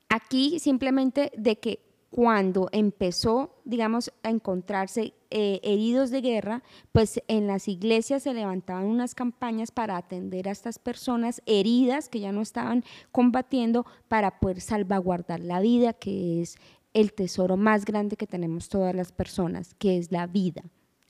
aquí 0.09 0.59
simplemente 0.59 1.31
de 1.37 1.59
que 1.59 1.87
cuando 2.09 2.69
empezó, 2.71 3.61
digamos, 3.65 4.11
a 4.23 4.29
encontrarse 4.29 5.13
eh, 5.29 5.59
heridos 5.61 6.09
de 6.09 6.21
guerra, 6.21 6.63
pues 6.91 7.21
en 7.27 7.47
las 7.47 7.67
iglesias 7.67 8.23
se 8.23 8.33
levantaban 8.33 8.85
unas 8.85 9.13
campañas 9.13 9.71
para 9.71 9.97
atender 9.97 10.47
a 10.47 10.51
estas 10.51 10.79
personas 10.79 11.41
heridas 11.45 12.07
que 12.07 12.21
ya 12.21 12.31
no 12.31 12.41
estaban 12.41 12.83
combatiendo 13.11 13.85
para 14.07 14.39
poder 14.39 14.61
salvaguardar 14.61 15.41
la 15.41 15.59
vida, 15.59 15.93
que 15.93 16.41
es 16.41 16.57
el 16.93 17.13
tesoro 17.13 17.57
más 17.57 17.85
grande 17.85 18.15
que 18.15 18.25
tenemos 18.25 18.69
todas 18.69 18.95
las 18.95 19.11
personas, 19.11 19.73
que 19.75 19.97
es 19.97 20.11
la 20.11 20.27
vida 20.27 20.63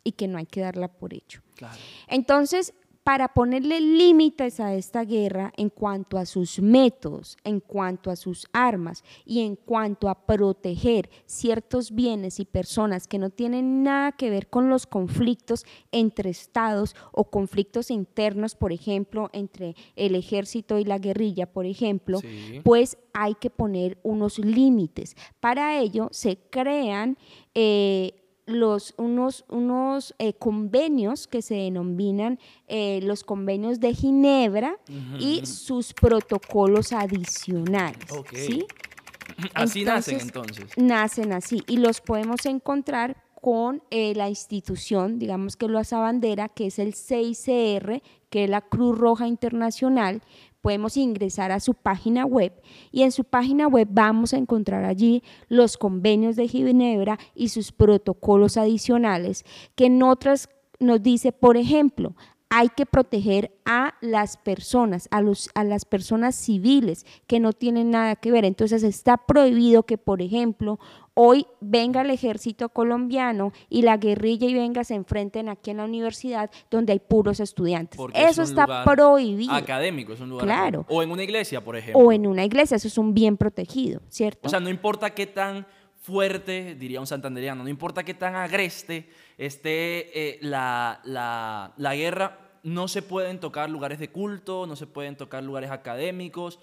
y 0.03 0.13
que 0.13 0.27
no 0.27 0.37
hay 0.37 0.45
que 0.45 0.61
darla 0.61 0.87
por 0.87 1.13
hecho. 1.13 1.41
Claro. 1.55 1.77
Entonces, 2.07 2.73
para 3.07 3.29
ponerle 3.29 3.79
límites 3.79 4.59
a 4.59 4.73
esta 4.75 5.05
guerra 5.05 5.53
en 5.55 5.69
cuanto 5.69 6.17
a 6.17 6.25
sus 6.25 6.59
métodos, 6.59 7.37
en 7.45 7.61
cuanto 7.61 8.11
a 8.11 8.17
sus 8.17 8.45
armas 8.51 9.01
y 9.23 9.43
en 9.45 9.55
cuanto 9.55 10.09
a 10.09 10.25
proteger 10.25 11.09
ciertos 11.25 11.91
bienes 11.95 12.41
y 12.41 12.43
personas 12.43 13.07
que 13.07 13.17
no 13.17 13.29
tienen 13.29 13.81
nada 13.81 14.11
que 14.11 14.29
ver 14.29 14.49
con 14.49 14.69
los 14.69 14.85
conflictos 14.87 15.63
entre 15.93 16.29
estados 16.31 16.97
o 17.13 17.29
conflictos 17.29 17.91
internos, 17.91 18.55
por 18.55 18.73
ejemplo, 18.73 19.29
entre 19.31 19.77
el 19.95 20.13
ejército 20.13 20.77
y 20.77 20.83
la 20.83 20.97
guerrilla, 20.97 21.45
por 21.45 21.65
ejemplo, 21.65 22.19
Sí. 22.19 22.59
pues 22.65 22.97
hay 23.13 23.35
que 23.35 23.49
poner 23.49 23.99
unos 24.03 24.37
límites. 24.37 25.15
Para 25.39 25.79
ello 25.79 26.09
se 26.11 26.39
crean 26.49 27.17
eh, 27.55 28.26
los, 28.47 28.95
unos, 28.97 29.45
unos 29.49 30.15
eh, 30.17 30.33
convenios 30.33 31.27
que 31.27 31.41
se 31.41 31.55
denominan 31.55 32.39
eh, 32.67 33.01
los 33.03 33.23
convenios 33.23 33.79
de 33.79 33.93
Ginebra 33.93 34.79
y 35.19 35.45
sus 35.45 35.93
protocolos 35.93 36.93
adicionales. 36.93 38.07
¿sí? 38.33 38.65
Así 39.53 39.83
nacen 39.83 40.19
Entonces, 40.21 40.57
entonces. 40.63 40.77
Nacen 40.77 41.33
así 41.33 41.61
y 41.67 41.77
los 41.77 41.99
podemos 41.99 42.45
encontrar 42.45 43.17
con 43.41 43.83
eh, 43.91 44.13
la 44.15 44.29
institución, 44.29 45.19
digamos 45.19 45.57
que 45.57 45.67
lo 45.67 45.77
hace 45.77 45.95
bandera, 45.95 46.49
que 46.49 46.67
es 46.67 46.79
el 46.79 46.95
CICR, 46.95 48.01
que 48.29 48.45
es 48.45 48.49
la 48.49 48.61
Cruz 48.61 48.97
Roja 48.97 49.27
Internacional. 49.27 50.21
Podemos 50.61 50.97
ingresar 50.97 51.51
a 51.51 51.59
su 51.59 51.73
página 51.73 52.25
web 52.25 52.53
y 52.91 53.03
en 53.03 53.11
su 53.11 53.23
página 53.23 53.67
web 53.67 53.87
vamos 53.91 54.33
a 54.33 54.37
encontrar 54.37 54.85
allí 54.85 55.23
los 55.47 55.77
convenios 55.77 56.35
de 56.35 56.47
Ginebra 56.47 57.19
y 57.35 57.49
sus 57.49 57.71
protocolos 57.71 58.57
adicionales, 58.57 59.45
que 59.75 59.85
en 59.85 60.03
otras 60.03 60.49
nos 60.79 61.01
dice, 61.01 61.31
por 61.31 61.57
ejemplo, 61.57 62.15
hay 62.49 62.69
que 62.69 62.85
proteger 62.85 63.51
a 63.65 63.95
las 64.01 64.37
personas, 64.37 65.07
a, 65.11 65.21
los, 65.21 65.49
las 65.55 65.85
personas 65.85 66.35
civiles 66.35 67.05
que 67.27 67.39
no 67.39 67.51
tienen 67.51 67.91
nada 67.91 68.15
que 68.15 68.31
ver. 68.31 68.45
Entonces 68.45 68.83
está 68.83 69.17
prohibido 69.17 69.83
que, 69.83 69.97
por 69.97 70.21
ejemplo, 70.21 70.79
hoy 71.19 71.47
venga 71.61 72.01
el 72.01 72.11
ejército 72.11 72.69
colombiano 72.69 73.51
y 73.69 73.81
la 73.81 73.97
guerrilla 73.97 74.47
y 74.47 74.53
venga 74.53 74.83
se 74.83 74.93
enfrenten 74.93 75.49
aquí 75.49 75.71
en 75.71 75.77
la 75.77 75.85
universidad 75.85 76.51
donde 76.69 76.93
hay 76.93 76.99
puros 76.99 77.39
estudiantes. 77.39 77.97
Porque 77.97 78.23
es 78.23 78.31
Eso 78.31 78.43
un 78.43 78.47
está 78.49 78.65
lugar 78.65 78.85
prohibido. 78.85 79.51
Académico, 79.53 80.13
es 80.13 80.19
un 80.21 80.29
lugar. 80.29 80.45
Claro. 80.45 80.81
académico. 80.81 80.93
O 80.93 81.01
en 81.03 81.11
una 81.11 81.23
iglesia, 81.23 81.63
por 81.63 81.75
ejemplo. 81.75 81.99
O 82.05 82.11
en 82.11 82.27
una 82.27 82.45
iglesia, 82.45 82.77
eso 82.77 82.87
es 82.87 82.97
un 82.99 83.15
bien 83.15 83.35
protegido, 83.35 84.01
¿cierto? 84.09 84.47
O 84.47 84.49
sea, 84.49 84.59
no 84.59 84.69
importa 84.69 85.09
qué 85.15 85.25
tan 85.25 85.65
fuerte, 85.99 86.75
diría 86.75 86.99
un 86.99 87.07
santanderiano, 87.07 87.63
no 87.63 87.69
importa 87.69 88.03
qué 88.03 88.13
tan 88.13 88.35
agreste 88.35 89.09
esté 89.37 90.11
eh, 90.35 90.39
la, 90.41 91.01
la- 91.03 91.73
la 91.77 91.95
guerra, 91.95 92.39
no 92.63 92.87
se 92.87 93.01
pueden 93.01 93.39
tocar 93.39 93.69
lugares 93.69 93.97
de 93.99 94.09
culto, 94.11 94.67
no 94.67 94.75
se 94.75 94.87
pueden 94.87 95.15
tocar 95.15 95.43
lugares 95.43 95.71
académicos. 95.71 96.59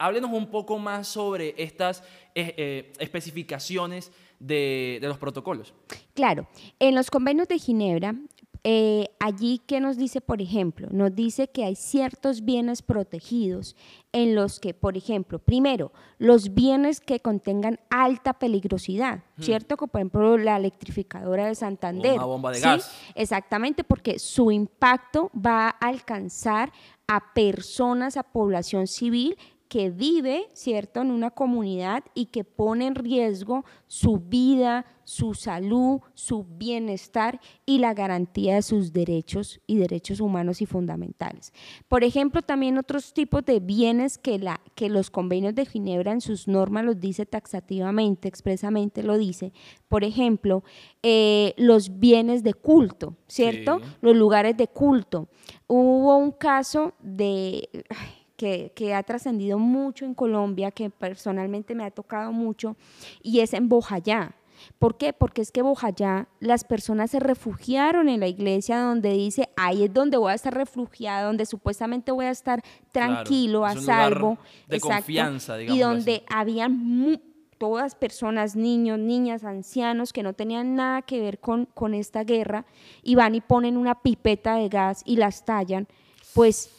Háblenos 0.00 0.32
un 0.32 0.50
poco 0.50 0.78
más 0.78 1.06
sobre 1.06 1.54
estas 1.56 2.02
eh, 2.34 2.54
eh, 2.56 2.92
especificaciones 2.98 4.10
de, 4.38 4.98
de 5.00 5.08
los 5.08 5.18
protocolos. 5.18 5.74
Claro, 6.14 6.48
en 6.78 6.94
los 6.94 7.10
convenios 7.10 7.48
de 7.48 7.58
Ginebra, 7.58 8.14
eh, 8.62 9.08
allí 9.18 9.58
que 9.66 9.80
nos 9.80 9.96
dice, 9.96 10.20
por 10.20 10.42
ejemplo, 10.42 10.86
nos 10.90 11.14
dice 11.14 11.48
que 11.48 11.64
hay 11.64 11.76
ciertos 11.76 12.44
bienes 12.44 12.82
protegidos 12.82 13.74
en 14.12 14.34
los 14.34 14.60
que, 14.60 14.74
por 14.74 14.98
ejemplo, 14.98 15.38
primero, 15.38 15.92
los 16.18 16.52
bienes 16.52 17.00
que 17.00 17.20
contengan 17.20 17.80
alta 17.88 18.34
peligrosidad, 18.34 19.24
¿cierto? 19.38 19.78
Como 19.78 19.90
por 19.90 20.00
ejemplo 20.00 20.36
la 20.36 20.58
electrificadora 20.58 21.46
de 21.46 21.54
Santander. 21.54 22.16
una 22.16 22.24
bomba 22.24 22.50
de 22.50 22.56
¿sí? 22.56 22.64
gas. 22.64 22.94
Exactamente, 23.14 23.82
porque 23.82 24.18
su 24.18 24.50
impacto 24.50 25.30
va 25.34 25.68
a 25.68 25.88
alcanzar 25.88 26.70
a 27.06 27.32
personas, 27.32 28.18
a 28.18 28.24
población 28.24 28.86
civil 28.86 29.38
que 29.70 29.88
vive, 29.88 30.48
¿cierto?, 30.52 31.00
en 31.00 31.12
una 31.12 31.30
comunidad 31.30 32.02
y 32.12 32.26
que 32.26 32.42
pone 32.42 32.88
en 32.88 32.96
riesgo 32.96 33.64
su 33.86 34.16
vida, 34.16 34.84
su 35.04 35.34
salud, 35.34 36.00
su 36.14 36.44
bienestar 36.44 37.40
y 37.66 37.78
la 37.78 37.94
garantía 37.94 38.56
de 38.56 38.62
sus 38.62 38.92
derechos 38.92 39.60
y 39.68 39.76
derechos 39.76 40.18
humanos 40.18 40.60
y 40.60 40.66
fundamentales. 40.66 41.52
Por 41.86 42.02
ejemplo, 42.02 42.42
también 42.42 42.78
otros 42.78 43.14
tipos 43.14 43.44
de 43.44 43.60
bienes 43.60 44.18
que, 44.18 44.40
la, 44.40 44.60
que 44.74 44.88
los 44.88 45.08
convenios 45.08 45.54
de 45.54 45.66
Ginebra 45.66 46.10
en 46.10 46.20
sus 46.20 46.48
normas 46.48 46.84
los 46.84 46.98
dice 46.98 47.24
taxativamente, 47.24 48.26
expresamente 48.26 49.04
lo 49.04 49.18
dice. 49.18 49.52
Por 49.86 50.02
ejemplo, 50.02 50.64
eh, 51.04 51.54
los 51.56 52.00
bienes 52.00 52.42
de 52.42 52.54
culto, 52.54 53.14
¿cierto? 53.28 53.78
Sí. 53.78 53.84
Los 54.00 54.16
lugares 54.16 54.56
de 54.56 54.66
culto. 54.66 55.28
Hubo 55.68 56.16
un 56.16 56.32
caso 56.32 56.94
de... 57.00 57.68
ay, 57.88 58.19
que, 58.40 58.72
que 58.74 58.94
ha 58.94 59.02
trascendido 59.02 59.58
mucho 59.58 60.06
en 60.06 60.14
Colombia, 60.14 60.70
que 60.70 60.88
personalmente 60.88 61.74
me 61.74 61.84
ha 61.84 61.90
tocado 61.90 62.32
mucho, 62.32 62.74
y 63.22 63.40
es 63.40 63.52
en 63.52 63.68
Bojayá. 63.68 64.32
¿Por 64.78 64.96
qué? 64.96 65.12
Porque 65.12 65.42
es 65.42 65.52
que 65.52 65.60
Bojayá, 65.60 66.26
las 66.40 66.64
personas 66.64 67.10
se 67.10 67.20
refugiaron 67.20 68.08
en 68.08 68.20
la 68.20 68.28
iglesia 68.28 68.80
donde 68.80 69.12
dice, 69.12 69.50
ahí 69.58 69.84
es 69.84 69.92
donde 69.92 70.16
voy 70.16 70.32
a 70.32 70.34
estar 70.34 70.54
refugiada, 70.54 71.24
donde 71.26 71.44
supuestamente 71.44 72.12
voy 72.12 72.24
a 72.24 72.30
estar 72.30 72.62
tranquilo, 72.92 73.66
a 73.66 73.76
salvo. 73.76 74.38
de 74.68 74.80
confianza, 74.80 75.56
Y 75.56 75.60
digámoslo 75.64 75.86
donde 75.88 76.14
así. 76.16 76.24
habían 76.30 76.78
mu- 76.78 77.18
todas 77.58 77.94
personas, 77.94 78.56
niños, 78.56 78.98
niñas, 78.98 79.44
ancianos 79.44 80.14
que 80.14 80.22
no 80.22 80.32
tenían 80.32 80.74
nada 80.76 81.02
que 81.02 81.20
ver 81.20 81.40
con, 81.40 81.66
con 81.74 81.92
esta 81.92 82.24
guerra 82.24 82.64
y 83.02 83.16
van 83.16 83.34
y 83.34 83.42
ponen 83.42 83.76
una 83.76 84.00
pipeta 84.00 84.54
de 84.54 84.70
gas 84.70 85.02
y 85.04 85.16
las 85.16 85.44
tallan, 85.44 85.86
pues 86.34 86.70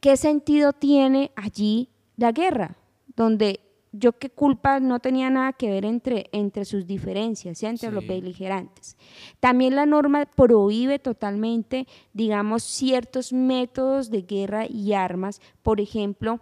¿qué 0.00 0.16
sentido 0.16 0.72
tiene 0.72 1.32
allí 1.36 1.88
la 2.16 2.32
guerra? 2.32 2.76
Donde 3.14 3.60
yo 3.92 4.12
qué 4.18 4.30
culpa 4.30 4.80
no 4.80 5.00
tenía 5.00 5.30
nada 5.30 5.52
que 5.52 5.70
ver 5.70 5.84
entre, 5.84 6.28
entre 6.32 6.64
sus 6.64 6.86
diferencias, 6.86 7.58
¿sí? 7.58 7.66
entre 7.66 7.90
los 7.90 8.06
beligerantes. 8.06 8.96
También 9.40 9.74
la 9.74 9.86
norma 9.86 10.26
prohíbe 10.26 10.98
totalmente, 10.98 11.86
digamos, 12.12 12.62
ciertos 12.62 13.32
métodos 13.32 14.10
de 14.10 14.22
guerra 14.22 14.66
y 14.68 14.92
armas, 14.92 15.40
por 15.62 15.80
ejemplo, 15.80 16.40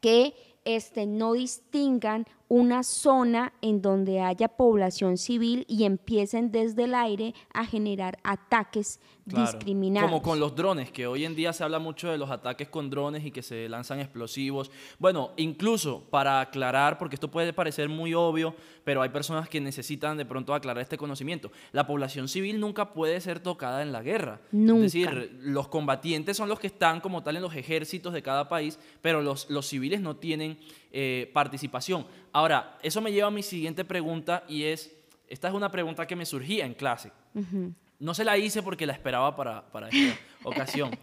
que 0.00 0.34
este, 0.64 1.06
no 1.06 1.32
distingan 1.32 2.26
una 2.48 2.82
zona 2.82 3.52
en 3.62 3.80
donde 3.80 4.20
haya 4.20 4.48
población 4.48 5.16
civil 5.16 5.64
y 5.68 5.84
empiecen 5.84 6.50
desde 6.50 6.84
el 6.84 6.94
aire 6.94 7.34
a 7.52 7.64
generar 7.64 8.18
ataques 8.22 9.00
Claro, 9.28 9.52
discriminados. 9.52 10.10
Como 10.10 10.22
con 10.22 10.40
los 10.40 10.54
drones, 10.54 10.90
que 10.90 11.06
hoy 11.06 11.24
en 11.24 11.34
día 11.34 11.52
se 11.52 11.64
habla 11.64 11.78
mucho 11.78 12.10
de 12.10 12.18
los 12.18 12.30
ataques 12.30 12.68
con 12.68 12.90
drones 12.90 13.24
y 13.24 13.30
que 13.30 13.42
se 13.42 13.68
lanzan 13.68 14.00
explosivos. 14.00 14.70
Bueno, 14.98 15.32
incluso 15.36 16.04
para 16.10 16.40
aclarar, 16.40 16.98
porque 16.98 17.16
esto 17.16 17.30
puede 17.30 17.52
parecer 17.52 17.88
muy 17.88 18.14
obvio, 18.14 18.54
pero 18.84 19.02
hay 19.02 19.10
personas 19.10 19.48
que 19.48 19.60
necesitan 19.60 20.16
de 20.16 20.24
pronto 20.24 20.54
aclarar 20.54 20.82
este 20.82 20.96
conocimiento. 20.96 21.52
La 21.72 21.86
población 21.86 22.28
civil 22.28 22.58
nunca 22.58 22.92
puede 22.92 23.20
ser 23.20 23.40
tocada 23.40 23.82
en 23.82 23.92
la 23.92 24.02
guerra. 24.02 24.40
Nunca. 24.50 24.86
Es 24.86 24.92
decir, 24.92 25.38
los 25.42 25.68
combatientes 25.68 26.36
son 26.36 26.48
los 26.48 26.58
que 26.58 26.68
están 26.68 27.00
como 27.00 27.22
tal 27.22 27.36
en 27.36 27.42
los 27.42 27.54
ejércitos 27.54 28.12
de 28.12 28.22
cada 28.22 28.48
país, 28.48 28.78
pero 29.02 29.22
los, 29.22 29.50
los 29.50 29.66
civiles 29.66 30.00
no 30.00 30.16
tienen 30.16 30.58
eh, 30.90 31.30
participación. 31.34 32.06
Ahora, 32.32 32.78
eso 32.82 33.00
me 33.00 33.12
lleva 33.12 33.28
a 33.28 33.30
mi 33.30 33.42
siguiente 33.42 33.84
pregunta 33.84 34.44
y 34.48 34.64
es, 34.64 34.94
esta 35.28 35.48
es 35.48 35.54
una 35.54 35.70
pregunta 35.70 36.06
que 36.06 36.16
me 36.16 36.24
surgía 36.24 36.64
en 36.64 36.74
clase. 36.74 37.12
No 37.98 38.14
se 38.14 38.24
la 38.24 38.38
hice 38.38 38.62
porque 38.62 38.86
la 38.86 38.92
esperaba 38.92 39.34
para, 39.34 39.70
para 39.72 39.88
esta 39.88 40.18
ocasión. 40.44 40.96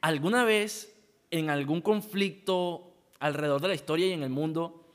¿Alguna 0.00 0.44
vez 0.44 0.94
en 1.30 1.50
algún 1.50 1.80
conflicto 1.80 2.94
alrededor 3.20 3.60
de 3.60 3.68
la 3.68 3.74
historia 3.74 4.06
y 4.06 4.12
en 4.12 4.22
el 4.22 4.30
mundo 4.30 4.86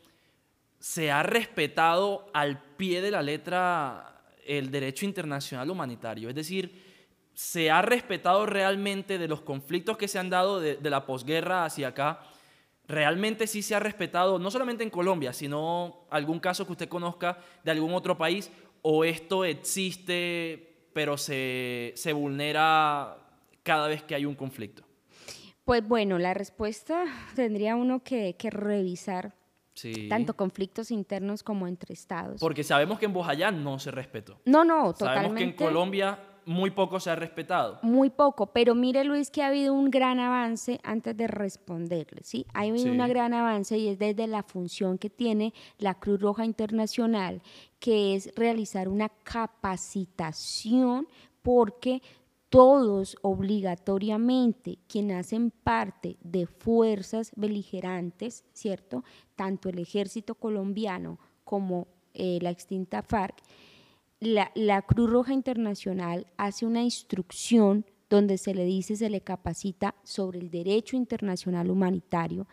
se 0.80 1.12
ha 1.12 1.24
respetado 1.24 2.30
al 2.34 2.62
pie 2.76 3.02
de 3.02 3.12
la 3.12 3.22
letra 3.22 4.24
el 4.46 4.72
derecho 4.72 5.06
internacional 5.06 5.70
humanitario? 5.70 6.30
Es 6.30 6.36
decir, 6.36 6.84
¿se 7.36 7.70
ha 7.70 7.84
respetado 7.84 8.48
realmente 8.48 9.20
de 9.20 9.28
los 9.28 9.42
conflictos 9.42 9.96
que 9.98 10.08
se 10.08 10.18
han 10.18 10.32
dado 10.32 10.60
de, 10.60 10.78
de 10.78 10.90
la 10.90 11.06
posguerra 11.06 11.66
hacia 11.66 11.90
acá? 11.90 12.22
¿Realmente 12.88 13.46
sí 13.46 13.62
se 13.62 13.76
ha 13.76 13.80
respetado, 13.80 14.40
no 14.40 14.50
solamente 14.50 14.84
en 14.84 14.90
Colombia, 14.90 15.34
sino 15.34 16.08
algún 16.10 16.40
caso 16.40 16.66
que 16.66 16.72
usted 16.72 16.90
conozca 16.90 17.38
de 17.64 17.72
algún 17.72 17.94
otro 17.94 18.18
país? 18.18 18.50
¿O 18.82 19.04
esto 19.04 19.44
existe, 19.44 20.67
pero 20.98 21.16
se, 21.16 21.92
se 21.96 22.12
vulnera 22.12 23.18
cada 23.62 23.88
vez 23.88 24.02
que 24.02 24.16
hay 24.16 24.26
un 24.26 24.34
conflicto? 24.34 24.82
Pues 25.64 25.88
bueno, 25.88 26.18
la 26.18 26.34
respuesta 26.34 27.04
tendría 27.36 27.76
uno 27.76 28.02
que, 28.04 28.36
que 28.36 28.50
revisar 28.50 29.36
Sí. 29.76 30.08
tanto 30.10 30.36
conflictos 30.36 30.90
internos 30.90 31.44
como 31.44 31.68
entre 31.68 31.94
estados. 31.94 32.42
Porque 32.42 32.64
sabemos 32.64 32.98
que 32.98 33.06
en 33.06 33.14
Bojayá 33.14 33.52
no 33.52 33.78
se 33.78 33.92
respetó. 33.92 34.42
no, 34.46 34.64
no, 34.66 34.92
Sabemos 34.94 34.98
totalmente. 34.98 35.38
que 35.38 35.44
en 35.44 35.56
Colombia 35.56 36.18
muy 36.48 36.72
poco 36.72 37.00
se 37.00 37.10
ha 37.10 37.16
respetado. 37.16 37.78
Muy 37.82 38.10
poco, 38.10 38.48
pero 38.54 38.74
mire 38.74 39.04
Luis 39.04 39.30
que 39.30 39.44
ha 39.44 39.48
habido 39.48 39.74
un 39.74 39.92
gran 39.92 40.18
avance 40.20 40.80
antes 40.82 41.16
de 41.16 41.28
responderle, 41.28 42.22
¿sí? 42.24 42.46
Ha 42.54 42.62
habido 42.62 42.78
Sí. 42.78 42.90
un 42.90 42.98
gran 43.08 43.34
avance 43.34 43.78
y 43.78 43.90
es 43.90 44.00
desde 44.00 44.28
la 44.28 44.44
función 44.44 44.98
que 44.98 45.10
tiene 45.10 45.54
la 45.78 45.96
Cruz 45.96 46.22
Roja 46.22 46.46
Internacional, 46.46 47.42
que 47.80 48.16
es 48.16 48.32
realizar 48.36 48.88
una 48.88 49.10
capacitación 49.10 51.08
porque 51.42 52.02
todos 52.50 53.18
obligatoriamente 53.24 54.78
quienes 54.88 55.18
hacen 55.26 55.52
parte 55.52 56.18
de 56.22 56.48
fuerzas 56.48 57.32
beligerantes, 57.36 58.46
¿cierto? 58.54 59.04
Tanto 59.36 59.68
el 59.70 59.80
ejército 59.80 60.36
colombiano 60.36 61.20
como 61.44 61.88
eh, 62.14 62.40
la 62.42 62.50
extinta 62.50 63.04
FARC, 63.04 63.36
la, 64.20 64.52
la 64.56 64.82
Cruz 64.82 65.10
Roja 65.10 65.34
Internacional 65.34 66.28
hace 66.38 66.66
una 66.66 66.84
instrucción 66.84 67.86
donde 68.10 68.38
se 68.38 68.54
le 68.54 68.64
dice, 68.64 68.96
se 68.96 69.10
le 69.10 69.22
capacita 69.22 69.96
sobre 70.04 70.40
el 70.40 70.50
derecho 70.50 70.96
internacional 70.96 71.70
humanitario. 71.70 72.48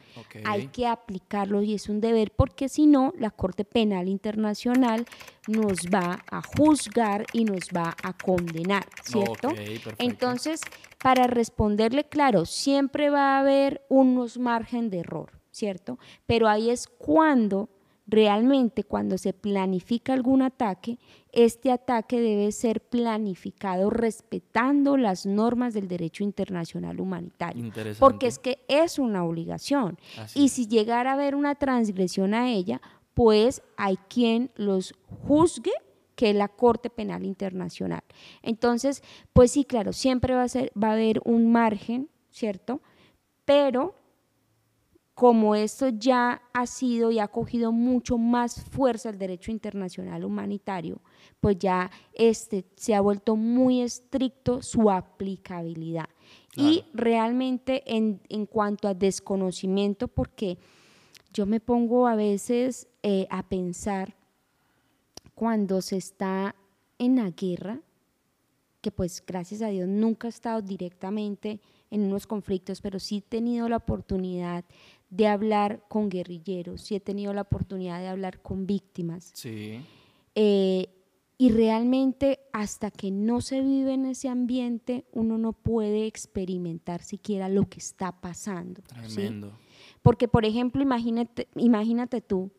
Hay 0.45 0.69
que 0.69 0.87
aplicarlo 0.87 1.63
y 1.63 1.75
es 1.75 1.89
un 1.89 2.01
deber 2.01 2.33
porque 2.33 2.69
si 2.69 2.87
no, 2.87 3.13
la 3.19 3.31
Corte 3.31 3.65
Penal 3.65 4.09
Internacional 4.09 5.07
nos 5.47 5.87
va 5.87 6.25
a 6.29 6.43
juzgar 6.43 7.25
y 7.33 7.45
nos 7.45 7.69
va 7.69 7.95
a 8.03 8.13
condenar, 8.15 8.85
¿cierto? 9.05 9.51
Entonces, 9.99 10.61
para 11.01 11.27
responderle, 11.27 12.05
claro, 12.05 12.47
siempre 12.47 13.11
va 13.11 13.37
a 13.37 13.41
haber 13.41 13.83
unos 13.89 14.39
margen 14.39 14.91
de 14.91 15.01
error, 15.01 15.31
¿cierto? 15.53 15.99
Pero 16.27 16.49
ahí 16.49 16.71
es 16.71 16.89
cuando 16.89 17.69
realmente 18.07 18.85
cuando 18.85 19.19
se 19.19 19.33
planifica 19.33 20.13
algún 20.13 20.43
ataque, 20.43 20.99
este 21.33 21.71
ataque 21.71 22.21
debe 22.21 22.53
ser 22.53 22.81
planificado 22.81 23.91
respetando 23.91 24.97
las 24.97 25.27
normas 25.27 25.75
del 25.75 25.89
derecho 25.89 26.23
internacional 26.23 27.01
humanitario. 27.01 27.73
Porque 27.99 28.27
es 28.27 28.39
que 28.39 28.65
es 28.69 28.99
una 28.99 29.25
obligación. 29.25 29.99
Así 30.19 30.45
y 30.45 30.49
si 30.51 30.67
llegara 30.67 31.11
a 31.11 31.15
haber 31.15 31.35
una 31.35 31.55
transgresión 31.55 32.35
a 32.35 32.51
ella, 32.51 32.81
pues 33.15 33.63
hay 33.77 33.97
quien 34.09 34.51
los 34.57 34.95
juzgue 35.27 35.73
que 36.15 36.31
es 36.31 36.37
la 36.37 36.49
Corte 36.49 36.91
Penal 36.91 37.25
Internacional. 37.25 38.05
Entonces, 38.43 39.03
pues 39.33 39.51
sí, 39.51 39.65
claro, 39.65 39.93
siempre 39.93 40.35
va 40.35 40.45
a, 40.45 40.49
ser, 40.49 40.71
va 40.81 40.91
a 40.91 40.93
haber 40.93 41.21
un 41.25 41.51
margen, 41.51 42.09
¿cierto? 42.31 42.81
Pero 43.45 43.97
como 45.15 45.55
esto 45.55 45.89
ya 45.89 46.43
ha 46.53 46.67
sido 46.67 47.13
y 47.13 47.21
ha 47.21 47.29
cogido 47.29 47.71
mucho 47.71 48.19
más 48.19 48.65
fuerza 48.65 49.11
el 49.11 49.19
derecho 49.19 49.53
internacional 49.53 50.25
humanitario, 50.25 51.01
pues 51.41 51.57
ya 51.59 51.91
este 52.13 52.65
se 52.75 52.95
ha 52.95 53.01
vuelto 53.01 53.37
muy 53.37 53.81
estricto 53.81 54.61
su 54.61 54.91
aplicabilidad. 54.91 56.09
Y 56.57 56.85
realmente 56.93 57.83
en, 57.87 58.21
en 58.29 58.47
cuanto 58.47 58.89
a 58.89 58.95
desconocimiento, 58.95 60.09
porque 60.09 60.59
yo 61.33 61.47
me 61.47 61.61
pongo 61.61 62.07
a 62.07 62.15
veces 62.15 62.89
eh, 63.03 63.27
a 63.31 63.43
pensar 63.43 64.17
cuando 65.35 65.83
se 65.83 65.97
está 65.97 66.55
en 66.99 67.17
la 67.17 67.31
guerra, 67.31 67.81
que 68.81 68.91
pues 68.91 69.23
gracias 69.27 69.63
a 69.63 69.69
Dios 69.69 69.89
nunca 69.89 70.29
he 70.29 70.31
estado 70.31 70.63
directamente 70.63 71.61
en 71.91 72.03
unos 72.03 72.27
conflictos, 72.27 72.81
pero 72.81 72.99
sí 72.99 73.19
he 73.19 73.23
tenido 73.23 73.69
la 73.69 73.79
oportunidad 73.79 74.65
de 75.17 75.27
hablar 75.29 75.85
con 75.89 76.09
guerrilleros, 76.09 76.81
sí 76.83 76.97
he 76.97 77.01
tenido 77.01 77.33
la 77.33 77.43
oportunidad 77.43 78.01
de 78.01 78.09
hablar 78.09 78.41
con 78.43 78.67
víctimas. 78.67 79.31
Sí. 79.35 79.81
Eh, 80.35 80.89
y 81.39 81.51
realmente 81.51 82.41
hasta 82.53 82.91
que 82.91 83.11
no 83.11 83.41
se 83.41 83.61
vive 83.61 83.93
en 83.95 84.07
ese 84.07 84.29
ambiente, 84.29 85.05
uno 85.13 85.37
no 85.39 85.53
puede 85.53 86.07
experimentar 86.07 87.03
siquiera 87.03 87.49
lo 87.49 87.69
que 87.69 87.79
está 87.79 88.13
pasando. 88.21 88.83
¿sí? 89.07 89.15
Tremendo. 89.17 89.53
Porque, 90.03 90.29
por 90.29 90.45
ejemplo, 90.45 90.83
imagínate, 90.83 91.49
imagínate 91.57 92.21
tú 92.21 92.51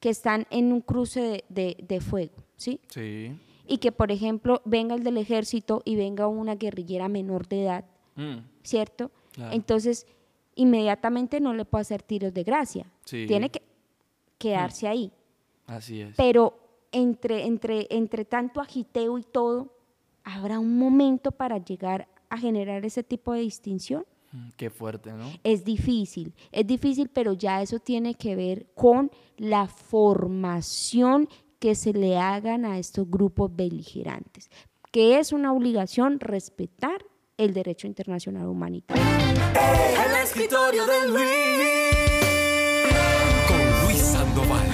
que 0.00 0.08
están 0.10 0.46
en 0.50 0.72
un 0.72 0.80
cruce 0.80 1.20
de, 1.20 1.44
de- 1.48 1.76
de 1.86 2.00
fuego, 2.00 2.34
¿sí? 2.56 2.80
Sí. 2.88 3.32
Y 3.66 3.78
que, 3.78 3.92
por 3.92 4.10
ejemplo, 4.10 4.62
venga 4.64 4.94
el 4.94 5.04
del 5.04 5.16
ejército 5.18 5.82
y 5.84 5.94
venga 5.96 6.26
una 6.26 6.56
guerrillera 6.56 7.08
menor 7.08 7.46
de 7.48 7.62
edad, 7.62 7.84
Mm, 8.16 8.38
¿cierto? 8.64 9.12
Claro. 9.32 9.54
Entonces, 9.54 10.06
inmediatamente 10.54 11.40
no 11.40 11.54
le 11.54 11.64
puede 11.64 11.82
hacer 11.82 12.02
tiros 12.02 12.32
de 12.34 12.42
gracia. 12.42 12.86
Sí. 13.04 13.26
Tiene 13.26 13.50
que 13.50 13.62
quedarse 14.38 14.88
ahí. 14.88 15.12
Así 15.66 16.00
es. 16.00 16.14
Pero 16.16 16.58
entre, 16.92 17.46
entre, 17.46 17.86
entre 17.90 18.24
tanto 18.24 18.60
agiteo 18.60 19.18
y 19.18 19.22
todo, 19.22 19.74
¿habrá 20.24 20.58
un 20.58 20.78
momento 20.78 21.30
para 21.30 21.58
llegar 21.58 22.08
a 22.28 22.38
generar 22.38 22.84
ese 22.84 23.02
tipo 23.02 23.32
de 23.32 23.40
distinción? 23.40 24.04
Mm, 24.32 24.48
Qué 24.56 24.70
fuerte, 24.70 25.12
¿no? 25.12 25.30
Es 25.42 25.64
difícil, 25.64 26.34
es 26.52 26.66
difícil, 26.66 27.08
pero 27.08 27.32
ya 27.32 27.62
eso 27.62 27.78
tiene 27.78 28.14
que 28.14 28.36
ver 28.36 28.66
con 28.74 29.10
la 29.36 29.66
formación 29.66 31.28
que 31.58 31.74
se 31.74 31.92
le 31.92 32.16
hagan 32.16 32.64
a 32.64 32.78
estos 32.78 33.08
grupos 33.08 33.54
beligerantes, 33.54 34.50
que 34.90 35.18
es 35.18 35.32
una 35.32 35.52
obligación 35.52 36.18
respetar 36.20 37.04
el 37.44 37.54
derecho 37.54 37.86
internacional 37.86 38.46
humanitario. 38.46 39.02
El 39.02 40.22
escritorio 40.22 40.84
de 40.86 41.08
Luis. 41.08 42.84
Con 43.48 43.86
Luis 43.86 43.98
Sandoval. 43.98 44.68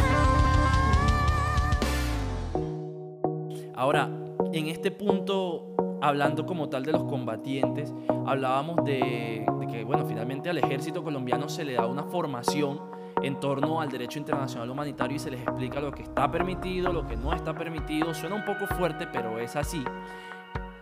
Ahora, 3.76 4.10
en 4.52 4.66
este 4.66 4.90
punto, 4.90 5.76
hablando 6.02 6.44
como 6.44 6.68
tal 6.68 6.84
de 6.84 6.90
los 6.90 7.04
combatientes, 7.04 7.94
hablábamos 8.26 8.84
de, 8.84 9.46
de 9.60 9.66
que, 9.68 9.84
bueno, 9.84 10.04
finalmente 10.04 10.50
al 10.50 10.58
ejército 10.58 11.04
colombiano 11.04 11.48
se 11.48 11.64
le 11.64 11.74
da 11.74 11.86
una 11.86 12.02
formación 12.02 12.80
en 13.22 13.38
torno 13.38 13.80
al 13.80 13.90
derecho 13.90 14.18
internacional 14.18 14.68
humanitario 14.68 15.14
y 15.14 15.20
se 15.20 15.30
les 15.30 15.40
explica 15.40 15.80
lo 15.80 15.92
que 15.92 16.02
está 16.02 16.28
permitido, 16.32 16.92
lo 16.92 17.06
que 17.06 17.16
no 17.16 17.32
está 17.32 17.54
permitido. 17.54 18.12
Suena 18.12 18.34
un 18.34 18.44
poco 18.44 18.66
fuerte, 18.74 19.06
pero 19.06 19.38
es 19.38 19.54
así. 19.54 19.84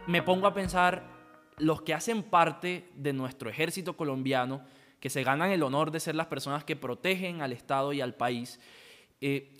Me 0.07 0.23
pongo 0.23 0.47
a 0.47 0.55
pensar, 0.55 1.14
los 1.59 1.83
que 1.83 1.95
hacen 1.95 2.23
parte 2.23 2.89
de 2.95 3.13
nuestro 3.13 3.51
ejército 3.51 3.97
colombiano, 3.97 4.63
que 5.01 5.11
se 5.11 5.23
ganan 5.23 5.51
el 5.51 5.63
honor 5.63 5.91
de 5.91 6.01
ser 6.01 6.15
las 6.15 6.27
personas 6.27 6.65
que 6.65 6.77
protegen 6.77 7.43
al 7.43 7.53
Estado 7.53 7.93
y 7.93 8.01
al 8.01 8.15
país, 8.15 8.59
eh, 9.21 9.53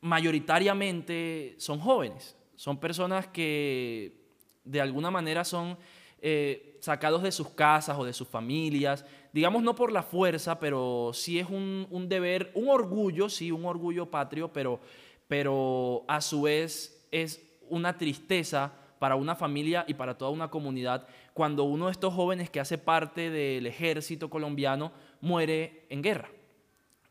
mayoritariamente 0.00 1.54
son 1.58 1.80
jóvenes, 1.80 2.36
son 2.54 2.78
personas 2.78 3.26
que 3.26 4.24
de 4.64 4.80
alguna 4.80 5.10
manera 5.10 5.44
son 5.44 5.78
eh, 6.20 6.78
sacados 6.80 7.22
de 7.22 7.32
sus 7.32 7.50
casas 7.50 7.98
o 7.98 8.04
de 8.04 8.12
sus 8.12 8.26
familias, 8.26 9.04
digamos 9.32 9.62
no 9.62 9.74
por 9.74 9.92
la 9.92 10.02
fuerza, 10.02 10.58
pero 10.58 11.10
sí 11.12 11.38
es 11.38 11.48
un, 11.48 11.86
un 11.90 12.08
deber, 12.08 12.50
un 12.54 12.68
orgullo, 12.68 13.28
sí, 13.28 13.52
un 13.52 13.64
orgullo 13.64 14.10
patrio, 14.10 14.52
pero, 14.52 14.80
pero 15.28 16.04
a 16.08 16.20
su 16.20 16.42
vez 16.42 17.06
es 17.10 17.42
una 17.68 17.96
tristeza 17.96 18.72
para 18.98 19.16
una 19.16 19.34
familia 19.34 19.84
y 19.88 19.94
para 19.94 20.16
toda 20.16 20.30
una 20.30 20.48
comunidad 20.48 21.06
cuando 21.34 21.64
uno 21.64 21.86
de 21.86 21.92
estos 21.92 22.14
jóvenes 22.14 22.50
que 22.50 22.60
hace 22.60 22.78
parte 22.78 23.30
del 23.30 23.66
ejército 23.66 24.30
colombiano 24.30 24.92
muere 25.20 25.86
en 25.90 26.02
guerra. 26.02 26.30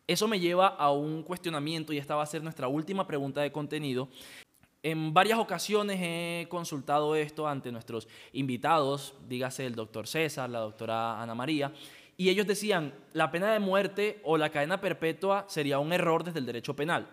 Eso 0.07 0.27
me 0.27 0.39
lleva 0.39 0.67
a 0.67 0.91
un 0.91 1.23
cuestionamiento 1.23 1.91
y 1.91 1.97
esta 1.97 2.15
va 2.15 2.23
a 2.23 2.27
ser 2.27 2.43
nuestra 2.43 2.67
última 2.67 3.07
pregunta 3.07 3.41
de 3.41 3.51
contenido. 3.51 4.09
En 4.83 5.15
varias 5.15 5.39
ocasiones 5.39 5.99
he 5.99 6.47
consultado 6.47 7.15
esto 7.15 7.47
ante 7.47 7.71
nuestros 7.71 8.07
invitados, 8.33 9.15
dígase 9.27 9.65
el 9.65 9.73
doctor 9.73 10.07
César, 10.07 10.47
la 10.47 10.59
doctora 10.59 11.19
Ana 11.19 11.33
María, 11.33 11.73
y 12.17 12.29
ellos 12.29 12.45
decían, 12.45 12.93
la 13.13 13.31
pena 13.31 13.51
de 13.51 13.59
muerte 13.59 14.21
o 14.23 14.37
la 14.37 14.51
cadena 14.51 14.79
perpetua 14.79 15.45
sería 15.47 15.79
un 15.79 15.91
error 15.91 16.23
desde 16.23 16.37
el 16.37 16.45
derecho 16.45 16.75
penal. 16.75 17.07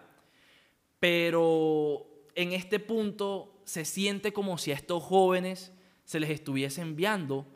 Pero 1.00 2.06
en 2.34 2.52
este 2.52 2.78
punto 2.78 3.51
se 3.64 3.84
siente 3.84 4.32
como 4.32 4.58
si 4.58 4.72
a 4.72 4.74
estos 4.74 5.02
jóvenes 5.02 5.72
se 6.04 6.20
les 6.20 6.30
estuviese 6.30 6.80
enviando 6.80 7.46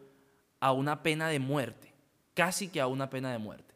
a 0.61 0.73
una 0.73 1.03
pena 1.03 1.29
de 1.29 1.39
muerte, 1.39 1.93
casi 2.35 2.69
que 2.69 2.81
a 2.81 2.87
una 2.87 3.11
pena 3.11 3.33
de 3.33 3.39
muerte. 3.39 3.75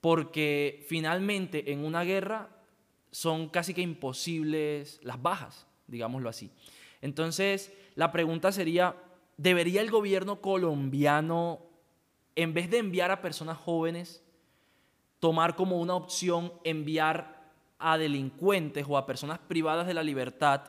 Porque 0.00 0.84
finalmente 0.88 1.72
en 1.72 1.84
una 1.84 2.04
guerra 2.04 2.48
son 3.10 3.48
casi 3.48 3.74
que 3.74 3.80
imposibles 3.80 5.00
las 5.02 5.20
bajas, 5.20 5.66
digámoslo 5.86 6.28
así. 6.28 6.50
Entonces, 7.00 7.72
la 7.94 8.12
pregunta 8.12 8.52
sería, 8.52 8.96
¿debería 9.36 9.80
el 9.80 9.90
gobierno 9.90 10.40
colombiano, 10.40 11.60
en 12.36 12.54
vez 12.54 12.70
de 12.70 12.78
enviar 12.78 13.10
a 13.10 13.22
personas 13.22 13.58
jóvenes, 13.58 14.22
tomar 15.20 15.56
como 15.56 15.80
una 15.80 15.94
opción 15.94 16.52
enviar 16.64 17.50
a 17.78 17.98
delincuentes 17.98 18.84
o 18.88 18.96
a 18.98 19.06
personas 19.06 19.38
privadas 19.38 19.86
de 19.86 19.94
la 19.94 20.02
libertad 20.02 20.62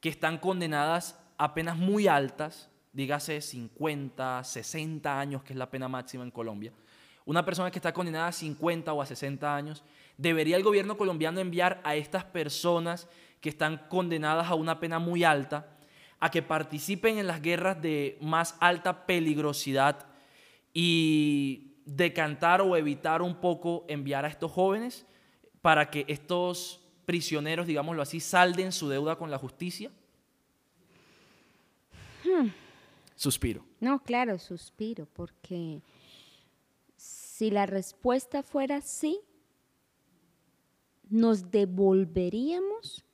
que 0.00 0.08
están 0.08 0.38
condenadas 0.38 1.18
a 1.36 1.54
penas 1.54 1.76
muy 1.76 2.08
altas, 2.08 2.70
dígase 2.92 3.40
50, 3.40 4.42
60 4.44 5.20
años, 5.20 5.42
que 5.42 5.52
es 5.52 5.58
la 5.58 5.70
pena 5.70 5.88
máxima 5.88 6.24
en 6.24 6.30
Colombia? 6.30 6.72
Una 7.24 7.44
persona 7.44 7.70
que 7.70 7.78
está 7.78 7.92
condenada 7.92 8.28
a 8.28 8.32
50 8.32 8.92
o 8.92 9.02
a 9.02 9.06
60 9.06 9.54
años, 9.54 9.84
¿debería 10.16 10.56
el 10.56 10.62
gobierno 10.62 10.96
colombiano 10.96 11.40
enviar 11.40 11.80
a 11.84 11.94
estas 11.94 12.24
personas 12.24 13.08
que 13.40 13.50
están 13.50 13.86
condenadas 13.88 14.48
a 14.48 14.54
una 14.54 14.80
pena 14.80 14.98
muy 14.98 15.24
alta 15.24 15.78
a 16.20 16.30
que 16.30 16.42
participen 16.42 17.18
en 17.18 17.26
las 17.26 17.42
guerras 17.42 17.80
de 17.80 18.18
más 18.20 18.56
alta 18.60 19.06
peligrosidad 19.06 20.06
y 20.72 21.76
decantar 21.84 22.60
o 22.60 22.76
evitar 22.76 23.22
un 23.22 23.36
poco 23.36 23.84
enviar 23.88 24.24
a 24.24 24.28
estos 24.28 24.50
jóvenes 24.50 25.06
para 25.62 25.90
que 25.90 26.04
estos 26.08 26.87
prisioneros, 27.08 27.66
digámoslo 27.66 28.02
así, 28.02 28.20
salden 28.20 28.70
su 28.70 28.86
deuda 28.86 29.16
con 29.16 29.30
la 29.30 29.38
justicia? 29.38 29.90
Suspiro. 33.16 33.64
No, 33.80 34.02
claro, 34.02 34.38
suspiro, 34.38 35.06
porque 35.14 35.80
si 36.98 37.50
la 37.50 37.64
respuesta 37.64 38.42
fuera 38.42 38.82
sí, 38.82 39.20
nos 41.08 41.50
devolveríamos 41.50 43.06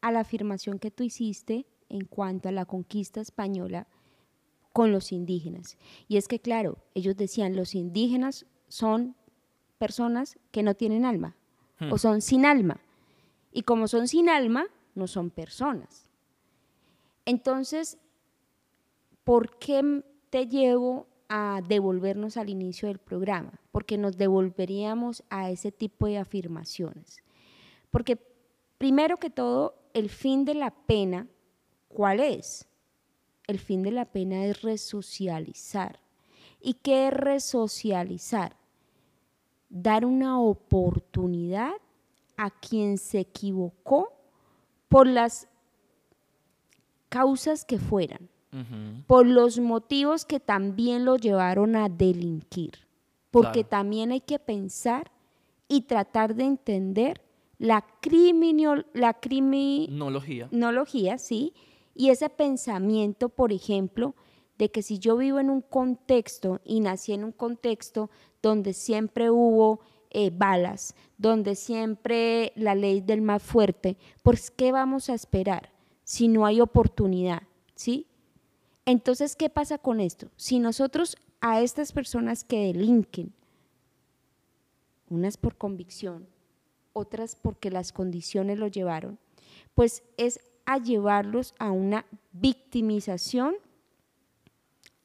a 0.00 0.10
la 0.10 0.18
afirmación 0.18 0.80
que 0.80 0.90
tú 0.90 1.04
hiciste 1.04 1.66
en 1.88 2.04
cuanto 2.04 2.48
a 2.48 2.52
la 2.52 2.64
conquista 2.64 3.20
española 3.20 3.86
con 4.72 4.90
los 4.90 5.12
indígenas. 5.12 5.78
Y 6.08 6.16
es 6.16 6.26
que, 6.26 6.40
claro, 6.40 6.78
ellos 6.96 7.16
decían, 7.16 7.54
los 7.54 7.76
indígenas 7.76 8.44
son 8.66 9.14
personas 9.78 10.36
que 10.50 10.64
no 10.64 10.74
tienen 10.74 11.04
alma 11.04 11.36
Hmm. 11.78 11.92
o 11.92 11.98
son 11.98 12.20
sin 12.20 12.44
alma. 12.44 12.80
Y 13.58 13.62
como 13.62 13.88
son 13.88 14.06
sin 14.06 14.28
alma, 14.28 14.68
no 14.94 15.08
son 15.08 15.30
personas. 15.30 16.08
Entonces, 17.24 17.98
¿por 19.24 19.58
qué 19.58 20.04
te 20.30 20.46
llevo 20.46 21.08
a 21.28 21.60
devolvernos 21.66 22.36
al 22.36 22.50
inicio 22.50 22.86
del 22.86 23.00
programa? 23.00 23.58
Porque 23.72 23.98
nos 23.98 24.16
devolveríamos 24.16 25.24
a 25.28 25.50
ese 25.50 25.72
tipo 25.72 26.06
de 26.06 26.18
afirmaciones. 26.18 27.16
Porque 27.90 28.16
primero 28.78 29.16
que 29.16 29.28
todo, 29.28 29.74
el 29.92 30.08
fin 30.08 30.44
de 30.44 30.54
la 30.54 30.70
pena, 30.70 31.26
¿cuál 31.88 32.20
es? 32.20 32.68
El 33.48 33.58
fin 33.58 33.82
de 33.82 33.90
la 33.90 34.04
pena 34.04 34.44
es 34.44 34.62
resocializar. 34.62 35.98
¿Y 36.60 36.74
qué 36.74 37.08
es 37.08 37.12
resocializar? 37.12 38.54
Dar 39.68 40.04
una 40.04 40.40
oportunidad 40.40 41.72
a 42.38 42.50
quien 42.50 42.96
se 42.96 43.18
equivocó 43.20 44.12
por 44.88 45.06
las 45.06 45.46
causas 47.10 47.64
que 47.64 47.78
fueran 47.78 48.28
por 49.06 49.26
los 49.26 49.58
motivos 49.60 50.24
que 50.24 50.40
también 50.40 51.04
lo 51.04 51.16
llevaron 51.16 51.76
a 51.76 51.90
delinquir. 51.90 52.72
Porque 53.30 53.60
Claro. 53.60 53.68
también 53.68 54.10
hay 54.10 54.22
que 54.22 54.38
pensar 54.38 55.12
y 55.68 55.82
tratar 55.82 56.34
de 56.34 56.44
entender 56.44 57.20
la, 57.58 57.84
criminio- 58.00 58.86
la 58.94 59.12
Nología. 59.90 60.48
criminología, 60.48 61.18
¿sí? 61.18 61.52
Y 61.94 62.08
ese 62.08 62.30
pensamiento, 62.30 63.28
por 63.28 63.52
ejemplo, 63.52 64.14
de 64.56 64.70
que 64.70 64.82
si 64.82 64.98
yo 64.98 65.18
vivo 65.18 65.38
en 65.40 65.50
un 65.50 65.60
contexto 65.60 66.60
y 66.64 66.80
nací 66.80 67.12
en 67.12 67.24
un 67.24 67.32
contexto 67.32 68.08
donde 68.42 68.72
siempre 68.72 69.30
hubo 69.30 69.80
eh, 70.10 70.30
balas, 70.30 70.94
donde 71.16 71.54
siempre 71.54 72.52
la 72.56 72.74
ley 72.74 73.00
del 73.00 73.22
más 73.22 73.42
fuerte, 73.42 73.96
pues 74.22 74.50
¿qué 74.50 74.72
vamos 74.72 75.10
a 75.10 75.14
esperar 75.14 75.70
si 76.04 76.28
no 76.28 76.46
hay 76.46 76.60
oportunidad? 76.60 77.42
¿Sí? 77.74 78.06
Entonces, 78.84 79.36
¿qué 79.36 79.50
pasa 79.50 79.78
con 79.78 80.00
esto? 80.00 80.30
Si 80.36 80.58
nosotros 80.58 81.16
a 81.40 81.60
estas 81.60 81.92
personas 81.92 82.44
que 82.44 82.72
delinquen, 82.72 83.32
unas 85.10 85.36
por 85.36 85.56
convicción, 85.56 86.26
otras 86.92 87.36
porque 87.36 87.70
las 87.70 87.92
condiciones 87.92 88.58
lo 88.58 88.66
llevaron, 88.66 89.18
pues 89.74 90.02
es 90.16 90.40
a 90.66 90.78
llevarlos 90.78 91.54
a 91.58 91.70
una 91.70 92.06
victimización 92.32 93.54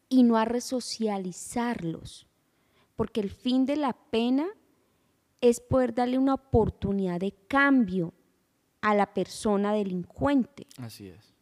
y 0.10 0.24
no 0.24 0.38
a 0.38 0.45
resocializarlos, 0.45 2.28
porque 2.95 3.22
el 3.22 3.30
fin 3.30 3.66
de 3.66 3.78
la 3.78 3.93
pena 3.93 4.47
es 5.43 5.59
poder 5.59 5.93
darle 5.93 6.17
una 6.17 6.33
oportunidad 6.35 7.19
de 7.19 7.33
cambio 7.47 8.13
a 8.81 8.95
la 8.95 9.13
persona 9.13 9.73
delincuente. 9.73 10.65
Así 10.77 11.07
es. 11.07 11.33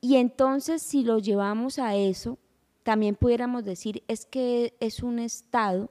Y 0.00 0.16
entonces 0.16 0.82
si 0.82 1.04
lo 1.04 1.18
llevamos 1.18 1.78
a 1.78 1.94
eso, 1.94 2.38
también 2.82 3.14
pudiéramos 3.14 3.64
decir, 3.64 4.02
es 4.08 4.26
que 4.26 4.74
es 4.80 5.02
un 5.02 5.18
Estado 5.18 5.90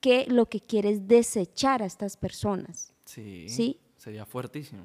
que 0.00 0.24
lo 0.26 0.46
que 0.46 0.60
quiere 0.60 0.90
es 0.90 1.06
desechar 1.06 1.82
a 1.82 1.86
estas 1.86 2.16
personas 2.16 2.92
Sí. 3.04 3.48
Sí. 3.48 3.78
Sería 3.96 4.24
fuertísimo. 4.24 4.84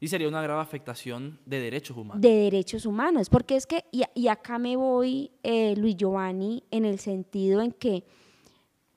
Y 0.00 0.08
sería 0.08 0.28
una 0.28 0.40
grave 0.40 0.62
afectación 0.62 1.38
de 1.44 1.60
derechos 1.60 1.96
humanos. 1.96 2.22
de 2.22 2.30
derechos 2.30 2.86
humanos, 2.86 3.28
porque 3.28 3.56
es 3.56 3.66
que, 3.66 3.84
y, 3.90 4.04
y 4.14 4.28
acá 4.28 4.58
me 4.58 4.76
voy, 4.76 5.32
eh, 5.42 5.74
Luis 5.76 5.96
Giovanni, 5.96 6.62
en 6.70 6.84
el 6.84 6.98
sentido 7.00 7.60
en 7.60 7.72
que 7.72 8.04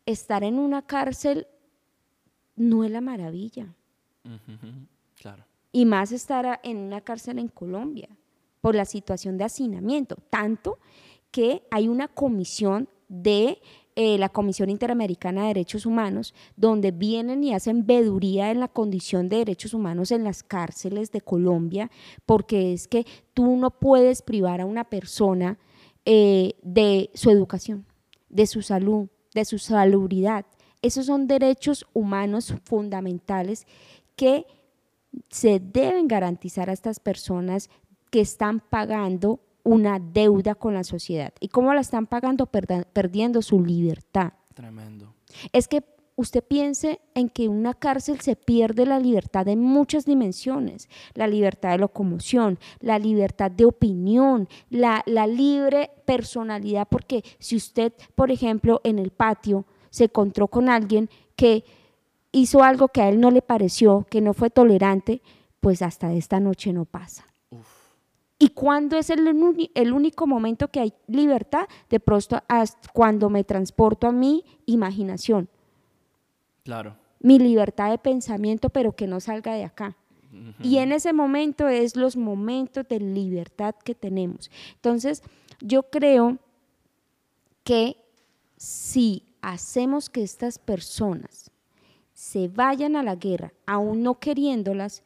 estar 0.05 0.43
en 0.43 0.59
una 0.59 0.81
cárcel 0.81 1.47
no 2.55 2.83
es 2.83 2.91
la 2.91 3.01
maravilla. 3.01 3.73
Claro. 5.19 5.43
y 5.71 5.85
más 5.85 6.11
estar 6.11 6.59
en 6.63 6.77
una 6.77 7.01
cárcel 7.01 7.39
en 7.39 7.47
Colombia 7.47 8.09
por 8.61 8.75
la 8.75 8.85
situación 8.85 9.37
de 9.37 9.45
hacinamiento, 9.45 10.15
tanto 10.29 10.77
que 11.31 11.63
hay 11.71 11.87
una 11.87 12.07
comisión 12.07 12.87
de 13.07 13.59
eh, 13.95 14.17
la 14.17 14.29
Comisión 14.29 14.69
Interamericana 14.69 15.41
de 15.41 15.47
Derechos 15.49 15.85
Humanos, 15.85 16.33
donde 16.55 16.91
vienen 16.91 17.43
y 17.43 17.53
hacen 17.53 17.85
veduría 17.85 18.49
en 18.49 18.61
la 18.61 18.69
condición 18.69 19.27
de 19.27 19.37
derechos 19.37 19.73
humanos 19.73 20.11
en 20.11 20.23
las 20.23 20.43
cárceles 20.43 21.11
de 21.11 21.19
Colombia, 21.19 21.91
porque 22.25 22.71
es 22.71 22.87
que 22.87 23.05
tú 23.33 23.57
no 23.57 23.71
puedes 23.71 24.21
privar 24.21 24.61
a 24.61 24.65
una 24.65 24.85
persona 24.85 25.59
eh, 26.05 26.53
de 26.63 27.11
su 27.15 27.29
educación, 27.31 27.85
de 28.29 28.47
su 28.47 28.61
salud, 28.61 29.09
de 29.33 29.45
su 29.45 29.57
salubridad. 29.59 30.45
Esos 30.81 31.05
son 31.05 31.27
derechos 31.27 31.85
humanos 31.93 32.55
fundamentales 32.63 33.65
que 34.15 34.45
se 35.29 35.59
deben 35.59 36.07
garantizar 36.07 36.69
a 36.69 36.73
estas 36.73 36.99
personas 36.99 37.69
que 38.09 38.21
están 38.21 38.59
pagando 38.59 39.39
una 39.63 39.99
deuda 39.99 40.55
con 40.55 40.73
la 40.73 40.83
sociedad. 40.83 41.33
¿Y 41.39 41.49
cómo 41.49 41.73
la 41.73 41.81
están 41.81 42.07
pagando? 42.07 42.45
Perda- 42.47 42.85
perdiendo 42.91 43.41
su 43.41 43.63
libertad. 43.63 44.33
Tremendo. 44.53 45.13
Es 45.53 45.67
que 45.67 45.83
usted 46.21 46.43
piense 46.43 47.01
en 47.13 47.29
que 47.29 47.45
en 47.45 47.51
una 47.51 47.73
cárcel 47.73 48.21
se 48.21 48.35
pierde 48.35 48.85
la 48.85 48.99
libertad 48.99 49.47
en 49.47 49.59
muchas 49.59 50.05
dimensiones, 50.05 50.87
la 51.13 51.27
libertad 51.27 51.71
de 51.71 51.79
locomoción, 51.79 52.59
la 52.79 52.99
libertad 52.99 53.51
de 53.51 53.65
opinión, 53.65 54.47
la, 54.69 55.03
la 55.05 55.27
libre 55.27 55.91
personalidad, 56.05 56.87
porque 56.89 57.23
si 57.39 57.55
usted, 57.55 57.93
por 58.15 58.31
ejemplo, 58.31 58.81
en 58.83 58.99
el 58.99 59.11
patio 59.11 59.65
se 59.89 60.05
encontró 60.05 60.47
con 60.47 60.69
alguien 60.69 61.09
que 61.35 61.65
hizo 62.31 62.63
algo 62.63 62.87
que 62.87 63.01
a 63.01 63.09
él 63.09 63.19
no 63.19 63.31
le 63.31 63.41
pareció, 63.41 64.05
que 64.09 64.21
no 64.21 64.33
fue 64.33 64.49
tolerante, 64.49 65.21
pues 65.59 65.81
hasta 65.81 66.13
esta 66.13 66.39
noche 66.39 66.71
no 66.71 66.85
pasa. 66.85 67.25
¿Y 68.39 68.49
cuándo 68.49 68.97
es 68.97 69.11
el, 69.11 69.69
el 69.75 69.93
único 69.93 70.25
momento 70.25 70.69
que 70.69 70.79
hay 70.79 70.93
libertad? 71.07 71.67
De 71.89 71.99
pronto, 71.99 72.41
hasta 72.47 72.89
cuando 72.91 73.29
me 73.29 73.43
transporto 73.43 74.07
a 74.07 74.11
mi 74.11 74.43
imaginación 74.65 75.49
Claro. 76.63 76.95
mi 77.19 77.37
libertad 77.37 77.91
de 77.91 77.97
pensamiento, 77.97 78.69
pero 78.69 78.95
que 78.95 79.07
no 79.07 79.19
salga 79.19 79.53
de 79.53 79.63
acá. 79.63 79.95
Y 80.63 80.77
en 80.77 80.93
ese 80.93 81.11
momento 81.11 81.67
es 81.67 81.95
los 81.95 82.15
momentos 82.15 82.87
de 82.87 82.99
libertad 82.99 83.75
que 83.83 83.93
tenemos. 83.93 84.49
Entonces, 84.75 85.23
yo 85.59 85.83
creo 85.83 86.37
que 87.63 87.97
si 88.55 89.23
hacemos 89.41 90.09
que 90.09 90.23
estas 90.23 90.57
personas 90.57 91.51
se 92.13 92.47
vayan 92.47 92.95
a 92.95 93.03
la 93.03 93.15
guerra, 93.15 93.53
aún 93.65 94.03
no 94.03 94.19
queriéndolas, 94.19 95.03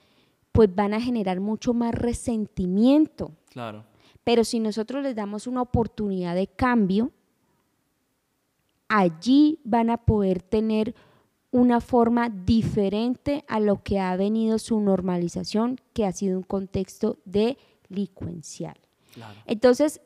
pues 0.52 0.74
van 0.74 0.94
a 0.94 1.02
generar 1.02 1.40
mucho 1.40 1.74
más 1.74 1.94
resentimiento. 1.96 3.32
Claro. 3.50 3.84
Pero 4.24 4.44
si 4.44 4.60
nosotros 4.60 5.04
les 5.04 5.16
damos 5.16 5.48
una 5.48 5.62
oportunidad 5.62 6.36
de 6.36 6.48
cambio, 6.48 7.12
allí 8.88 9.60
van 9.64 9.90
a 9.90 9.98
poder 9.98 10.42
tener 10.42 10.94
una 11.56 11.80
forma 11.80 12.30
diferente 12.30 13.46
a 13.48 13.62
lo 13.62 13.82
que 13.82 13.98
ha 13.98 14.14
venido 14.18 14.60
su 14.60 14.78
normalización, 14.82 15.80
que 15.94 16.06
ha 16.06 16.12
sido 16.12 16.38
un 16.38 16.44
contexto 16.44 17.18
delincuencial. 17.24 18.76
Claro. 19.14 19.40
Entonces, 19.46 20.02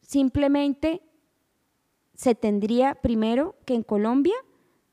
simplemente 0.00 1.02
se 2.14 2.36
tendría 2.36 2.94
primero 2.94 3.56
que 3.64 3.74
en 3.74 3.82
Colombia 3.82 4.36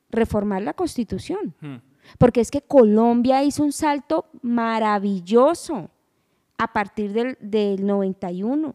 reformar 0.10 0.64
la 0.64 0.74
constitución. 0.74 1.54
Hmm. 1.62 1.76
Porque 2.18 2.42
es 2.42 2.50
que 2.50 2.64
Colombia 2.64 3.44
hizo 3.44 3.62
un 3.64 3.72
salto 3.72 4.26
maravilloso 4.42 5.92
a 6.58 6.74
partir 6.74 7.14
del, 7.14 7.38
del 7.40 7.86
91. 7.86 8.74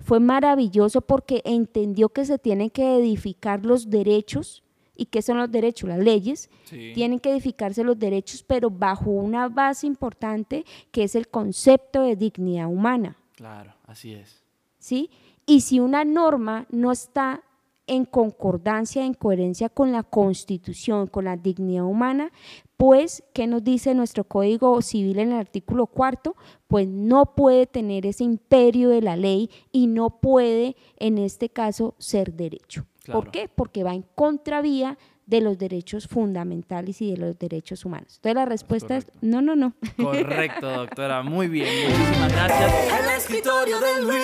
Fue 0.00 0.20
maravilloso 0.20 1.00
porque 1.00 1.40
entendió 1.46 2.10
que 2.10 2.26
se 2.26 2.38
tienen 2.38 2.68
que 2.68 2.98
edificar 2.98 3.64
los 3.64 3.88
derechos. 3.88 4.62
¿Y 4.98 5.06
qué 5.06 5.22
son 5.22 5.38
los 5.38 5.50
derechos? 5.50 5.88
Las 5.88 6.00
leyes. 6.00 6.50
Sí. 6.64 6.92
Tienen 6.94 7.20
que 7.20 7.30
edificarse 7.30 7.82
los 7.84 7.98
derechos, 7.98 8.44
pero 8.46 8.68
bajo 8.68 9.10
una 9.10 9.48
base 9.48 9.86
importante 9.86 10.66
que 10.90 11.04
es 11.04 11.14
el 11.14 11.28
concepto 11.28 12.02
de 12.02 12.16
dignidad 12.16 12.66
humana. 12.66 13.16
Claro, 13.34 13.72
así 13.86 14.12
es. 14.12 14.42
¿sí? 14.78 15.10
Y 15.46 15.60
si 15.60 15.80
una 15.80 16.04
norma 16.04 16.66
no 16.70 16.92
está 16.92 17.42
en 17.86 18.04
concordancia, 18.04 19.04
en 19.04 19.14
coherencia 19.14 19.68
con 19.68 19.92
la 19.92 20.02
Constitución, 20.02 21.06
con 21.06 21.24
la 21.24 21.36
dignidad 21.36 21.84
humana, 21.84 22.32
pues, 22.76 23.22
¿qué 23.32 23.46
nos 23.46 23.64
dice 23.64 23.94
nuestro 23.94 24.24
Código 24.24 24.80
Civil 24.82 25.18
en 25.18 25.32
el 25.32 25.38
artículo 25.38 25.86
cuarto? 25.86 26.36
Pues 26.66 26.86
no 26.86 27.34
puede 27.34 27.66
tener 27.66 28.04
ese 28.04 28.24
imperio 28.24 28.90
de 28.90 29.00
la 29.00 29.16
ley 29.16 29.50
y 29.72 29.86
no 29.86 30.20
puede, 30.20 30.76
en 30.98 31.18
este 31.18 31.48
caso, 31.48 31.94
ser 31.98 32.34
derecho. 32.34 32.84
Claro. 33.08 33.22
¿Por 33.22 33.30
qué? 33.30 33.48
Porque 33.48 33.82
va 33.84 33.94
en 33.94 34.04
contravía 34.14 34.98
de 35.24 35.40
los 35.40 35.56
derechos 35.56 36.06
fundamentales 36.06 37.00
y 37.00 37.10
de 37.12 37.16
los 37.16 37.38
derechos 37.38 37.86
humanos. 37.86 38.16
Entonces 38.16 38.34
la 38.34 38.44
respuesta 38.44 38.98
es 38.98 39.06
no, 39.22 39.40
no, 39.40 39.56
no. 39.56 39.72
Correcto, 39.96 40.70
doctora. 40.76 41.22
Muy 41.22 41.48
bien. 41.48 41.68
Muchísimas 41.90 42.32
gracias. 42.32 43.00
El 43.00 43.16
escritorio 43.16 43.80
de 43.80 44.02
Luis. 44.02 44.18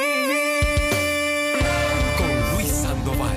Con 2.18 2.56
Luis 2.56 2.68
Sandoval. 2.68 3.36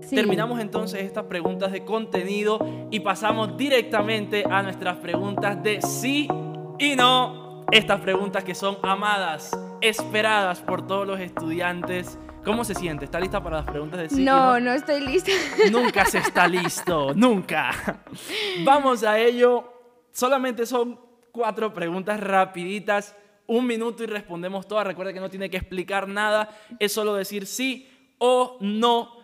Sí. 0.00 0.16
Terminamos 0.16 0.60
entonces 0.60 1.02
estas 1.02 1.24
preguntas 1.24 1.72
de 1.72 1.84
contenido 1.84 2.88
y 2.90 3.00
pasamos 3.00 3.58
directamente 3.58 4.44
a 4.48 4.62
nuestras 4.62 4.96
preguntas 4.96 5.62
de 5.62 5.82
sí 5.82 6.26
y 6.78 6.96
no. 6.96 7.66
Estas 7.72 8.00
preguntas 8.00 8.44
que 8.44 8.54
son 8.54 8.78
amadas, 8.82 9.50
esperadas 9.86 10.60
por 10.60 10.86
todos 10.86 11.06
los 11.06 11.20
estudiantes. 11.20 12.18
¿Cómo 12.44 12.64
se 12.64 12.74
siente? 12.74 13.04
¿Está 13.04 13.18
lista 13.18 13.42
para 13.42 13.58
las 13.58 13.66
preguntas 13.66 14.00
de 14.00 14.08
sí 14.08 14.22
y 14.22 14.24
no, 14.24 14.60
no 14.60 14.72
estoy 14.72 15.00
lista. 15.00 15.32
Nunca 15.70 16.04
se 16.04 16.18
está 16.18 16.46
listo, 16.46 17.12
nunca. 17.14 18.02
Vamos 18.64 19.02
a 19.02 19.18
ello. 19.18 19.72
Solamente 20.12 20.64
son 20.64 21.00
cuatro 21.32 21.74
preguntas 21.74 22.20
rapiditas, 22.20 23.16
un 23.46 23.66
minuto 23.66 24.04
y 24.04 24.06
respondemos 24.06 24.66
todas. 24.66 24.86
Recuerda 24.86 25.12
que 25.12 25.20
no 25.20 25.28
tiene 25.28 25.50
que 25.50 25.56
explicar 25.56 26.08
nada, 26.08 26.48
es 26.78 26.92
solo 26.92 27.14
decir 27.14 27.46
sí 27.46 27.88
o 28.18 28.58
no. 28.60 29.16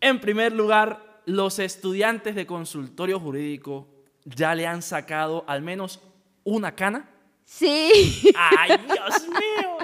En 0.00 0.20
primer 0.20 0.52
lugar, 0.52 1.20
los 1.26 1.58
estudiantes 1.58 2.34
de 2.34 2.46
consultorio 2.46 3.20
jurídico 3.20 3.88
ya 4.24 4.54
le 4.54 4.66
han 4.66 4.82
sacado 4.82 5.44
al 5.46 5.62
menos 5.62 6.00
una 6.44 6.74
cana. 6.74 7.08
Sí. 7.44 8.32
¡Ay, 8.36 8.70
Dios 8.86 9.28
mío! 9.28 9.78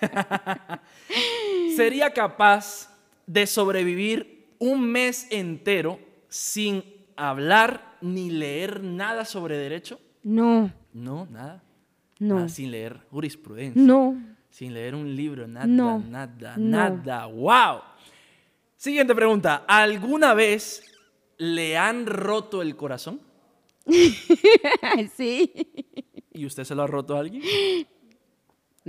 ¿Sería 1.76 2.12
capaz 2.12 2.90
de 3.26 3.46
sobrevivir 3.46 4.54
un 4.58 4.82
mes 4.90 5.26
entero 5.30 5.98
sin 6.28 6.84
hablar 7.16 7.96
ni 8.00 8.30
leer 8.30 8.82
nada 8.82 9.24
sobre 9.24 9.56
derecho? 9.58 10.00
No, 10.22 10.70
No, 10.92 11.26
nada. 11.30 11.62
no, 12.18 12.36
Nada, 12.36 12.48
sin 12.48 12.70
leer 12.70 13.00
jurisprudencia. 13.10 13.80
no. 13.82 14.16
Sin 14.50 14.72
leer 14.72 14.94
un 14.94 15.14
libro, 15.14 15.46
nada, 15.46 15.66
No, 15.66 15.98
nada, 15.98 16.56
no. 16.56 16.70
nada. 16.90 17.26
¡Wow! 17.26 17.80
Siguiente 18.76 19.14
pregunta. 19.14 19.64
¿Alguna 19.68 20.32
vez 20.32 20.82
le 21.36 21.76
han 21.76 22.06
roto 22.06 22.62
el 22.62 22.74
corazón? 22.74 23.20
sí. 25.16 25.52
¿Y 26.36 26.46
usted 26.46 26.64
se 26.64 26.74
lo 26.74 26.82
ha 26.82 26.86
roto 26.86 27.16
a 27.16 27.20
alguien? 27.20 27.42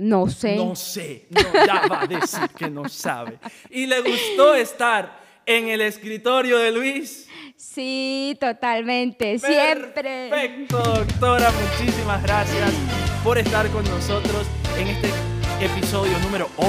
No 0.00 0.28
sé. 0.28 0.54
No 0.54 0.76
sé, 0.76 1.26
no, 1.28 1.40
ya 1.66 1.88
va 1.88 2.02
a 2.02 2.06
decir 2.06 2.48
que 2.56 2.70
no 2.70 2.88
sabe. 2.88 3.40
¿Y 3.68 3.84
le 3.84 4.00
gustó 4.00 4.54
estar 4.54 5.20
en 5.44 5.66
el 5.66 5.80
escritorio 5.80 6.58
de 6.58 6.70
Luis? 6.70 7.28
Sí, 7.56 8.36
totalmente. 8.38 9.40
Siempre. 9.40 10.28
Perfecto, 10.30 10.78
doctora. 10.78 11.50
Muchísimas 11.50 12.22
gracias 12.22 12.72
por 13.24 13.38
estar 13.38 13.68
con 13.72 13.82
nosotros 13.86 14.46
en 14.78 14.86
este 14.86 15.08
episodio 15.60 16.16
número 16.20 16.48
11. 16.56 16.68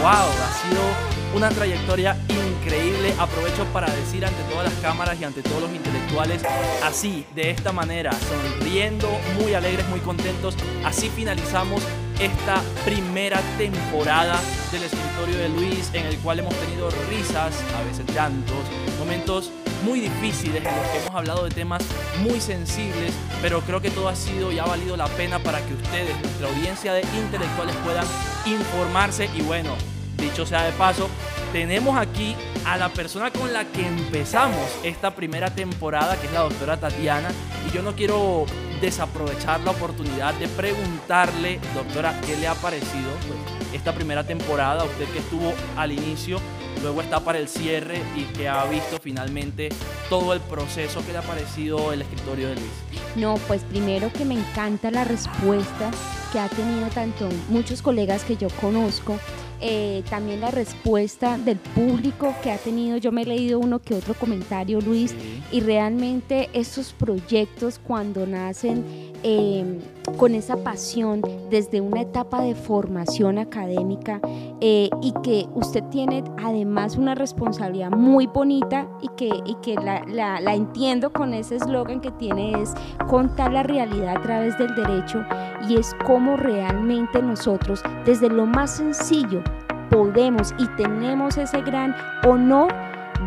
¡Wow! 0.00 0.10
Ha 0.10 0.68
sido 0.68 1.09
una 1.34 1.48
trayectoria 1.48 2.16
increíble. 2.28 3.14
Aprovecho 3.18 3.64
para 3.72 3.90
decir 3.92 4.24
ante 4.24 4.42
todas 4.44 4.72
las 4.72 4.80
cámaras 4.82 5.20
y 5.20 5.24
ante 5.24 5.42
todos 5.42 5.62
los 5.62 5.70
intelectuales, 5.70 6.42
así, 6.84 7.26
de 7.34 7.50
esta 7.50 7.72
manera, 7.72 8.12
sonriendo, 8.12 9.08
muy 9.40 9.54
alegres, 9.54 9.88
muy 9.88 10.00
contentos. 10.00 10.56
Así 10.84 11.08
finalizamos 11.08 11.82
esta 12.20 12.60
primera 12.84 13.40
temporada 13.56 14.38
del 14.70 14.82
escritorio 14.84 15.38
de 15.38 15.48
Luis, 15.48 15.90
en 15.94 16.06
el 16.06 16.18
cual 16.18 16.40
hemos 16.40 16.54
tenido 16.54 16.90
risas, 17.08 17.54
a 17.76 17.82
veces 17.84 18.04
llantos, 18.14 18.58
momentos 18.98 19.50
muy 19.84 20.00
difíciles 20.00 20.62
en 20.62 20.76
los 20.76 20.86
que 20.88 20.98
hemos 20.98 21.14
hablado 21.14 21.44
de 21.44 21.50
temas 21.50 21.82
muy 22.18 22.38
sensibles, 22.40 23.14
pero 23.40 23.62
creo 23.62 23.80
que 23.80 23.90
todo 23.90 24.08
ha 24.08 24.16
sido 24.16 24.52
y 24.52 24.58
ha 24.58 24.64
valido 24.64 24.96
la 24.96 25.06
pena 25.06 25.38
para 25.38 25.64
que 25.64 25.72
ustedes, 25.72 26.14
nuestra 26.20 26.48
audiencia 26.48 26.92
de 26.92 27.00
intelectuales, 27.00 27.74
puedan 27.76 28.04
informarse 28.44 29.30
y 29.34 29.40
bueno, 29.40 29.74
dicho 30.20 30.46
sea 30.46 30.64
de 30.64 30.72
paso, 30.72 31.08
tenemos 31.52 31.96
aquí 31.96 32.36
a 32.64 32.76
la 32.76 32.88
persona 32.90 33.30
con 33.30 33.52
la 33.52 33.64
que 33.64 33.86
empezamos 33.86 34.70
esta 34.82 35.14
primera 35.14 35.50
temporada, 35.50 36.16
que 36.20 36.26
es 36.26 36.32
la 36.32 36.40
doctora 36.40 36.78
Tatiana, 36.78 37.30
y 37.66 37.74
yo 37.74 37.82
no 37.82 37.94
quiero 37.94 38.46
desaprovechar 38.80 39.60
la 39.60 39.72
oportunidad 39.72 40.34
de 40.34 40.48
preguntarle, 40.48 41.60
doctora, 41.74 42.18
¿qué 42.26 42.36
le 42.36 42.48
ha 42.48 42.54
parecido 42.54 43.10
pues, 43.20 43.74
esta 43.74 43.94
primera 43.94 44.24
temporada? 44.24 44.84
Usted 44.84 45.06
que 45.06 45.18
estuvo 45.18 45.52
al 45.76 45.92
inicio, 45.92 46.38
luego 46.82 47.02
está 47.02 47.20
para 47.20 47.38
el 47.38 47.48
cierre 47.48 48.00
y 48.16 48.24
que 48.24 48.48
ha 48.48 48.64
visto 48.64 48.98
finalmente 49.00 49.68
todo 50.08 50.32
el 50.32 50.40
proceso, 50.40 51.02
¿qué 51.04 51.12
le 51.12 51.18
ha 51.18 51.22
parecido 51.22 51.92
el 51.92 52.02
escritorio 52.02 52.48
de 52.48 52.54
Luis? 52.56 52.70
No, 53.16 53.34
pues 53.48 53.62
primero 53.64 54.12
que 54.12 54.24
me 54.24 54.34
encanta 54.34 54.90
la 54.90 55.04
respuesta 55.04 55.90
que 56.32 56.38
ha 56.38 56.48
tenido 56.48 56.88
tanto 56.88 57.28
muchos 57.48 57.82
colegas 57.82 58.24
que 58.24 58.36
yo 58.36 58.48
conozco, 58.60 59.18
eh, 59.60 60.02
también 60.08 60.40
la 60.40 60.50
respuesta 60.50 61.38
del 61.38 61.58
público 61.58 62.34
que 62.42 62.50
ha 62.50 62.58
tenido. 62.58 62.96
Yo 62.96 63.12
me 63.12 63.22
he 63.22 63.26
leído 63.26 63.58
uno 63.58 63.80
que 63.80 63.94
otro 63.94 64.14
comentario, 64.14 64.80
Luis, 64.80 65.14
y 65.52 65.60
realmente 65.60 66.48
estos 66.52 66.92
proyectos 66.92 67.78
cuando 67.78 68.26
nacen 68.26 68.84
eh, 69.22 69.78
con 70.16 70.34
esa 70.34 70.56
pasión 70.56 71.22
desde 71.50 71.80
una 71.80 72.00
etapa 72.02 72.42
de 72.42 72.54
formación 72.54 73.38
académica 73.38 74.20
eh, 74.60 74.90
y 75.02 75.12
que 75.22 75.46
usted 75.54 75.82
tiene 75.84 76.24
además 76.42 76.96
una 76.96 77.14
responsabilidad 77.14 77.90
muy 77.90 78.26
bonita 78.26 78.86
y 79.00 79.08
que, 79.16 79.30
y 79.44 79.54
que 79.62 79.74
la, 79.76 80.04
la- 80.06 80.40
la 80.40 80.54
entiendo 80.54 81.12
con 81.12 81.32
ese 81.34 81.56
eslogan 81.56 82.00
que 82.00 82.10
tiene 82.12 82.60
es 82.60 82.74
contar 83.08 83.52
la 83.52 83.62
realidad 83.62 84.16
a 84.16 84.20
través 84.20 84.58
del 84.58 84.74
derecho 84.74 85.22
y 85.68 85.76
es 85.76 85.94
cómo 86.06 86.36
realmente 86.36 87.22
nosotros 87.22 87.82
desde 88.04 88.28
lo 88.28 88.46
más 88.46 88.70
sencillo 88.76 89.42
podemos 89.90 90.54
y 90.58 90.66
tenemos 90.76 91.36
ese 91.36 91.60
gran 91.62 91.94
honor 92.26 92.72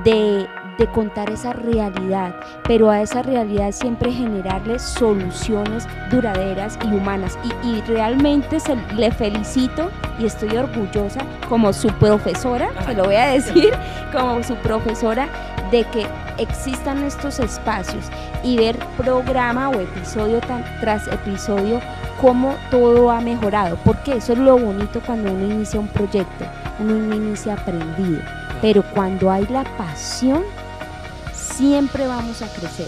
de, 0.04 0.46
de 0.78 0.88
contar 0.88 1.30
esa 1.30 1.54
realidad, 1.54 2.36
pero 2.64 2.90
a 2.90 3.02
esa 3.02 3.22
realidad 3.22 3.72
siempre 3.72 4.12
generarle 4.12 4.80
soluciones 4.80 5.88
duraderas 6.10 6.78
y 6.84 6.88
humanas. 6.88 7.38
Y, 7.44 7.68
y 7.68 7.82
realmente 7.82 8.60
se, 8.60 8.76
le 8.96 9.12
felicito 9.12 9.90
y 10.20 10.26
estoy 10.26 10.58
orgullosa 10.58 11.22
como 11.50 11.74
su 11.74 11.90
profesora, 11.90 12.70
se 12.86 12.94
lo 12.94 13.06
voy 13.06 13.16
a 13.16 13.28
decir, 13.28 13.74
como 14.12 14.44
su 14.44 14.56
profesora, 14.58 15.28
de 15.72 15.84
que 15.86 16.06
existan 16.38 17.04
estos 17.04 17.40
espacios 17.40 18.06
y 18.44 18.58
ver 18.58 18.78
programa 18.98 19.70
o 19.70 19.80
episodio 19.80 20.40
tras 20.80 21.08
episodio 21.08 21.80
cómo 22.22 22.56
todo 22.70 23.12
ha 23.12 23.22
mejorado, 23.22 23.78
porque 23.84 24.18
eso 24.18 24.34
es 24.34 24.40
lo 24.40 24.58
bonito 24.58 25.02
cuando 25.06 25.32
uno 25.32 25.46
inicia 25.46 25.80
un 25.80 25.88
proyecto, 25.88 26.46
uno 26.80 27.16
inicia 27.16 27.54
aprendido, 27.54 28.22
pero 28.62 28.84
cuando 28.94 29.32
hay 29.32 29.46
la 29.48 29.64
pasión, 29.78 30.44
siempre 31.58 32.08
vamos 32.08 32.42
a 32.42 32.48
crecer. 32.48 32.88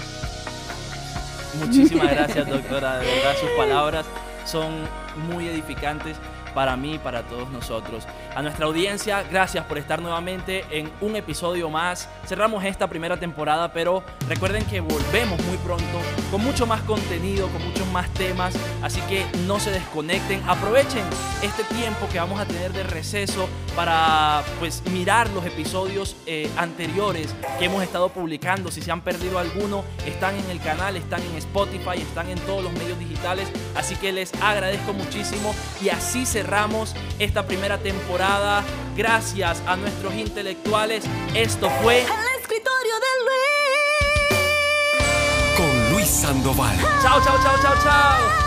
Muchísimas 1.59 2.11
gracias, 2.11 2.47
doctora. 2.47 2.99
De 2.99 3.05
verdad, 3.05 3.36
sus 3.39 3.49
palabras 3.51 4.05
son 4.45 4.88
muy 5.30 5.47
edificantes 5.47 6.18
para 6.55 6.75
mí 6.75 6.97
para 6.97 7.21
todos 7.23 7.51
nosotros. 7.51 8.07
A 8.33 8.41
nuestra 8.41 8.65
audiencia, 8.65 9.21
gracias 9.29 9.65
por 9.65 9.77
estar 9.77 10.01
nuevamente 10.01 10.65
en 10.71 10.91
un 11.01 11.15
episodio 11.15 11.69
más. 11.69 12.09
Cerramos 12.25 12.63
esta 12.63 12.87
primera 12.87 13.17
temporada, 13.17 13.71
pero 13.71 14.03
recuerden 14.27 14.65
que 14.65 14.79
volvemos 14.79 15.39
muy 15.43 15.57
pronto 15.57 15.99
con 16.31 16.41
mucho 16.41 16.65
más 16.65 16.81
contenido, 16.81 17.47
con 17.49 17.63
muchos 17.63 17.85
más 17.87 18.09
temas. 18.13 18.55
Así 18.81 19.01
que 19.01 19.25
no 19.45 19.59
se 19.59 19.71
desconecten. 19.71 20.41
Aprovechen 20.47 21.03
este 21.43 21.63
tiempo 21.75 22.07
que 22.11 22.19
vamos 22.19 22.39
a 22.39 22.45
tener 22.45 22.71
de 22.71 22.83
receso 22.83 23.47
para 23.75 24.41
pues 24.59 24.81
mirar 24.91 25.29
los 25.31 25.45
episodios 25.45 26.15
eh, 26.25 26.49
anteriores 26.57 27.35
que 27.59 27.65
hemos 27.65 27.83
estado 27.83 28.09
publicando. 28.09 28.71
Si 28.71 28.81
se 28.81 28.91
han 28.91 29.01
perdido 29.01 29.37
alguno, 29.39 29.83
están 30.05 30.35
en 30.35 30.49
el 30.49 30.61
canal, 30.61 30.95
están 30.95 31.21
en 31.21 31.35
Spotify, 31.35 32.01
están 32.01 32.29
en 32.29 32.39
todos 32.39 32.63
los 32.63 32.73
medios 32.73 32.97
digitales. 32.97 33.49
Así 33.75 33.95
que 33.97 34.13
les 34.13 34.33
agradezco 34.41 34.93
muchísimo 34.93 35.53
y 35.81 35.89
así 35.89 36.25
cerramos 36.45 36.93
esta 37.17 37.47
primera 37.47 37.79
temporada. 37.79 38.63
Gracias 38.95 39.63
a 39.65 39.75
nuestros 39.75 40.13
intelectuales. 40.13 41.03
Esto 41.33 41.71
fue 41.81 42.01
El 42.01 42.39
escritorio 42.39 42.93
de 43.05 43.11
Luis. 44.29 44.37
Con 45.57 45.91
Luis 45.91 46.07
Sandoval. 46.07 46.77
Chao, 47.01 47.19
chao, 47.23 47.37
chao, 47.41 47.57
chao, 47.63 47.73
chao. 47.83 48.44